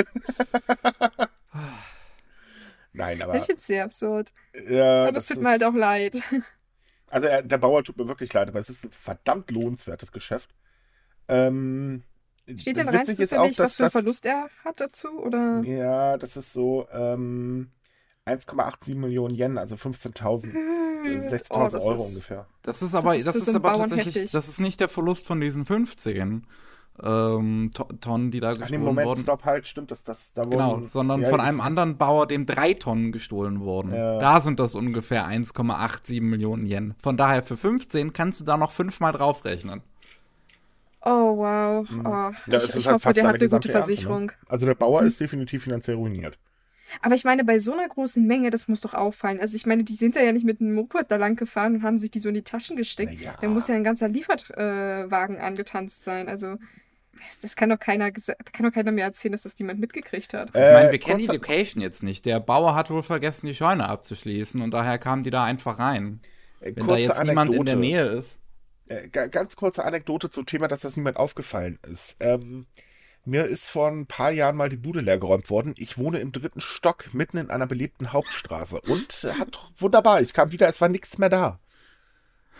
[2.92, 3.36] Nein, aber.
[3.36, 4.32] Ich finde es sehr absurd.
[4.68, 6.20] Ja, Aber es tut mir halt auch leid.
[7.10, 10.50] Also er, der Bauer tut mir wirklich leid, aber es ist ein verdammt lohnenswertes Geschäft.
[11.30, 12.02] Ähm,
[12.56, 15.08] Steht denn rein ist zufällig, auch, dass was für einen das, Verlust er hat dazu?
[15.20, 15.62] Oder?
[15.62, 17.70] Ja, das ist so ähm,
[18.26, 22.46] 1,87 Millionen Yen, also 15.000, äh, 16.000 Oh, das Euro ist- ungefähr.
[22.62, 24.32] Das ist aber, ist das ist, so einen aber tatsächlich, heftig.
[24.32, 26.42] das ist nicht der Verlust von diesen 50
[27.02, 29.22] ähm, To- Tonnen, die da Ach, gestohlen Moment, wurden.
[29.22, 32.44] stopp, halt, stimmt, das, das, da Genau, wurden, sondern ja, von einem anderen Bauer, dem
[32.46, 33.94] drei Tonnen gestohlen wurden.
[33.94, 34.18] Ja.
[34.18, 36.94] Da sind das ungefähr 1,87 Millionen Yen.
[37.02, 39.82] Von daher für 15 kannst du da noch fünfmal draufrechnen.
[41.02, 41.88] Oh, wow.
[41.90, 42.04] Oh, Mhm.
[42.06, 44.26] Ja, ich es ist ich halt hoffe, der hat eine gute gesamte Ernte, Versicherung.
[44.26, 44.32] Ne?
[44.48, 46.38] Also der Bauer ist definitiv finanziell ruiniert.
[47.02, 49.38] Aber ich meine, bei so einer großen Menge, das muss doch auffallen.
[49.40, 51.98] Also ich meine, die sind ja nicht mit einem Moped da lang gefahren und haben
[51.98, 53.14] sich die so in die Taschen gesteckt.
[53.18, 53.36] Na ja.
[53.40, 56.28] Da muss ja ein ganzer Lieferwagen angetanzt sein.
[56.28, 56.56] Also
[57.42, 60.48] das- kann doch keiner, kann doch keiner mehr erzählen, dass das jemand mitgekriegt hat.
[60.48, 62.24] Ich meine, wir Äh, kennen die Location jetzt nicht.
[62.26, 66.20] Der Bauer hat wohl vergessen, die Scheune abzuschließen und daher kamen die da einfach rein.
[66.60, 68.39] äh, Wenn da jetzt niemand in der Nähe ist.
[68.90, 72.16] Äh, ga- ganz kurze Anekdote zum Thema, dass das niemand aufgefallen ist.
[72.20, 72.66] Ähm,
[73.24, 75.74] mir ist vor ein paar Jahren mal die Bude leergeräumt worden.
[75.76, 78.80] Ich wohne im dritten Stock, mitten in einer belebten Hauptstraße.
[78.80, 81.60] Und äh, hat wunderbar, ich kam wieder, es war nichts mehr da.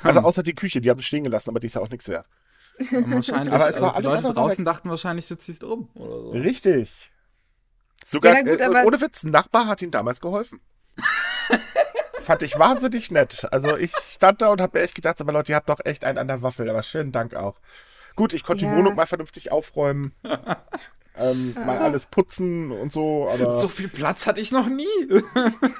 [0.02, 2.08] Also außer die Küche, die haben sie stehen gelassen, aber die ist ja auch nichts
[2.08, 2.26] wert.
[2.78, 6.20] Wahrscheinlich, Aber es war also die alles Leute draußen dachten wahrscheinlich, du ziehst um oder
[6.20, 6.30] so.
[6.30, 7.10] Richtig.
[8.04, 10.60] Sogar, Ja, gut, äh, ohne Witz, ein Nachbar hat ihm damals geholfen.
[12.30, 13.48] Fand ich wahnsinnig nett.
[13.50, 16.04] Also ich stand da und habe mir echt gedacht, aber Leute, ihr habt doch echt
[16.04, 16.70] einen an der Waffel.
[16.70, 17.56] Aber schönen Dank auch.
[18.14, 18.70] Gut, ich konnte Ja.
[18.70, 20.12] die Wohnung mal vernünftig aufräumen.
[21.16, 24.86] ähm, mal alles putzen und so, aber So viel Platz hatte ich noch nie.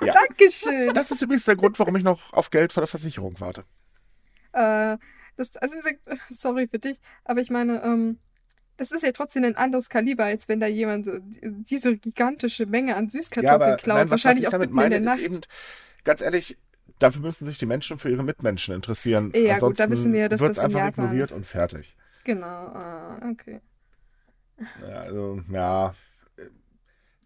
[0.01, 0.93] Dankeschön.
[0.93, 3.63] das ist übrigens der Grund, warum ich noch auf Geld von der Versicherung warte.
[4.53, 4.99] Äh,
[5.37, 8.19] das, also wie gesagt, sorry für dich, aber ich meine, ähm,
[8.77, 12.97] das ist ja trotzdem ein anderes Kaliber, als wenn da jemand so diese gigantische Menge
[12.97, 15.05] an Ja, Süßkartoffeln aber klaut, nein, was, was wahrscheinlich ich auch damit mitten in meine,
[15.05, 15.31] der ist Nacht.
[15.37, 15.41] eben,
[16.05, 16.57] ganz ehrlich,
[16.99, 19.33] dafür müssen sich die Menschen für ihre Mitmenschen interessieren.
[19.35, 21.97] Ja, gut, da Ansonsten wissen wir, dass das in einfach Japan- ignoriert und fertig.
[22.25, 23.61] Genau, ah, okay.
[24.87, 25.95] Ja, also, ja.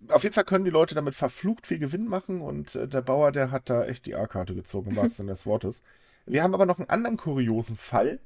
[0.08, 3.32] Auf jeden Fall können die Leute damit verflucht viel Gewinn machen und äh, der Bauer,
[3.32, 5.82] der hat da echt die A-Karte gezogen, im wahrsten Sinne des Wortes.
[6.26, 8.20] Wir haben aber noch einen anderen kuriosen Fall.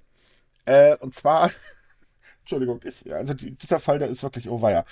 [0.64, 1.50] Äh, und zwar,
[2.48, 4.86] Entschuldigung, ich, also die, dieser Fall, der ist wirklich oh weia.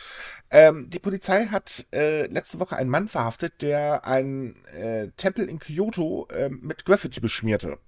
[0.51, 5.59] Ähm, die Polizei hat äh, letzte Woche einen Mann verhaftet, der einen äh, Tempel in
[5.59, 7.79] Kyoto äh, mit Graffiti beschmierte.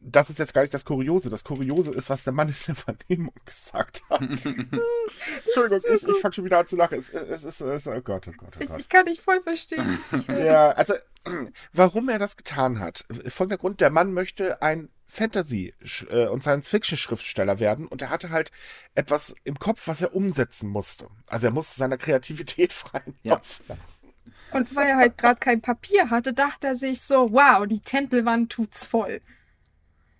[0.00, 1.28] Das ist jetzt gar nicht das Kuriose.
[1.28, 4.20] Das Kuriose ist, was der Mann in der Vernehmung gesagt hat.
[4.20, 7.00] Entschuldigung, so ich, ich fange schon wieder an zu lachen.
[7.00, 8.78] Es, es, es, es, oh Gott, oh Gott, oh Ich, Gott.
[8.78, 9.98] ich kann dich voll verstehen.
[10.12, 10.94] Ich, Ja, also,
[11.72, 13.06] warum er das getan hat.
[13.26, 15.74] Folgender Grund, der Mann möchte ein Fantasy-
[16.08, 18.50] äh, und Science-Fiction-Schriftsteller werden und er hatte halt
[18.94, 21.08] etwas im Kopf, was er umsetzen musste.
[21.28, 23.34] Also er musste seiner Kreativität freien Ja.
[23.34, 24.14] Lauf lassen.
[24.52, 28.50] Und weil er halt gerade kein Papier hatte, dachte er sich so, wow, die Tempelwand
[28.50, 29.20] tut's voll.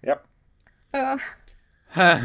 [0.03, 0.20] Ja.
[0.93, 1.16] Äh,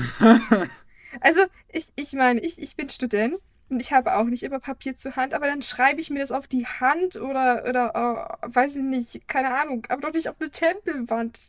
[1.21, 3.37] also, ich, ich meine, ich, ich bin Student
[3.69, 6.31] und ich habe auch nicht immer Papier zur Hand, aber dann schreibe ich mir das
[6.31, 10.35] auf die Hand oder, oder äh, weiß ich nicht, keine Ahnung, aber doch nicht auf
[10.39, 11.39] eine Tempelwand.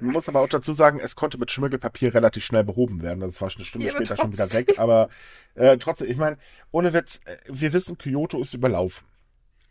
[0.00, 3.20] Man muss aber auch dazu sagen, es konnte mit Schmirgelpapier relativ schnell behoben werden.
[3.20, 4.68] Das war schon eine Stunde Ja, später schon wieder trotzdem.
[4.68, 4.78] weg.
[4.78, 5.08] Aber
[5.54, 6.36] äh, trotzdem, ich meine,
[6.70, 9.06] ohne Witz, äh, wir wissen, Kyoto ist überlaufen.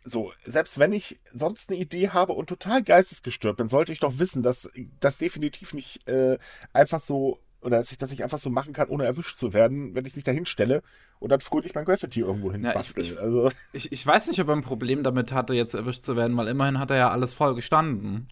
[0.04, 4.18] So, selbst wenn ich sonst eine Idee habe und total geistesgestört bin, sollte ich doch
[4.18, 4.68] wissen, dass
[5.00, 6.38] das definitiv nicht äh,
[6.72, 9.94] einfach so, oder dass ich das nicht einfach so machen kann, ohne erwischt zu werden,
[9.94, 10.82] wenn ich mich da hinstelle
[11.20, 13.02] und dann fröhlich mein Graffiti irgendwo hin Ja, ich- bastel.
[13.04, 16.16] ich- also, Ich, ich weiß nicht, ob er ein Problem damit hatte, jetzt erwischt zu
[16.16, 18.28] werden, weil immerhin hat er ja alles voll gestanden.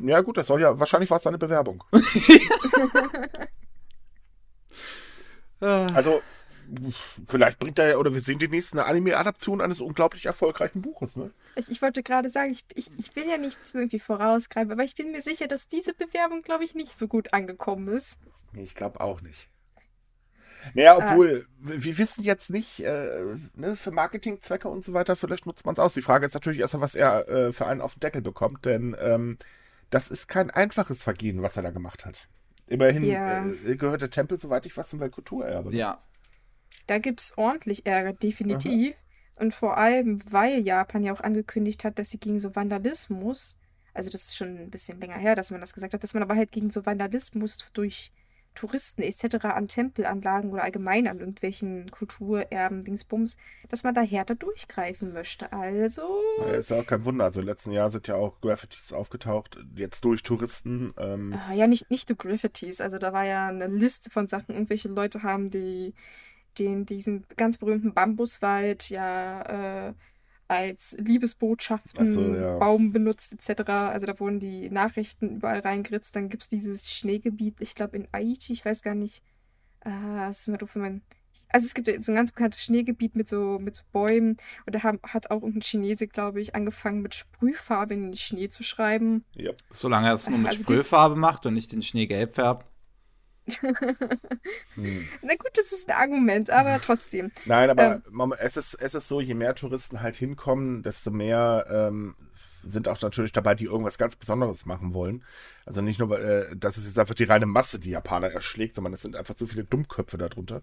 [0.00, 1.84] ja gut, das soll ja, wahrscheinlich war es seine Bewerbung.
[5.60, 6.20] Also,
[7.26, 11.30] vielleicht bringt er ja, oder wir sehen demnächst eine Anime-Adaption eines unglaublich erfolgreichen Buches, ne?
[11.54, 14.94] Ich, ich wollte gerade sagen, ich, ich, ich will ja nichts irgendwie vorausgreifen, aber ich
[14.96, 18.18] bin mir sicher, dass diese Bewerbung, glaube ich, nicht so gut angekommen ist.
[18.52, 19.48] Nee, ich glaube auch nicht.
[20.74, 20.98] Naja, Ah.
[21.12, 25.74] obwohl, wir wissen jetzt nicht, äh, ne, für Marketingzwecke und so weiter, vielleicht nutzt man
[25.74, 25.94] es aus.
[25.94, 28.96] Die Frage ist natürlich erstmal, was er äh, für einen auf den Deckel bekommt, denn
[29.00, 29.38] ähm,
[29.90, 32.26] das ist kein einfaches Vergehen, was er da gemacht hat.
[32.66, 33.46] Immerhin Ja.
[33.46, 35.74] äh, gehört der Tempel, soweit ich weiß, zum Weltkulturerbe.
[35.74, 36.02] ja.
[36.88, 38.94] Da gibt es ordentlich Ärger, definitiv.
[39.34, 43.56] Und vor allem, weil Japan ja auch angekündigt hat, dass sie gegen so Vandalismus,
[43.92, 46.22] also das ist schon ein bisschen länger her, dass man das gesagt hat, dass man
[46.22, 48.12] aber halt gegen so Vandalismus durch
[48.56, 49.44] Touristen etc.
[49.44, 53.36] an Tempelanlagen oder allgemein an irgendwelchen Kulturerben, Dingsbums,
[53.68, 55.52] dass man da härter durchgreifen möchte.
[55.52, 56.02] Also,
[56.40, 57.24] Ja, ist ja auch kein Wunder.
[57.26, 60.92] Also im letzten Jahr sind ja auch Graffitis aufgetaucht, jetzt durch Touristen.
[60.98, 62.80] Ähm, Ah, ja, nicht, nicht nur Graffitis.
[62.80, 64.54] Also da war ja eine Liste von Sachen.
[64.54, 65.94] Irgendwelche Leute haben die,
[66.58, 69.94] den, diesen ganz berühmten Bambuswald ja äh,
[70.48, 72.56] als Liebesbotschaften so, ja.
[72.58, 73.68] Baum benutzt etc.
[73.70, 76.14] Also da wurden die Nachrichten überall reingeritzt.
[76.16, 79.22] Dann gibt es dieses Schneegebiet, ich glaube in Aichi, ich weiß gar nicht.
[79.80, 81.02] Ah, das ist immer doof, wenn man.
[81.50, 84.36] Also es gibt so ein ganz bekanntes Schneegebiet mit so, mit so Bäumen.
[84.64, 88.48] Und da haben, hat auch irgendein Chinese, glaube ich, angefangen mit Sprühfarbe in den Schnee
[88.48, 89.24] zu schreiben.
[89.34, 89.52] ja.
[89.70, 92.66] Solange er es nur mit Also die- Sprühfarbe macht und nicht den Schnee gelb färbt.
[94.74, 95.08] Hm.
[95.22, 97.30] Na gut, das ist ein Argument, aber trotzdem.
[97.44, 98.34] Nein, aber Ähm.
[98.38, 102.14] Es, ist, es ist so, je mehr Touristen halt hinkommen, desto mehr ähm,
[102.62, 105.24] sind auch natürlich dabei, die irgendwas ganz Besonderes machen wollen.
[105.64, 108.92] Also nicht nur, äh, dass es jetzt einfach die reine Masse die Japaner erschlägt, sondern
[108.92, 110.62] es sind einfach so viele Dummköpfe darunter.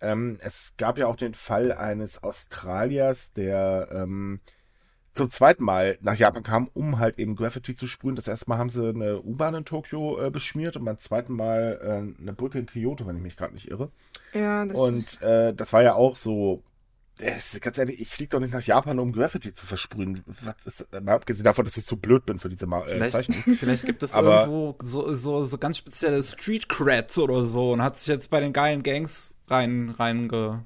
[0.00, 4.40] Ähm, es gab ja auch den Fall eines Australiers, der ähm,
[5.14, 8.16] zum zweiten Mal nach Japan kam, um halt eben Graffiti zu sprühen.
[8.16, 11.78] Das erste Mal haben sie eine U-Bahn in Tokio äh, beschmiert und beim zweiten Mal
[11.82, 13.90] äh, eine Brücke in Kyoto, wenn ich mich gerade nicht irre.
[14.32, 16.62] Ja, das Und ist, äh, das war ja auch so.
[17.20, 20.24] äh, Ganz ehrlich, ich fliege doch nicht nach Japan, um Graffiti zu versprühen.
[20.26, 23.14] Was ist, mal abgesehen davon, dass ich zu blöd bin für diese Ma äh, Vielleicht,
[23.14, 23.54] Zeichnung.
[23.56, 27.82] vielleicht gibt es Aber- irgendwo so, so, so ganz spezielle Street Creds oder so und
[27.82, 30.64] hat sich jetzt bei den geilen Gangs rein, reingearbeitet.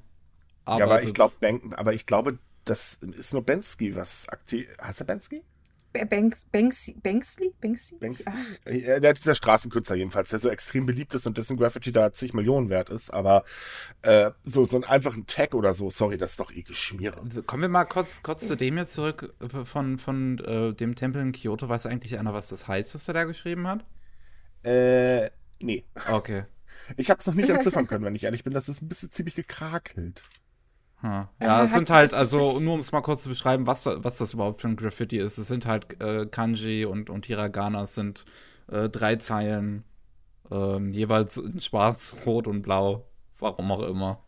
[0.66, 1.34] Ja, aber ich glaube,
[1.76, 2.38] aber ich glaube,
[2.68, 4.68] das ist nur Bensky, was aktiv.
[4.80, 5.42] Heißt er Bensky?
[5.90, 7.54] Ba- Banks, Banksy, Banksley?
[7.62, 7.96] Banksy?
[7.96, 8.24] Banksy?
[8.66, 12.68] Der dieser Straßenkünstler jedenfalls, der so extrem beliebt ist und dessen Graffiti da zig Millionen
[12.68, 13.10] wert ist.
[13.10, 13.44] Aber
[14.02, 17.22] äh, so, so einen einfachen Tag oder so, sorry, das ist doch eh Geschmiere.
[17.46, 21.32] Kommen wir mal kurz, kurz zu dem jetzt zurück von, von äh, dem Tempel in
[21.32, 21.70] Kyoto.
[21.70, 23.84] Weiß eigentlich einer, was das heißt, was er da geschrieben hat?
[24.62, 25.84] Äh, nee.
[26.10, 26.44] Okay.
[26.98, 28.52] Ich habe es noch nicht entziffern können, wenn ich ehrlich bin.
[28.52, 30.22] Das ist ein bisschen ziemlich gekrakelt.
[31.00, 31.28] Hm.
[31.38, 34.18] Äh, Ja, es sind halt, also nur um es mal kurz zu beschreiben, was, was
[34.18, 35.38] das überhaupt für ein Graffiti ist.
[35.38, 38.24] Es sind halt äh, Kanji und, und Hiragana, es sind
[38.68, 39.84] äh, drei Zeilen,
[40.50, 43.06] ähm, jeweils in schwarz, rot und blau.
[43.38, 44.24] Warum auch immer.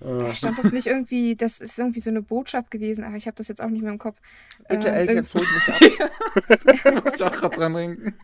[0.00, 3.36] Äh, Stand das nicht irgendwie, das ist irgendwie so eine Botschaft gewesen, aber ich habe
[3.36, 4.20] das jetzt auch nicht mehr im Kopf.
[4.68, 5.82] bitte, Ähm, Aliens, holt mich ab.
[7.04, 8.14] Muss ich auch gerade dran denken.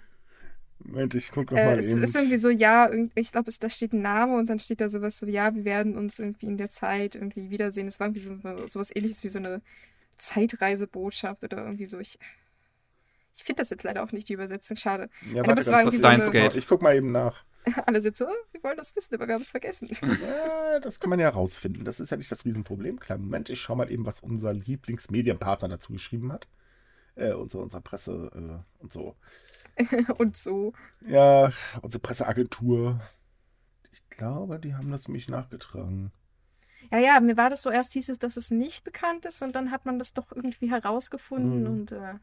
[0.91, 2.03] Moment, ich guck noch Äh, es eben.
[2.03, 4.89] ist irgendwie so, ja, irgend- ich glaube, da steht ein Name und dann steht da
[4.89, 7.87] sowas so, ja, wir werden uns irgendwie in der Zeit irgendwie wiedersehen.
[7.87, 9.63] Es war irgendwie so, so sowas ähnliches wie so eine
[10.19, 11.99] Zeitreisebotschaft oder irgendwie so.
[11.99, 12.19] Ich,
[13.35, 14.77] Ich finde das jetzt leider auch nicht, die Übersetzung.
[14.77, 15.09] Schade.
[15.33, 15.99] Ja, warte, das ganz ist.
[16.01, 16.57] Steins Gate.
[16.57, 17.45] Ich guck mal eben nach.
[17.87, 19.89] Alle sind so, oh, wir wollen das wissen, aber wir haben es vergessen.
[20.03, 21.85] Ja, das kann man ja rausfinden.
[21.85, 22.99] Das ist ja nicht das Riesenproblem.
[23.01, 26.49] Kleinen Moment, ich schau mal eben, was unser Lieblingsmedienpartner dazu geschrieben hat.
[27.17, 29.15] Äh, unsere, unsere Presse äh, und so.
[30.19, 30.73] Und so.
[31.07, 31.51] Ja,
[31.83, 33.01] unsere Presseagentur.
[33.93, 36.13] Ich glaube, die haben das mich nachgetragen.
[36.91, 39.55] Ja, ja, mir war das so, erst hieß es, dass es nicht bekannt ist und
[39.55, 41.67] dann hat man das doch irgendwie herausgefunden Mhm.
[41.69, 42.15] und äh,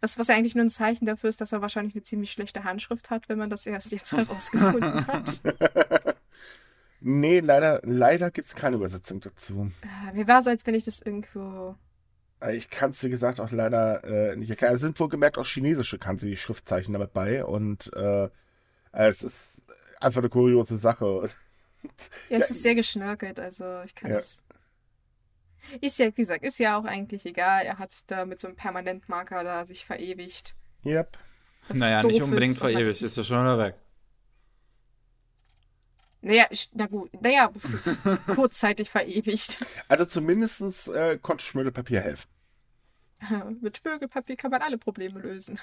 [0.00, 2.64] was, was ja eigentlich nur ein Zeichen dafür ist, dass er wahrscheinlich eine ziemlich schlechte
[2.64, 5.42] Handschrift hat, wenn man das erst jetzt herausgefunden hat.
[7.00, 9.70] Nee, leider, leider gibt es keine Übersetzung dazu.
[10.08, 11.76] Äh, mir war so, als wenn ich das irgendwo.
[12.40, 14.74] Äh, Ich kann es, wie gesagt, auch leider äh, nicht erklären.
[14.74, 18.28] Es sind wohlgemerkt auch chinesische Kanji-Schriftzeichen damit bei und äh,
[18.92, 19.62] es ist
[20.00, 21.28] einfach eine kuriose Sache.
[21.82, 24.16] Ja, es Ja, ist sehr geschnörkelt, also ich kann Ja.
[24.16, 24.42] das.
[25.80, 27.64] Ist ja, wie gesagt, ist ja auch eigentlich egal.
[27.64, 30.54] Er hat da mit so einem Permanentmarker da sich verewigt.
[30.84, 31.18] Yep.
[31.68, 33.74] was naja, nicht unbedingt verewigt, das ist ja schon wieder weg.
[36.26, 37.52] Naja, na gut, naja,
[38.34, 39.64] kurzzeitig verewigt.
[39.86, 42.28] Also zumindest äh, konnte Schmirgelpapier helfen.
[43.60, 45.60] Mit Spögelpapier kann man alle Probleme lösen.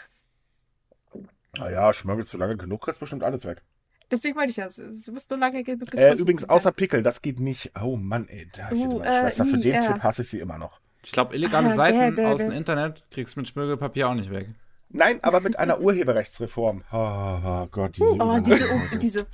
[1.57, 3.61] Naja, schmörgelst du lange genug, ist bestimmt alles weg.
[4.09, 7.21] Deswegen wollte ich ja, du musst so lange genug das Äh, übrigens, außer Pickel, das
[7.21, 7.73] geht nicht.
[7.81, 9.45] Oh Mann, ey, da ich Uh, hätte meine äh, Schwester.
[9.45, 9.79] Für den äh.
[9.81, 10.79] Tipp hasse ich sie immer noch.
[11.03, 14.13] Ich glaube, illegale Ah, Seiten bäh, bäh, aus dem Internet kriegst du mit Schmirgelpapier auch
[14.15, 14.47] nicht weg.
[14.89, 16.83] Nein, aber mit einer Urheberrechtsreform.
[16.91, 19.27] Oh, oh Gott, diese Oh, Überleitung diese, oh, diese.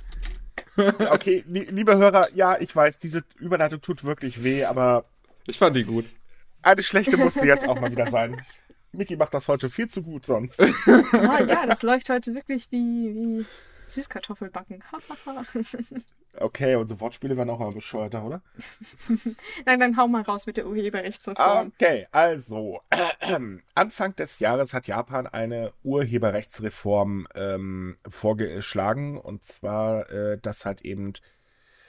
[1.10, 5.04] Okay, li liebe Hörer, ja, ich weiß, diese Überleitung tut wirklich weh, aber
[5.46, 6.06] Ich fand die gut.
[6.62, 8.40] eine schlechte musste jetzt auch mal wieder sein.
[8.92, 10.60] Miki macht das heute viel zu gut sonst.
[10.60, 10.64] Oh
[11.46, 13.46] ja, das läuft heute wirklich wie, wie
[13.90, 14.82] Süßkartoffelbacken.
[16.38, 18.40] Okay, unsere Wortspiele werden auch mal bescheuerter, oder?
[19.66, 21.72] Nein, dann hau mal raus mit der Urheberrechtsreform.
[21.74, 22.80] Okay, also
[23.74, 31.14] Anfang des Jahres hat Japan eine Urheberrechtsreform ähm, vorgeschlagen und zwar, äh, dass halt eben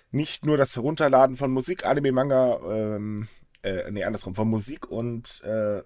[0.10, 3.28] nicht nur das Herunterladen von Musik, Anime, Manga, ähm,
[3.62, 5.84] äh, nee, andersrum, von Musik und äh,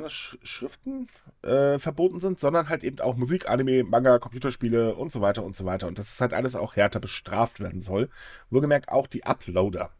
[0.00, 1.08] das, Sch Schriften
[1.42, 5.54] äh, verboten sind, sondern halt eben auch Musik, Anime, Manga, Computerspiele und so weiter und
[5.54, 5.86] so weiter.
[5.86, 8.08] Und dass es halt alles auch härter bestraft werden soll.
[8.50, 9.90] Wohlgemerkt auch die Uploader.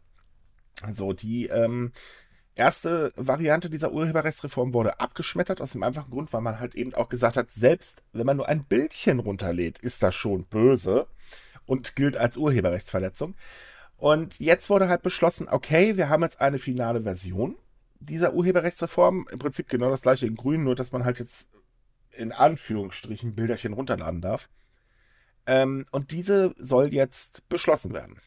[0.81, 1.91] Also die ähm,
[2.55, 7.09] erste Variante dieser Urheberrechtsreform wurde abgeschmettert aus dem einfachen Grund, weil man halt eben auch
[7.09, 11.07] gesagt hat, selbst wenn man nur ein Bildchen runterlädt, ist das schon böse
[11.65, 13.35] und gilt als Urheberrechtsverletzung.
[13.97, 17.55] Und jetzt wurde halt beschlossen, okay, wir haben jetzt eine finale Version
[18.05, 19.27] dieser Urheberrechtsreform.
[19.31, 21.47] Im Prinzip genau das gleiche in Grün, nur dass man halt jetzt
[22.11, 24.49] in Anführungsstrichen Bilderchen runterladen darf.
[25.45, 28.21] Ähm, und diese soll jetzt beschlossen werden.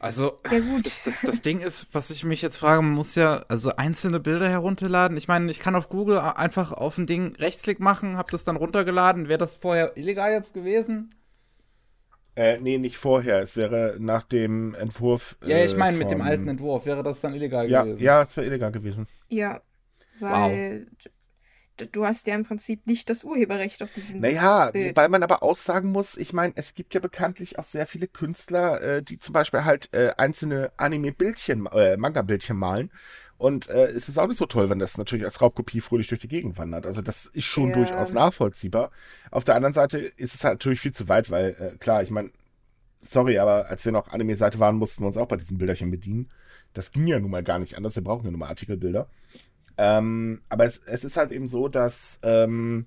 [0.00, 0.86] Also, Ja, gut.
[0.86, 4.20] Das, das, das Ding ist, was ich mich jetzt frage, man muss ja also einzelne
[4.20, 5.16] Bilder herunterladen.
[5.16, 8.56] Ich meine, ich kann auf Google einfach auf ein Ding Rechtsklick machen, habe das dann
[8.56, 9.28] runtergeladen.
[9.28, 11.14] Wäre das vorher illegal jetzt gewesen?
[12.38, 13.42] Äh, nee, nicht vorher.
[13.42, 15.36] Es wäre nach dem Entwurf.
[15.44, 18.02] Ja, ich äh, meine, mit dem von- alten Entwurf wäre das dann illegal Ja, gewesen.
[18.02, 19.06] ja, es wäre illegal gewesen.
[19.28, 19.60] Ja,
[20.20, 20.86] weil
[21.80, 24.20] d- du hast ja im Prinzip nicht das Urheberrecht auf diesen.
[24.20, 24.90] Naja, Bild.
[24.90, 28.08] wobei man aber auch sagen muss, ich meine, es gibt ja bekanntlich auch sehr viele
[28.08, 32.90] Künstler, äh, die zum Beispiel halt äh, einzelne Anime-Bildchen, äh, Manga-Bildchen malen.
[33.38, 36.20] Und äh, es ist auch nicht so toll, wenn das natürlich als Raubkopie fröhlich durch
[36.20, 36.86] die Gegend wandert.
[36.86, 37.74] Also das ist schon Ja.
[37.76, 38.90] durchaus nachvollziehbar.
[39.30, 42.10] Auf der anderen Seite ist es halt natürlich viel zu weit, weil, äh, klar, ich
[42.10, 42.32] meine,
[43.00, 46.30] sorry, aber als wir noch Anime-Seite waren, mussten wir uns auch bei diesen Bilderchen bedienen.
[46.74, 47.94] Das ging ja nun mal gar nicht anders.
[47.94, 49.08] Wir brauchen ja nun mal Artikelbilder.
[49.76, 52.86] Ähm, aber es, es ist halt eben so, dass ähm,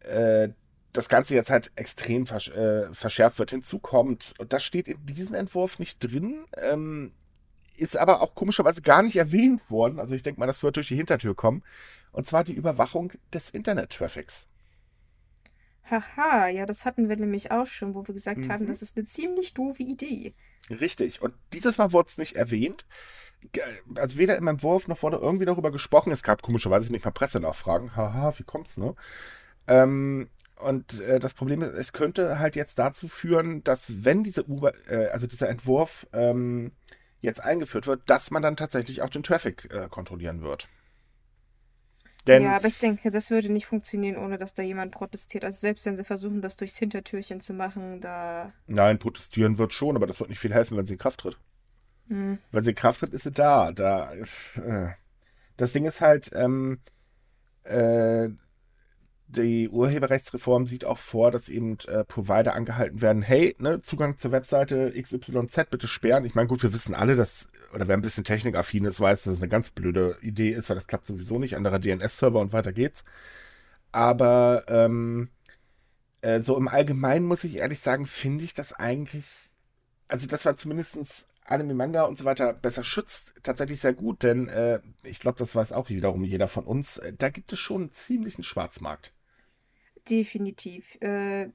[0.00, 0.48] äh,
[0.92, 3.50] das Ganze jetzt halt extrem versch äh, verschärft wird.
[3.50, 7.12] Hinzu kommt, und das steht in diesem Entwurf nicht drin, ähm,
[7.76, 9.98] ist aber auch komischerweise gar nicht erwähnt worden.
[10.00, 11.62] Also ich denke mal, das wird durch die Hintertür kommen.
[12.12, 14.48] Und zwar die Überwachung des Internet-Traffics.
[15.90, 18.52] Haha, ja, das hatten wir nämlich auch schon, wo wir gesagt Mhm.
[18.52, 20.34] haben, das ist eine ziemlich doofe Idee.
[20.70, 21.20] Richtig.
[21.20, 22.86] Und dieses Mal wurde es nicht erwähnt.
[23.96, 26.10] Also weder im Entwurf noch wurde irgendwie darüber gesprochen.
[26.12, 27.94] Es gab komischerweise nicht mal Pressenachfragen.
[27.94, 28.94] Haha, wie kommt's, ne?
[29.66, 34.44] Ähm, und äh, das Problem ist, es könnte halt jetzt dazu führen, dass wenn diese
[34.44, 36.72] Uber, äh, also dieser Entwurf ähm,
[37.24, 40.68] jetzt eingeführt wird, dass man dann tatsächlich auch den Traffic äh, kontrollieren wird.
[42.26, 45.44] Denn ja, aber ich denke, das würde nicht funktionieren, ohne dass da jemand protestiert.
[45.44, 48.50] Also selbst wenn sie versuchen, das durchs Hintertürchen zu machen, da.
[48.66, 51.36] nein, protestieren wird schon, aber das wird nicht viel helfen, wenn sie in Kraft tritt.
[52.08, 52.38] Hm.
[52.50, 53.72] Wenn sie in Kraft tritt, ist sie da.
[53.72, 54.90] da äh.
[55.56, 56.80] Das Ding ist halt, ähm,
[57.62, 58.28] äh,
[59.36, 64.32] die Urheberrechtsreform sieht auch vor, dass eben äh, Provider angehalten werden, hey, ne, Zugang zur
[64.32, 66.24] Webseite XYZ bitte sperren.
[66.24, 69.34] Ich meine, gut, wir wissen alle, dass, oder wer ein bisschen technikaffin ist, weiß, dass
[69.34, 71.56] es eine ganz blöde Idee ist, weil das klappt sowieso nicht.
[71.56, 73.04] Anderer DNS-Server und weiter geht's.
[73.92, 75.28] Aber ähm,
[76.22, 79.52] äh, so im Allgemeinen muss ich ehrlich sagen, finde ich das eigentlich,
[80.08, 84.48] also das war zumindestens Anime, Manga und so weiter besser schützt, tatsächlich sehr gut, denn
[84.48, 87.82] äh, ich glaube, das weiß auch wiederum jeder von uns, äh, da gibt es schon
[87.82, 89.12] einen ziemlichen Schwarzmarkt.
[90.08, 90.96] Definitiv.
[91.00, 91.48] Äh,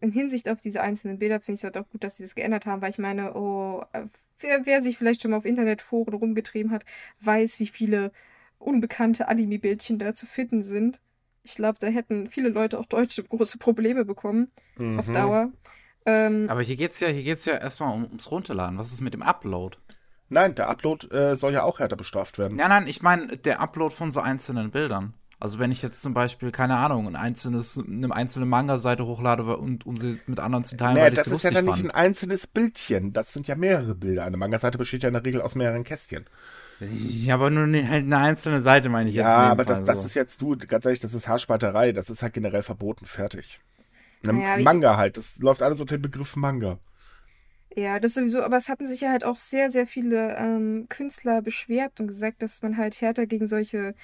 [0.00, 2.34] in Hinsicht auf diese einzelnen Bilder finde ich es halt auch gut, dass sie das
[2.34, 4.04] geändert haben, weil ich meine, oh, äh,
[4.40, 6.84] wer, wer sich vielleicht schon mal auf Internetforen rumgetrieben hat,
[7.20, 8.12] weiß, wie viele
[8.58, 11.00] unbekannte Anime-Bildchen da zu finden sind.
[11.42, 14.98] Ich glaube, da hätten viele Leute auch Deutsche große Probleme bekommen mhm.
[14.98, 15.52] auf Dauer.
[16.06, 18.78] Ähm, Aber hier geht es ja, ja erstmal um, ums Runterladen.
[18.78, 19.78] Was ist mit dem Upload?
[20.28, 22.56] Nein, der Upload äh, soll ja auch härter bestraft werden.
[22.56, 25.14] Nein, nein, ich meine der Upload von so einzelnen Bildern.
[25.40, 29.86] Also wenn ich jetzt zum Beispiel, keine Ahnung, ein einzelnes, eine einzelne Manga-Seite hochlade und
[29.86, 31.74] um sie mit anderen zu teilen, nee, weil ich sie lustig Das ist ja dann
[31.74, 33.12] nicht ein einzelnes Bildchen.
[33.12, 34.24] Das sind ja mehrere Bilder.
[34.24, 36.24] Eine Manga-Seite besteht ja in der Regel aus mehreren Kästchen.
[36.80, 39.30] Ja, aber nur eine, halt eine einzelne Seite, meine ich ja, jetzt.
[39.30, 41.92] Ja, aber das, das ist jetzt, du, ganz ehrlich, das ist Haarspalterei.
[41.92, 43.06] Das ist halt generell verboten.
[43.06, 43.60] Fertig.
[44.22, 45.16] Naja, Manga halt.
[45.16, 46.78] Das läuft alles unter dem Begriff Manga.
[47.76, 51.42] Ja, das sowieso, aber es hatten sich ja halt auch sehr, sehr viele ähm, Künstler
[51.42, 53.94] beschwert und gesagt, dass man halt härter gegen solche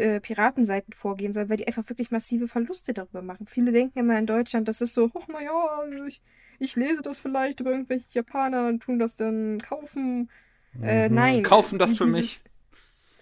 [0.00, 3.46] äh, Piratenseiten vorgehen soll, weil die einfach wirklich massive Verluste darüber machen.
[3.46, 6.20] Viele denken immer in Deutschland, das ist so, oh naja, also ich,
[6.58, 10.30] ich lese das vielleicht über irgendwelche Japaner und tun das dann kaufen.
[10.82, 11.14] Äh, mhm.
[11.14, 11.42] nein.
[11.42, 12.44] Kaufen das für dieses,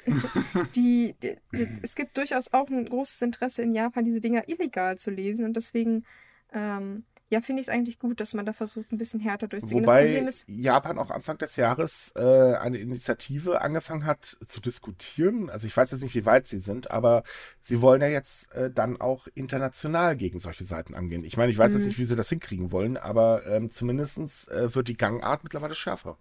[0.07, 0.14] mich.
[0.74, 4.97] die, die, die, es gibt durchaus auch ein großes Interesse in Japan, diese Dinger illegal
[4.97, 6.05] zu lesen und deswegen
[6.53, 9.85] ähm, ja, finde ich es eigentlich gut, dass man da versucht, ein bisschen härter durchzugehen.
[9.85, 15.51] Wobei ist, Japan auch Anfang des Jahres äh, eine Initiative angefangen hat zu diskutieren.
[15.51, 17.22] Also ich weiß jetzt nicht, wie weit sie sind, aber
[17.61, 21.22] sie wollen ja jetzt äh, dann auch international gegen solche Seiten angehen.
[21.22, 21.79] Ich meine, ich weiß mhm.
[21.79, 25.74] jetzt nicht, wie sie das hinkriegen wollen, aber ähm, zumindest äh, wird die Gangart mittlerweile
[25.74, 26.16] schärfer.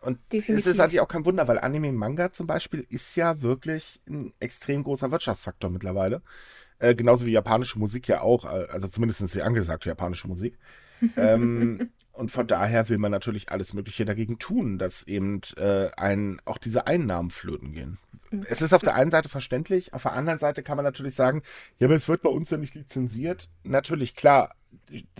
[0.00, 0.66] Und Definitiv.
[0.66, 4.32] es ist eigentlich auch kein Wunder, weil Anime Manga zum Beispiel ist ja wirklich ein
[4.40, 6.22] extrem großer Wirtschaftsfaktor mittlerweile.
[6.78, 10.58] Äh, genauso wie japanische Musik ja auch, äh, also zumindest ist sie angesagt, japanische Musik.
[11.16, 16.40] ähm, und von daher will man natürlich alles Mögliche dagegen tun, dass eben äh, ein,
[16.44, 17.98] auch diese Einnahmen flöten gehen.
[18.30, 18.44] Mhm.
[18.48, 21.42] Es ist auf der einen Seite verständlich, auf der anderen Seite kann man natürlich sagen,
[21.78, 23.48] ja, aber es wird bei uns ja nicht lizenziert.
[23.62, 24.52] Natürlich, klar,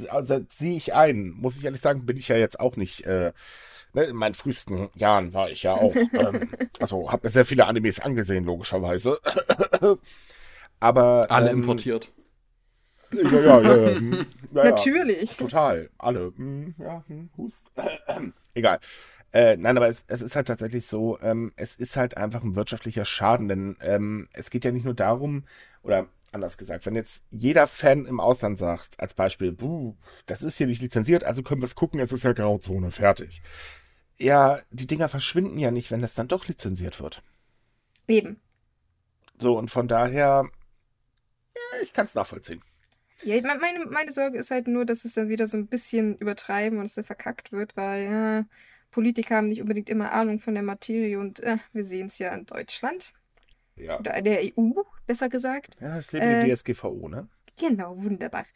[0.09, 3.05] also sehe ich ein, muss ich ehrlich sagen, bin ich ja jetzt auch nicht.
[3.07, 3.33] Äh,
[3.95, 6.51] ne, in meinen frühesten Jahren war ich ja auch, ähm,
[6.81, 9.19] also habe mir sehr viele Animes angesehen, logischerweise.
[10.81, 11.27] Aber.
[11.31, 12.13] Alle ähm, importiert.
[13.13, 13.77] Ja, ja, ja.
[13.77, 14.27] ja, hm.
[14.53, 15.37] ja Natürlich.
[15.37, 15.91] Total.
[15.99, 16.33] Alle.
[16.37, 17.67] Hm, ja, hm, Hust.
[18.55, 18.79] Egal.
[19.33, 22.55] Äh, nein, aber es, es, ist halt tatsächlich so, ähm, es ist halt einfach ein
[22.55, 25.45] wirtschaftlicher Schaden, denn ähm, es geht ja nicht nur darum,
[25.83, 29.55] oder anders gesagt, wenn jetzt jeder Fan im Ausland sagt, als Beispiel,
[30.27, 33.43] das ist hier nicht lizenziert, also können wir es gucken, es ist ja Grauzone, fertig.
[34.17, 37.23] Ja, die Dinger verschwinden ja nicht, wenn das dann doch lizenziert wird.
[38.09, 38.41] Eben.
[39.39, 40.49] So, und von daher
[41.83, 42.63] ich kann es nachvollziehen.
[43.23, 46.79] Ja, meine, meine Sorge ist halt nur, dass es dann wieder so ein bisschen übertreiben
[46.79, 48.45] und es dann verkackt wird, weil ja,
[48.91, 52.33] Politiker haben nicht unbedingt immer Ahnung von der Materie und äh, wir sehen es ja
[52.33, 53.13] in Deutschland.
[53.77, 53.99] Ja.
[53.99, 55.77] Oder der EU, besser gesagt.
[55.81, 57.29] Ja, es lebt äh, die DSGVO, ne?
[57.59, 58.47] Genau, wunderbar.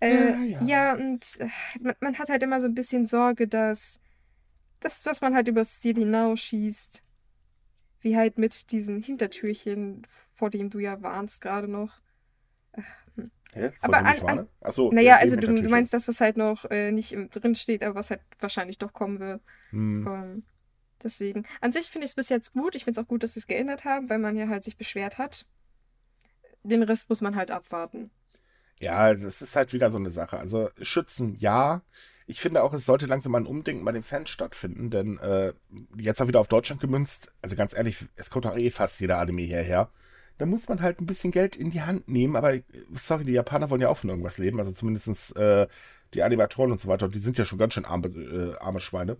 [0.00, 0.62] Äh, ja, ja.
[0.62, 1.48] ja, und äh,
[1.80, 4.00] man, man, hat halt immer so ein bisschen Sorge, dass
[4.80, 7.02] das, was man halt übers Ziel hinausschießt,
[8.00, 12.00] wie halt mit diesen Hintertürchen, vor dem du ja warnst gerade noch,
[13.54, 13.70] Hä?
[13.82, 17.16] aber an, an, Achso, naja, also du, du, meinst das, was halt noch äh, nicht
[17.30, 19.40] drin steht, aber was halt wahrscheinlich doch kommen wird.
[19.70, 20.06] Hm.
[20.06, 20.42] Ähm,
[21.02, 21.44] deswegen.
[21.60, 22.74] An sich finde ich es bis jetzt gut.
[22.74, 24.76] Ich finde es auch gut, dass sie es geändert haben, weil man ja halt sich
[24.76, 25.46] beschwert hat.
[26.64, 28.10] Den Rest muss man halt abwarten.
[28.80, 30.38] Ja, es ist halt wieder so eine Sache.
[30.38, 31.82] Also schützen, ja.
[32.26, 35.52] Ich finde auch, es sollte langsam mal ein Umdenken bei den Fans stattfinden, denn äh,
[35.96, 37.30] jetzt auch wieder auf Deutschland gemünzt.
[37.40, 39.90] Also ganz ehrlich, es kommt auch eh fast jeder Anime hierher
[40.38, 42.36] da muss man halt ein bisschen Geld in die Hand nehmen.
[42.36, 42.54] Aber
[42.94, 44.58] sorry, die Japaner wollen ja auch von irgendwas leben.
[44.58, 45.66] Also zumindest äh,
[46.14, 47.08] die Animatoren und so weiter.
[47.08, 49.16] Die sind ja schon ganz schön arme, äh, arme Schweine,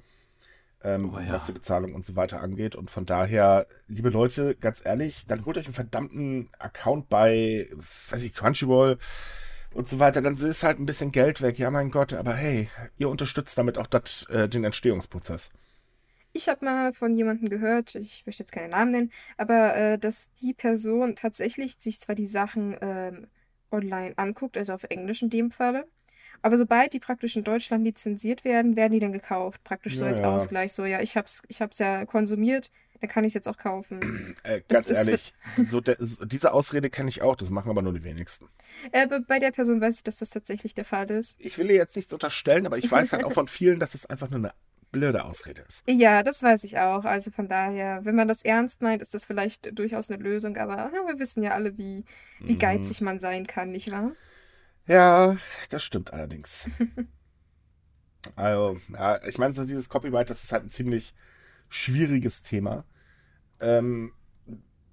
[0.83, 1.33] ähm, oh, ja.
[1.33, 2.77] was die Bezahlung und so weiter angeht.
[2.77, 7.69] Und von daher, liebe Leute, ganz ehrlich, dann holt euch einen verdammten Account bei,
[8.11, 8.99] weiß ich, Crunchyroll
[9.73, 10.21] und so weiter.
[10.21, 11.59] Dann ist halt ein bisschen Geld weg.
[11.59, 12.13] Ja, mein Gott.
[12.13, 15.51] Aber hey, ihr unterstützt damit auch dat, äh, den Entstehungsprozess.
[16.37, 20.33] Ich habe mal von jemandem gehört, ich möchte jetzt keinen Namen nennen, aber äh, dass
[20.35, 23.29] die Person tatsächlich sich zwar die Sachen ähm,
[23.71, 25.87] online anguckt, also auf Englisch in dem Falle,
[26.43, 30.21] aber sobald die praktisch in Deutschland lizenziert werden, werden die dann gekauft, praktisch so als
[30.21, 30.35] ja.
[30.35, 30.73] Ausgleich.
[30.73, 34.35] So, ja, ich hab's, ich hab's ja konsumiert, dann kann ich es jetzt auch kaufen.
[34.43, 35.35] Äh, Das ganz ist- ehrlich,
[35.69, 38.49] so der, so diese Ausrede kenne ich auch, das machen aber nur die wenigsten.
[38.91, 41.41] Äh, bei- bei der Person weiß ich, dass das tatsächlich der Fall ist.
[41.41, 44.05] Ich will ihr jetzt nichts unterstellen, aber ich weiß halt auch von vielen, dass es
[44.05, 44.55] einfach nur eine
[44.95, 45.83] blöde Ausrede ist.
[45.89, 47.05] Ja, das weiß ich auch.
[47.05, 50.77] Also von daher, wenn man das ernst meint, ist das vielleicht durchaus eine Lösung, aber
[50.77, 52.05] ja, wir wissen ja alle, wie,
[52.41, 52.59] wie Mhm.
[52.59, 54.13] geizig man sein kann, nicht wahr?
[54.87, 55.37] Ja,
[55.71, 56.69] das stimmt allerdings.
[58.37, 61.15] also, ja, ich meine, so dieses Copyright, das ist halt ein ziemlich
[61.69, 62.85] schwieriges Thema.
[63.61, 64.13] Ähm,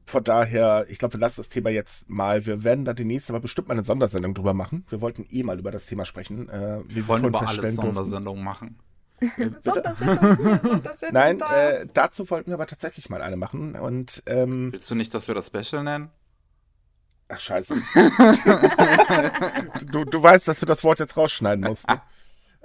[0.05, 2.45] von daher, ich glaube, wir lassen das Thema jetzt mal.
[2.45, 4.85] Wir werden da die nächste Mal bestimmt mal eine Sondersendung drüber machen.
[4.89, 6.49] Wir wollten eh mal über das Thema sprechen.
[6.49, 7.71] Äh, Wir wollen über durften.
[7.73, 8.77] Sondersendungen machen.
[9.35, 13.75] Hier, Sondersendung Nein, äh, dazu wollten wir aber tatsächlich mal eine machen.
[13.75, 16.09] Und, ähm, Willst du nicht, dass wir das Special nennen?
[17.31, 17.75] ach, scheiße.
[19.85, 21.87] du, du weißt, dass du das Wort jetzt rausschneiden musst.
[21.87, 22.01] Ne?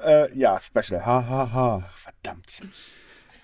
[0.03, 1.05] äh, ja, Special.
[1.05, 1.85] Ha, ha, ha.
[1.95, 2.63] Verdammt.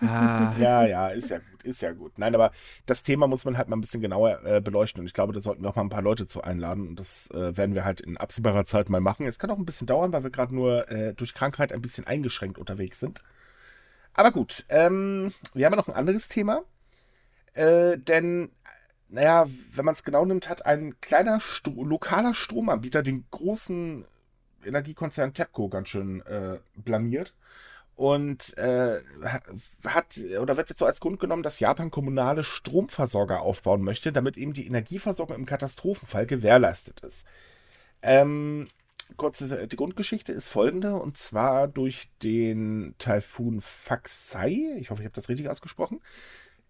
[0.05, 2.19] Ah, Ja, ja, ist ja gut, ist ja gut.
[2.19, 2.51] Nein, aber
[2.87, 5.41] das Thema muss man halt mal ein bisschen genauer äh, beleuchten und ich glaube, da
[5.41, 8.01] sollten wir auch mal ein paar Leute zu einladen und das äh, werden wir halt
[8.01, 9.27] in absehbarer Zeit mal machen.
[9.27, 12.07] Es kann auch ein bisschen dauern, weil wir gerade nur äh, durch Krankheit ein bisschen
[12.07, 13.23] eingeschränkt unterwegs sind.
[14.15, 16.63] Aber gut, ähm, wir haben ja noch ein anderes Thema,
[17.55, 18.51] äh, denn,
[19.09, 24.05] naja, wenn man es genau nimmt, hat ein kleiner Stro lokaler Stromanbieter den großen
[24.65, 27.35] Energiekonzern TEPCO ganz schön äh, blamiert
[27.97, 28.99] und äh,
[29.85, 34.37] hat oder wird jetzt so als Grund genommen, dass Japan kommunale Stromversorger aufbauen möchte, damit
[34.37, 37.27] eben die Energieversorgung im Katastrophenfall gewährleistet ist.
[38.03, 38.69] Ähm,
[39.17, 45.15] kurz, die Grundgeschichte ist folgende, und zwar durch den Taifun Faxai, ich hoffe, ich habe
[45.15, 46.01] das richtig ausgesprochen,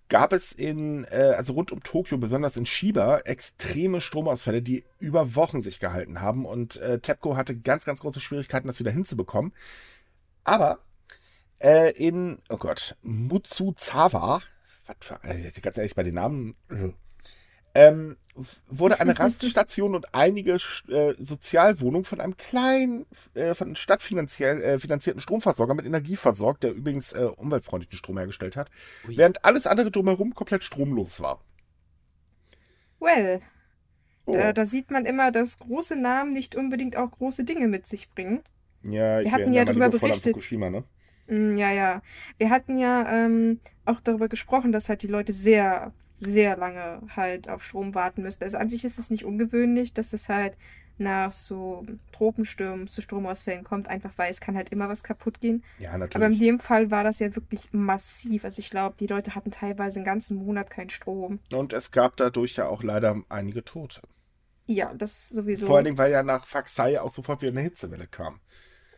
[0.08, 5.34] gab es in, äh, also rund um Tokio, besonders in Shiba, extreme Stromausfälle, die über
[5.34, 6.44] Wochen sich gehalten haben.
[6.44, 9.54] Und äh, TEPCO hatte ganz, ganz große Schwierigkeiten, das wieder hinzubekommen.
[10.44, 10.80] Aber
[11.62, 14.42] äh, in, oh Gott, Mutsuzawa,
[14.86, 16.56] was für, äh, ganz ehrlich, bei den Namen,
[17.74, 18.16] ähm,
[18.66, 20.56] wurde eine Raststation und einige
[20.88, 26.72] äh, Sozialwohnungen von einem kleinen, äh, von stadtfinanziell äh, finanzierten Stromversorger mit Energie versorgt, der
[26.72, 28.70] übrigens äh, umweltfreundlichen Strom hergestellt hat,
[29.06, 29.16] Ui.
[29.16, 31.42] während alles andere drumherum komplett stromlos war.
[33.00, 33.40] Well,
[34.24, 34.32] Oh.
[34.32, 38.08] da, da sieht man immer, dass große Namen nicht unbedingt auch große Dinge mit sich
[38.10, 38.42] bringen.
[38.84, 40.34] ja, ich hatten erinnere ja an berichtet.
[40.34, 40.84] Fukushima, ne?
[41.26, 42.02] Mm, Ja, ja.
[42.38, 47.48] Wir hatten ja ähm, auch darüber gesprochen, dass halt die Leute sehr, sehr lange halt
[47.48, 48.42] auf Strom warten müssen.
[48.42, 50.56] Also an sich ist es nicht ungewöhnlich, dass das halt
[50.98, 55.64] nach so Tropenstürmen zu Stromausfällen kommt, einfach weil es kann halt immer was kaputt gehen.
[55.78, 56.38] Ja, Aber in natürlich.
[56.38, 58.44] dem Fall war das ja wirklich massiv.
[58.44, 61.40] Also ich glaube, die Leute hatten teilweise einen ganzen Monat keinen Strom.
[61.52, 64.02] Und es gab dadurch ja auch leider einige Tote.
[64.66, 65.66] Ja, das sowieso.
[65.66, 68.40] Vor allen Dingen, weil ja nach Faxai auch sofort wieder eine Hitzewelle kam.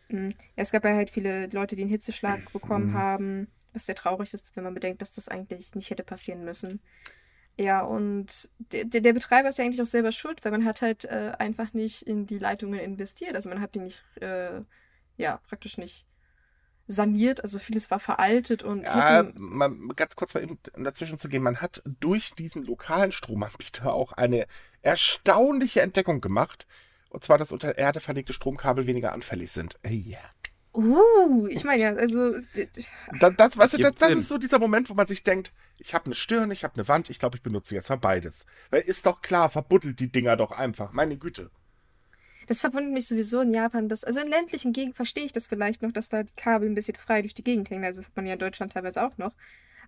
[0.09, 2.93] Ja, es gab ja halt viele Leute, die einen Hitzeschlag bekommen Mhm.
[2.93, 6.79] haben, was sehr traurig ist, wenn man bedenkt, dass das eigentlich nicht hätte passieren müssen.
[7.57, 11.05] Ja, und der, der Betreiber ist ja eigentlich auch selber schuld, weil man hat halt
[11.05, 13.35] äh, einfach nicht in die Leitungen investiert.
[13.35, 14.61] Also man hat die nicht, äh,
[15.17, 16.05] ja, praktisch nicht
[16.87, 17.43] saniert.
[17.43, 21.41] Also vieles war veraltet und Ja, hätte, mal ganz kurz mal eben dazwischen zu gehen.
[21.41, 24.45] Man hat durch diesen lokalen Stromanbieter auch eine
[24.81, 26.67] erstaunliche Entdeckung gemacht.
[27.15, 29.77] Und zwar, dass unter Erde verlegte Stromkabel weniger anfällig sind.
[29.83, 30.19] Ey, Ja.
[30.73, 34.89] uh, ich meine ja, also Das, das, weißt du, das, das ist so dieser Moment,
[34.89, 37.41] wo man sich denkt, ich habe eine Stirn, ich habe eine Wand, ich glaube, ich
[37.41, 38.45] benutze jetzt mal beides.
[38.69, 40.91] Weil ist doch klar, verbuddelt die Dinger doch einfach.
[40.91, 41.51] Meine Güte.
[42.47, 43.87] Das verwundert mich sowieso in Japan.
[43.87, 46.75] Dass, also in ländlichen Gegenden verstehe ich das vielleicht noch, dass da die Kabel ein
[46.75, 47.85] bisschen frei durch die Gegend hängen.
[47.85, 49.31] Also das hat man ja in Deutschland teilweise auch noch.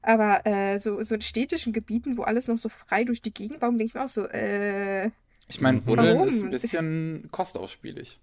[0.02, 3.62] Aber äh, so, so in städtischen Gebieten, wo alles noch so frei durch die Gegend,
[3.62, 5.12] warum denke ich mir auch so, äh,
[5.48, 5.86] Ich meine, Mhm.
[5.86, 6.28] Buddeln Warum?
[6.28, 8.20] ist ein bisschen kostausspielig.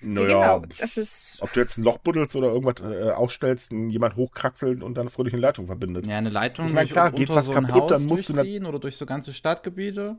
[0.00, 1.38] ja, Naja, genau, das ist.
[1.40, 5.34] ob du jetzt ein Loch buddelst oder irgendwas äh, ausstellst, jemand hochkraxelt und dann fröhlich
[5.34, 6.06] eine Leitung verbindet.
[6.06, 8.66] Ja, eine Leitung Ich mein, durch klar, geht was so kaputt, Haus dann musst du
[8.66, 10.16] oder durch so ganze Stadtgebiete.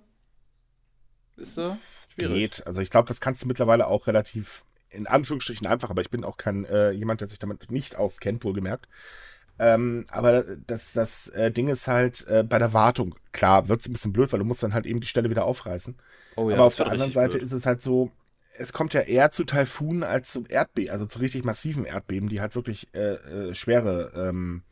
[1.38, 1.78] Ist so
[2.14, 2.34] schwierig.
[2.34, 2.68] Geht.
[2.68, 6.24] Also ich glaube, das kannst du mittlerweile auch relativ in Anführungsstrichen einfach, aber ich bin
[6.24, 8.88] auch kein äh, jemand, der sich damit nicht auskennt, wohlgemerkt.
[9.60, 13.88] Ähm, aber das, das äh, Ding ist halt äh, bei der Wartung, klar, wird es
[13.88, 15.98] ein bisschen blöd, weil du musst dann halt eben die Stelle wieder aufreißen.
[16.38, 17.44] Oh ja, aber auf der anderen Seite blöd.
[17.44, 18.12] ist es halt so,
[18.58, 22.40] es kommt ja eher zu Taifunen als zu Erdbeben, also zu richtig massiven Erdbeben, die
[22.40, 24.64] halt wirklich äh, äh, schwere ähm,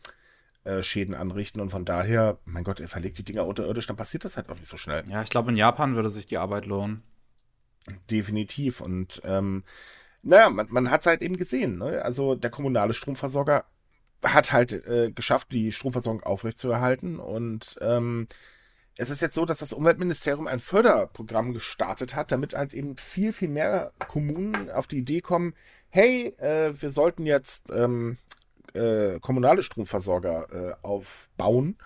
[0.64, 1.62] äh, Schäden anrichten.
[1.62, 4.56] Und von daher, mein Gott, er verlegt die Dinger unterirdisch, dann passiert das halt auch
[4.56, 5.04] nicht so schnell.
[5.10, 7.04] Ja, ich glaube, in Japan würde sich die Arbeit lohnen.
[8.12, 8.82] Definitiv.
[8.82, 9.64] Und ähm,
[10.22, 11.78] naja, man, man hat es halt eben gesehen.
[11.78, 12.02] Ne?
[12.04, 13.66] Also der kommunale Stromversorger
[14.24, 17.20] hat halt äh, geschafft, die Stromversorgung aufrechtzuerhalten.
[17.20, 18.28] Und ähm,
[18.96, 23.32] es ist jetzt so, dass das Umweltministerium ein Förderprogramm gestartet hat, damit halt eben viel,
[23.32, 25.54] viel mehr Kommunen auf die Idee kommen,
[25.90, 28.18] hey, äh, wir sollten jetzt ähm,
[28.74, 31.78] äh, kommunale Stromversorger äh, aufbauen,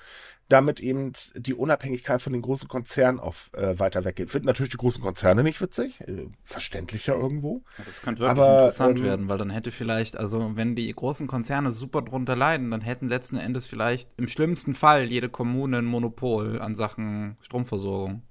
[0.52, 4.30] damit eben die Unabhängigkeit von den großen Konzernen auf äh, weiter weggeht.
[4.30, 7.64] Finden natürlich die großen Konzerne nicht witzig, äh, verständlicher irgendwo.
[7.86, 11.28] Das könnte wirklich Aber, interessant ähm, werden, weil dann hätte vielleicht, also wenn die großen
[11.28, 15.86] Konzerne super drunter leiden, dann hätten letzten Endes vielleicht im schlimmsten Fall jede Kommune ein
[15.86, 18.24] Monopol an Sachen Stromversorgung.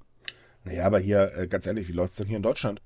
[0.65, 2.83] Naja, aber hier, äh, ganz ehrlich, wie läuft es denn hier in Deutschland?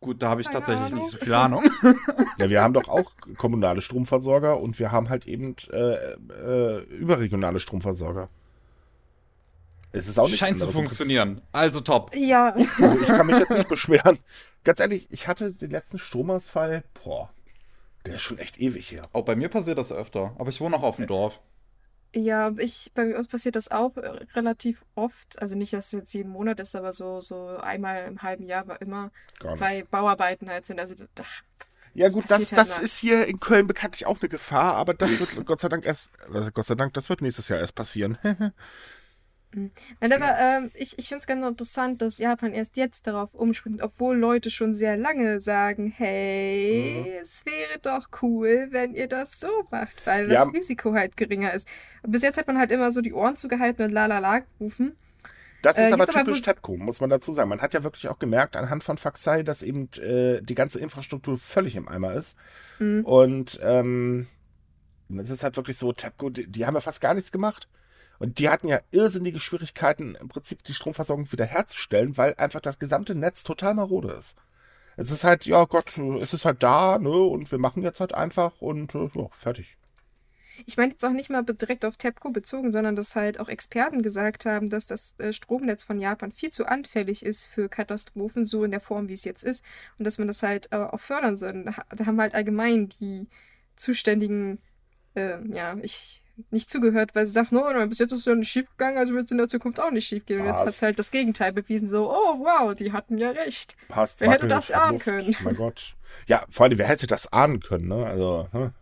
[0.00, 0.98] Gut, da habe ich Keine tatsächlich Ahnung.
[1.04, 1.64] nicht so viel Ahnung.
[2.38, 7.60] Ja, wir haben doch auch kommunale Stromversorger und wir haben halt eben äh, äh, überregionale
[7.60, 8.30] Stromversorger.
[9.92, 11.42] Es ist auch nicht Scheint zu funktionieren.
[11.52, 12.14] Also top.
[12.16, 14.18] Ja, Also ich kann mich jetzt nicht beschweren.
[14.64, 17.28] Ganz ehrlich, ich hatte den letzten Stromausfall, boah,
[18.06, 19.02] der ist schon echt ewig her.
[19.12, 21.40] Auch bei mir passiert das öfter, aber ich wohne auch auf dem Dorf.
[22.14, 25.40] Ja, ich, bei uns passiert das auch äh, relativ oft.
[25.40, 28.66] Also nicht, dass es jetzt jeden Monat ist, aber so, so einmal im halben Jahr
[28.66, 30.80] war immer, weil Bauarbeiten halt sind.
[30.80, 31.42] Also ach,
[31.94, 32.84] Ja gut, das, halt das mal.
[32.84, 36.10] ist hier in Köln bekanntlich auch eine Gefahr, aber das wird Gott sei Dank erst,
[36.32, 38.18] also Gott sei Dank, das wird nächstes Jahr erst passieren.
[39.52, 43.82] Nein, aber ähm, ich, ich finde es ganz interessant, dass Japan erst jetzt darauf umspringt,
[43.82, 47.12] obwohl Leute schon sehr lange sagen, hey, Mhm.
[47.22, 50.44] es wäre doch cool, wenn ihr das so macht, weil Ja.
[50.44, 51.66] das Risiko halt geringer ist.
[52.06, 54.96] Bis jetzt hat man halt immer so die Ohren zugehalten und la la la gerufen.
[55.62, 57.50] Das ist Äh, aber typisch TEPCO, muss man dazu sagen.
[57.50, 61.36] Man hat ja wirklich auch gemerkt anhand von Faxai, dass eben äh, die ganze Infrastruktur
[61.36, 62.34] völlig im Eimer ist.
[62.78, 63.04] Mhm.
[63.04, 64.26] Und ähm,
[65.18, 67.68] es ist halt wirklich so, TEPCO, die, die haben ja fast gar nichts gemacht.
[68.20, 73.14] Und die hatten ja irrsinnige Schwierigkeiten, im Prinzip die Stromversorgung wiederherzustellen, weil einfach das gesamte
[73.14, 74.36] Netz total marode ist.
[74.98, 78.12] Es ist halt, ja Gott, es ist halt da, ne, und wir machen jetzt halt
[78.14, 79.78] einfach und äh, ja, fertig.
[80.66, 84.02] Ich meine jetzt auch nicht mal direkt auf TEPCO bezogen, sondern dass halt auch Experten
[84.02, 88.64] gesagt haben, dass das äh, Stromnetz von Japan viel zu anfällig ist für Katastrophen, so
[88.64, 89.64] in der Form, wie es jetzt ist.
[89.98, 91.64] Und dass man das halt äh, auch fördern soll.
[91.64, 93.28] Da haben halt allgemein die
[93.76, 94.58] zuständigen,
[95.14, 98.50] äh, ja, ich nicht zugehört, weil sie sagt, no, bis jetzt ist es ja nicht
[98.50, 100.40] schief gegangen, also wird es in der Zukunft auch nicht schief gehen.
[100.40, 103.76] Und jetzt hat es halt das Gegenteil bewiesen, so, oh wow, die hatten ja recht.
[103.88, 105.36] Passt, Wer hätte das ahnen Luft, können?
[105.42, 105.96] Mein Gott.
[106.26, 108.06] Ja, vor allem, wer hätte das ahnen können, ne?
[108.06, 108.72] Also, hm?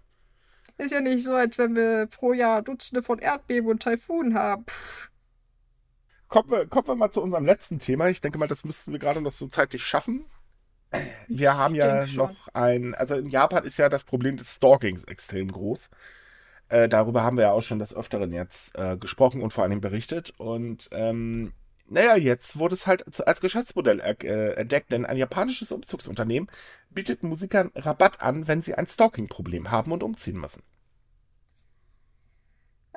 [0.79, 4.65] Ist ja nicht so, als wenn wir pro Jahr Dutzende von Erdbeben und Taifunen haben.
[4.67, 5.11] Pff.
[6.29, 8.09] Kommen wir, kommen wir mal zu unserem letzten Thema.
[8.09, 10.27] Ich denke mal, das müssten wir gerade noch so zeitlich schaffen.
[11.27, 12.29] Wir haben Ich ja denke schon.
[12.29, 15.91] noch ein, also in Japan ist ja das Problem des Stalkings extrem groß.
[16.69, 19.81] Äh, darüber haben wir ja auch schon des Öfteren jetzt äh, gesprochen und vor allem
[19.81, 20.33] berichtet.
[20.39, 21.53] Und ähm,
[21.89, 26.51] naja, jetzt wurde es halt als Geschäftsmodell äh, entdeckt, denn ein japanisches Umzugsunternehmen
[26.91, 30.63] bietet Musikern Rabatt an, wenn sie ein Stalking-Problem haben und umziehen müssen.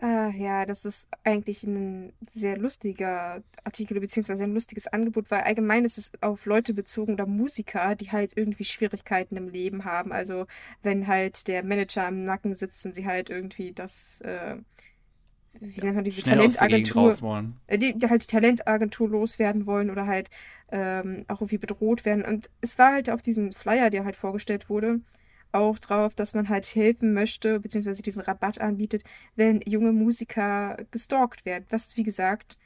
[0.04, 5.86] Ah, ja, das ist eigentlich ein sehr lustiger Artikel beziehungsweise ein lustiges Angebot, weil allgemein
[5.86, 10.12] ist es auf Leute bezogen oder Musiker, die halt irgendwie Schwierigkeiten im Leben haben.
[10.12, 10.48] Also
[10.82, 14.58] wenn halt der Manager im Nacken sitzt und sie halt irgendwie das, äh,
[15.60, 17.20] wie nennt man diese Schnell Talentagentur,
[17.68, 20.30] äh, die, die halt die Talentagentur loswerden wollen oder halt
[20.72, 22.26] ähm, auch irgendwie bedroht werden.
[22.26, 25.02] Und es war halt auf diesen Flyer, der halt vorgestellt wurde,
[25.54, 29.04] auch drauf, dass man halt helfen möchte, beziehungsweise diesen Rabatt anbietet,
[29.36, 31.66] wenn junge Musiker gestalkt werden.
[31.70, 32.58] Was, wie gesagt,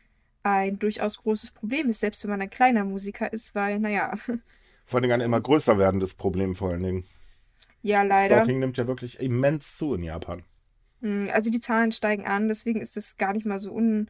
[0.44, 4.14] ein durchaus großes Problem ist, selbst wenn man ein kleiner Musiker ist, weil, naja,
[4.86, 7.06] Vor allem ein immer größer werdendes Problem vor allen Dingen.
[7.82, 8.36] ja, leider.
[8.36, 10.44] Stalking nimmt ja wirklich immens zu in Japan.
[11.02, 14.10] Mm, Also die Zahlen steigen an, deswegen ist das gar nicht mal so un,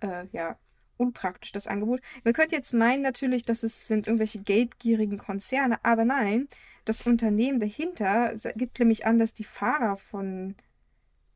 [0.00, 0.58] äh, ja,
[0.96, 2.00] unpraktisch, das Angebot.
[2.24, 6.48] Man könnte jetzt meinen natürlich, dass es sind irgendwelche geldgierigen Konzerne, aber nein,
[6.84, 10.54] das Unternehmen dahinter gibt nämlich an, dass die Fahrer von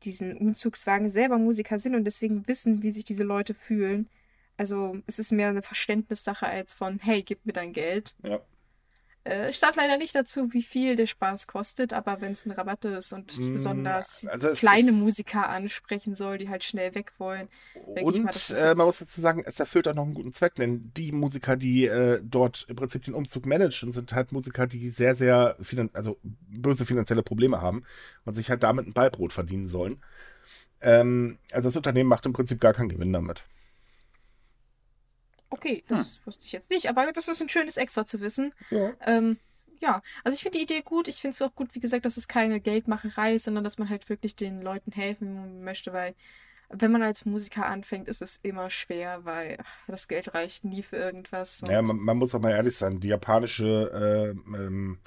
[0.03, 4.09] diesen Umzugswagen selber Musiker sind und deswegen wissen, wie sich diese Leute fühlen.
[4.57, 8.15] Also es ist mehr eine Verständnissache als von, hey, gib mir dein Geld.
[8.23, 8.39] Ja.
[9.23, 12.51] Äh, Es stand leider nicht dazu, wie viel der Spaß kostet, aber wenn es ein
[12.51, 17.13] Rabatt ist und Mm, besonders also kleine ist- Musiker ansprechen soll, die halt schnell weg
[17.19, 17.47] wollen.
[17.75, 20.91] Und mal, äh, man muss dazu sagen, es erfüllt auch noch einen guten Zweck, denn
[20.97, 25.13] die Musiker, die äh, dort im Prinzip den Umzug managen, sind halt Musiker, die sehr,
[25.15, 25.55] sehr
[25.93, 26.17] also
[26.49, 27.83] böse finanzielle Probleme haben
[28.25, 30.01] und sich halt damit ein Beibrot verdienen sollen.
[30.81, 33.43] Ähm, also das Unternehmen macht im Prinzip gar keinen Gewinn damit.
[35.51, 38.53] Okay, das wusste ich jetzt nicht, aber das ist ein schönes Extra zu wissen.
[38.69, 38.93] Ja.
[39.05, 39.37] Ähm,
[39.79, 41.07] ja, also ich finde die Idee gut.
[41.07, 43.89] Ich finde es auch gut, wie gesagt, dass es keine Geldmacherei ist, sondern dass man
[43.89, 46.15] halt wirklich den Leuten helfen möchte, weil
[46.69, 50.83] wenn man als Musiker anfängt, ist es immer schwer, weil ach, das Geld reicht nie
[50.83, 51.63] für irgendwas.
[51.67, 54.99] Ja, man, man muss auch mal ehrlich sein, die japanische äh, ähm,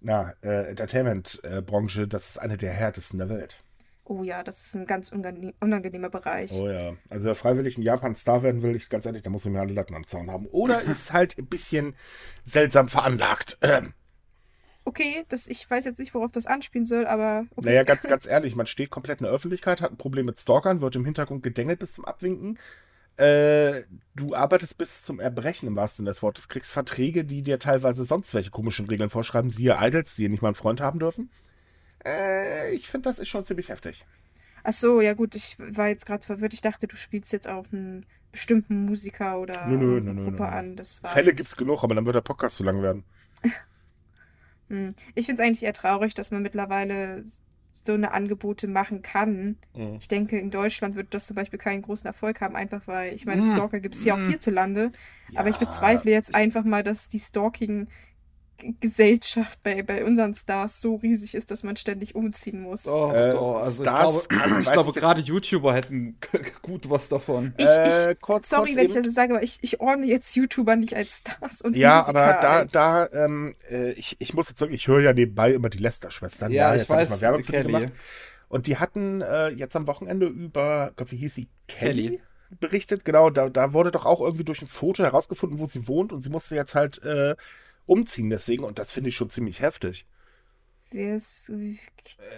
[0.00, 3.62] na, äh, Entertainment-Branche, das ist eine der härtesten der Welt.
[4.08, 6.52] Oh ja, das ist ein ganz unangenehm, unangenehmer Bereich.
[6.52, 6.94] Oh ja.
[7.10, 9.72] Also wer freiwillig in Japan Star werden will, ich ganz ehrlich, der muss mir alle
[9.72, 10.46] Latten am Zaun haben.
[10.46, 11.94] Oder ist halt ein bisschen
[12.44, 13.58] seltsam veranlagt.
[13.60, 13.92] Ähm,
[14.84, 17.68] okay, das, ich weiß jetzt nicht, worauf das anspielen soll, aber okay.
[17.68, 20.80] Naja, ganz, ganz ehrlich, man steht komplett in der Öffentlichkeit, hat ein Problem mit Stalkern,
[20.80, 22.58] wird im Hintergrund gedengelt bis zum Abwinken.
[23.16, 23.82] Äh,
[24.14, 28.04] du arbeitest bis zum Erbrechen im wahrsten Sinne des Wortes, kriegst Verträge, die dir teilweise
[28.04, 31.30] sonst welche komischen Regeln vorschreiben, siehe Idols, die nicht mal einen Freund haben dürfen.
[32.04, 34.04] Äh, ich finde, das ist schon ziemlich heftig.
[34.64, 36.52] Ach so, ja gut, ich war jetzt gerade verwirrt.
[36.52, 40.76] Ich dachte, du spielst jetzt auch einen bestimmten Musiker oder Nö, nö, nö, Gruppe an.
[40.76, 43.04] Das war Fälle jetzt- gibt's genug, aber dann wird der Podcast zu lang werden.
[44.68, 44.94] Hm.
[45.14, 47.24] Ich finde es eigentlich eher traurig, dass man mittlerweile
[47.72, 49.56] so eine Angebote machen kann.
[49.74, 49.96] Mhm.
[49.98, 53.24] Ich denke, in Deutschland wird das zum Beispiel keinen großen Erfolg haben, einfach weil, ich
[53.24, 53.52] meine, Mm.
[53.52, 54.28] Stalker gibt es ja auch Mm.
[54.28, 54.92] hierzulande.
[55.36, 57.18] aber ich Ja, bezweifle jetzt ich- einfach mal, dass die
[58.58, 62.84] Stalking-Gesellschaft bei, bei unseren Stars so riesig ist, dass man ständig umziehen muss.
[62.84, 63.56] Doch, Äh, doch.
[63.56, 66.18] Also ich Stars glaube, ich glaube ich jetzt- gerade YouTuber hätten
[66.62, 67.54] gut was davon.
[67.56, 69.80] Ich, Äh, ich, kurz- sorry, kurz wenn ich eben- das jetzt sage, aber ich, ich
[69.80, 72.68] ordne jetzt YouTuber nicht als Stars und Ja, Musiker aber da, ein.
[72.72, 76.50] da, ähm, äh, ich, ich muss jetzt sagen, ich höre ja nebenbei immer die Lester-Schwestern.
[76.52, 77.72] Ja, ich jetzt hab weiß, mal Werbung Kelly.
[77.72, 77.92] gemacht.
[78.48, 81.48] Und die hatten äh, jetzt am Wochenende über, Gott, wie hieß sie?
[81.66, 82.02] Kelly?
[82.08, 82.20] Kelly.
[82.60, 86.14] Berichtet, genau, da, da wurde doch auch irgendwie durch ein Foto herausgefunden, wo sie wohnt
[86.14, 87.36] und sie musste jetzt halt äh,
[87.88, 90.06] umziehen deswegen und das finde ich schon ziemlich heftig.
[90.90, 91.76] Wer ist äh,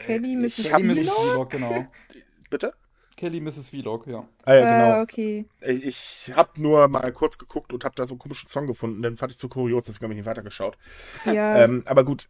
[0.00, 0.58] Kelly, Mrs.
[0.58, 1.10] ich hab Mrs.
[1.10, 1.50] Vlog?
[1.50, 1.86] Genau.
[2.50, 2.74] Bitte?
[3.16, 3.70] Kelly Mrs.
[3.70, 4.26] Vlog, ja.
[4.44, 5.02] Ah ja, Ah, genau.
[5.02, 5.44] okay.
[5.60, 5.84] Ich,
[6.28, 9.16] ich habe nur mal kurz geguckt und habe da so einen komischen Song gefunden, den
[9.16, 10.78] fand ich zu kurios, deswegen habe ich nicht weitergeschaut.
[11.26, 12.28] Ja, Ähm, aber gut,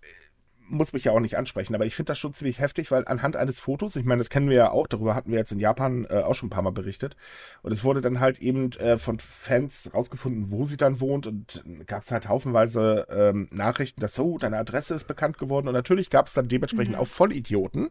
[0.70, 1.74] muss mich ja auch nicht ansprechen.
[1.74, 4.48] Aber ich finde das schon ziemlich heftig, weil anhand eines Fotos, ich meine, das kennen
[4.48, 6.70] wir ja auch, darüber hatten wir jetzt in Japan äh, auch schon ein paar Mal
[6.70, 7.16] berichtet.
[7.62, 11.26] Und es wurde dann halt eben äh, von Fans rausgefunden, wo sie dann wohnt.
[11.26, 15.68] Und gab es halt haufenweise ähm, Nachrichten, dass so, deine Adresse ist bekannt geworden.
[15.68, 17.00] Und natürlich gab es dann dementsprechend Mhm.
[17.00, 17.90] auch Vollidioten.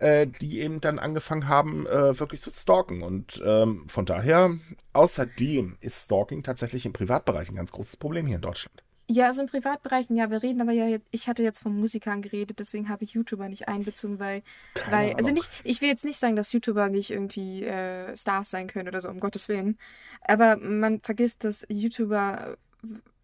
[0.00, 3.02] Äh, die eben dann angefangen haben, äh, wirklich zu stalken.
[3.02, 4.50] Und ähm, von daher,
[4.92, 8.83] außerdem ist Stalking tatsächlich im Privatbereich ein ganz großes Problem hier in Deutschland.
[9.10, 12.58] Ja, also in Privatbereichen, ja, wir reden aber ja ich hatte jetzt von Musikern geredet,
[12.58, 14.42] deswegen habe ich YouTuber nicht einbezogen, weil,
[14.74, 18.50] Keine weil, also nicht, ich will jetzt nicht sagen, dass YouTuber nicht irgendwie äh, Stars
[18.50, 19.78] sein können oder so, um Gottes Willen.
[20.22, 22.56] Aber man vergisst, dass YouTuber,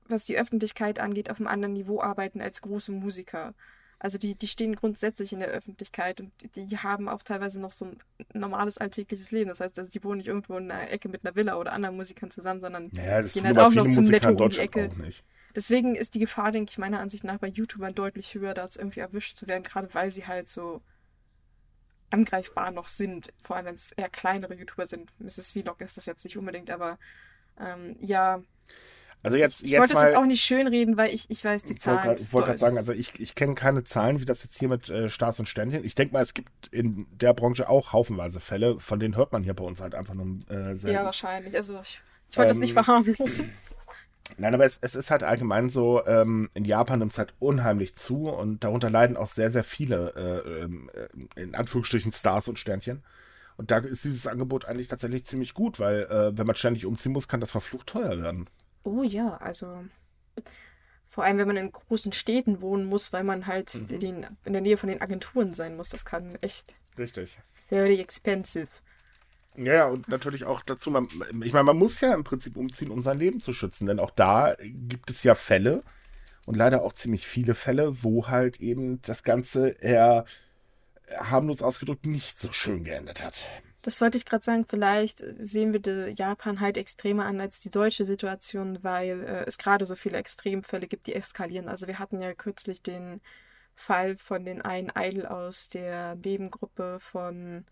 [0.07, 3.55] was die Öffentlichkeit angeht, auf einem anderen Niveau arbeiten als große Musiker.
[4.03, 7.73] Also die, die stehen grundsätzlich in der Öffentlichkeit und die, die haben auch teilweise noch
[7.73, 7.99] so ein
[8.33, 9.49] normales alltägliches Leben.
[9.49, 11.97] Das heißt, also die wohnen nicht irgendwo in einer Ecke mit einer Villa oder anderen
[11.97, 14.59] Musikern zusammen, sondern Naja, das gehen halt auch noch zum Musiker Netto in um die
[14.59, 14.91] Ecke.
[14.91, 15.23] auch nicht.
[15.55, 19.01] Deswegen ist die Gefahr, denke ich, meiner Ansicht nach bei YouTubern deutlich höher, da irgendwie
[19.01, 20.81] erwischt zu werden, gerade weil sie halt so
[22.11, 23.33] angreifbar noch sind.
[23.43, 25.11] Vor allem, wenn es eher kleinere YouTuber sind.
[25.21, 25.53] Mrs.
[25.53, 26.99] Vlog ist das jetzt nicht unbedingt, aber
[27.59, 28.43] ähm, ja,
[29.23, 31.45] Also jetzt, ich, ich jetzt wollte mal, es jetzt auch nicht schönreden, weil ich, ich
[31.45, 32.03] weiß die ich Zahlen.
[32.03, 34.89] grad- wollte gerade sagen, also ich, ich kenne keine Zahlen, wie das jetzt hier mit
[34.91, 35.85] äh, Stars und Ständchen.
[35.85, 39.43] Ich denke mal, es gibt in der Branche auch haufenweise Fälle, von denen hört man
[39.45, 40.97] hier bei uns halt einfach nur äh, selten.
[40.97, 41.55] ja, wahrscheinlich.
[41.55, 43.53] Also ich, ich wollte das nicht Ähm, verharmlosen.
[44.39, 47.95] Nein, aber es, es ist halt allgemein so, ähm, in Japan nimmt es halt unheimlich
[47.95, 52.59] zu und darunter leiden auch sehr, sehr viele, äh, ähm, äh, in Anführungsstrichen, Stars und
[52.59, 53.03] Sternchen.
[53.57, 57.13] Und da ist dieses Angebot eigentlich tatsächlich ziemlich gut, weil äh, wenn man ständig umziehen
[57.13, 58.49] muss, kann das verflucht teuer werden.
[58.85, 59.85] Oh ja, also
[61.07, 63.99] vor allem, wenn man in großen Städten wohnen muss, weil man halt Mhm.
[63.99, 65.91] den, in der Nähe von den Agenturen sein muss.
[65.91, 67.39] Das kann echt Richtig.
[67.69, 68.69] very expensive.
[69.67, 71.09] Ja, und natürlich auch dazu, man,
[71.43, 74.11] ich meine, man muss ja im Prinzip umziehen, um sein Leben zu schützen, denn auch
[74.11, 75.83] da gibt es ja Fälle
[76.47, 80.25] und leider auch ziemlich viele Fälle, wo halt eben das Ganze eher
[81.17, 83.49] harmlos ausgedrückt nicht so schön geendet hat.
[83.83, 88.05] Das wollte ich gerade sagen, vielleicht sehen wir Japan halt extremer an als die deutsche
[88.05, 91.69] Situation, weil äh, es gerade so viele Extremfälle gibt, die eskalieren.
[91.69, 93.21] Also wir hatten ja kürzlich den
[93.75, 97.65] Fall von den einen Idol aus der Nebengruppe von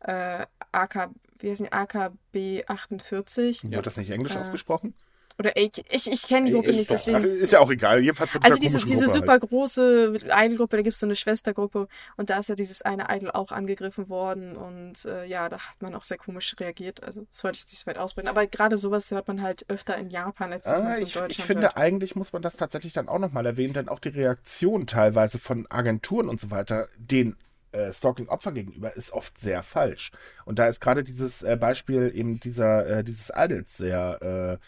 [0.00, 4.94] äh, AK, wie heißt die, AKB 48 Wird das nicht Englisch Äh, ausgesprochen?
[5.40, 7.22] oder ich, ich, ich kenne die Gruppe nicht, deswegen.
[7.22, 9.42] Ist ja auch egal, jedenfalls von Also dieser diese, diese Gruppe halt.
[9.42, 13.06] super große Idol-Gruppe, da gibt es so eine Schwestergruppe und da ist ja dieses eine
[13.08, 17.04] Idol auch angegriffen worden und äh, ja, da hat man auch sehr komisch reagiert.
[17.04, 18.28] Also das wollte ich nicht so weit ausbreiten.
[18.28, 21.04] Aber gerade sowas hört man halt öfter in Japan, als dass man Ah, es in
[21.06, 21.76] Deutschland ich finde, hört.
[21.76, 25.68] eigentlich muss man das tatsächlich dann auch nochmal erwähnen, denn auch die Reaktion teilweise von
[25.70, 27.36] Agenturen und so weiter, den
[27.72, 30.12] äh, Stalking-Opfer gegenüber, ist oft sehr falsch.
[30.44, 34.66] Und da ist gerade dieses äh, Beispiel eben dieser, äh, dieses Idols sehr äh,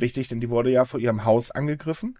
[0.00, 2.18] wichtig, denn die wurde ja vor ihrem Haus angegriffen.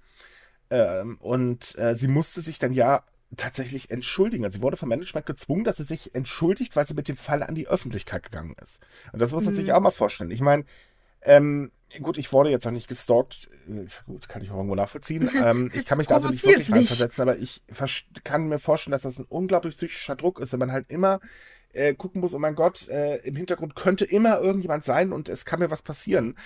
[0.71, 3.05] Ähm, und äh, sie musste sich dann ja
[3.37, 4.45] tatsächlich entschuldigen.
[4.45, 7.43] Also sie wurde vom Management gezwungen, dass sie sich entschuldigt, weil sie mit dem Fall
[7.43, 8.83] an die Öffentlichkeit gegangen ist.
[9.13, 9.57] Und das muss man Mhm.
[9.57, 10.31] sich auch mal vorstellen.
[10.31, 10.65] Ich meine,
[11.25, 11.71] ähm,
[12.01, 13.51] gut, ich wurde jetzt noch nicht gestalkt.
[14.07, 15.29] Gut, kann ich auch irgendwo nachvollziehen.
[15.43, 16.77] Ähm, ich kann mich da also nicht wirklich nicht.
[16.91, 17.63] reinversetzen, aber ich
[18.25, 21.21] kann mir vorstellen, dass das ein unglaublich psychischer Druck ist, wenn man halt immer
[21.73, 25.45] äh, gucken muss, oh mein Gott, äh, im Hintergrund könnte immer irgendjemand sein und es
[25.45, 26.37] kann mir was passieren.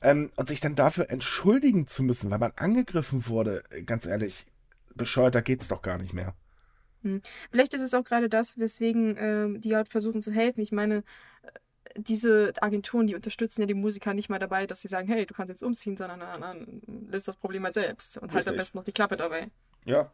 [0.00, 4.46] Ähm, und sich dann dafür entschuldigen zu müssen, weil man angegriffen wurde, äh, ganz ehrlich,
[4.94, 6.34] bescheuerter geht's doch gar nicht mehr.
[7.02, 7.20] Hm.
[7.50, 10.60] Vielleicht ist es auch gerade das, weswegen äh, die halt versuchen zu helfen.
[10.60, 11.02] Ich meine,
[11.98, 15.34] diese Agenturen, die unterstützen ja die Musiker nicht mal dabei, dass sie sagen, hey, du
[15.34, 16.80] kannst jetzt umziehen, sondern
[17.10, 18.56] löst das Problem halt selbst und halt am Richtig.
[18.56, 19.48] besten noch die Klappe dabei.
[19.84, 20.10] Ja.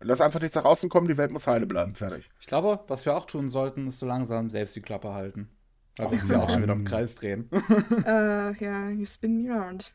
[0.00, 1.94] Lass einfach nichts nach außen kommen, die Welt muss heile bleiben.
[1.94, 2.28] Fertig.
[2.40, 5.48] Ich glaube, was wir auch tun sollten, ist so langsam selbst die Klappe halten.
[5.96, 7.48] Weil wir uns ja auch schon wieder im Kreis drehen.
[8.06, 9.94] äh, ja, you spin me around.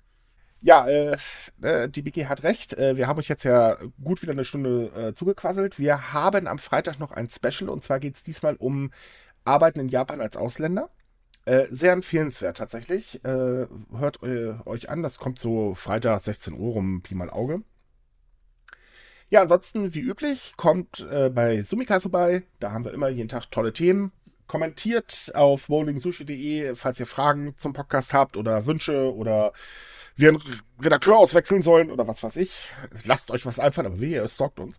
[0.63, 1.17] Ja, äh,
[1.61, 2.75] äh, die BG hat recht.
[2.75, 5.79] Äh, wir haben euch jetzt ja gut wieder eine Stunde äh, zugequasselt.
[5.79, 8.91] Wir haben am Freitag noch ein Special und zwar geht es diesmal um
[9.43, 10.89] Arbeiten in Japan als Ausländer.
[11.45, 13.23] Äh, sehr empfehlenswert tatsächlich.
[13.25, 17.63] Äh, hört äh, euch an, das kommt so Freitag 16 Uhr rum, Pi mal Auge.
[19.29, 22.43] Ja, ansonsten, wie üblich, kommt äh, bei Sumikai vorbei.
[22.59, 24.11] Da haben wir immer jeden Tag tolle Themen.
[24.45, 29.53] Kommentiert auf bowlingsushi.de, falls ihr Fragen zum Podcast habt oder Wünsche oder
[30.17, 32.71] wir einen Redakteur auswechseln sollen oder was weiß ich.
[33.05, 34.77] Lasst euch was einfallen, aber wehe, ihr stalkt uns.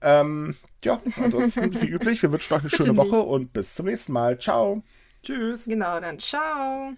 [0.00, 3.12] Ähm, ja, ansonsten, wie üblich, wir wünschen euch eine Bitte schöne nicht.
[3.12, 4.38] Woche und bis zum nächsten Mal.
[4.38, 4.82] Ciao.
[5.22, 5.64] Tschüss.
[5.64, 6.94] Genau, dann ciao.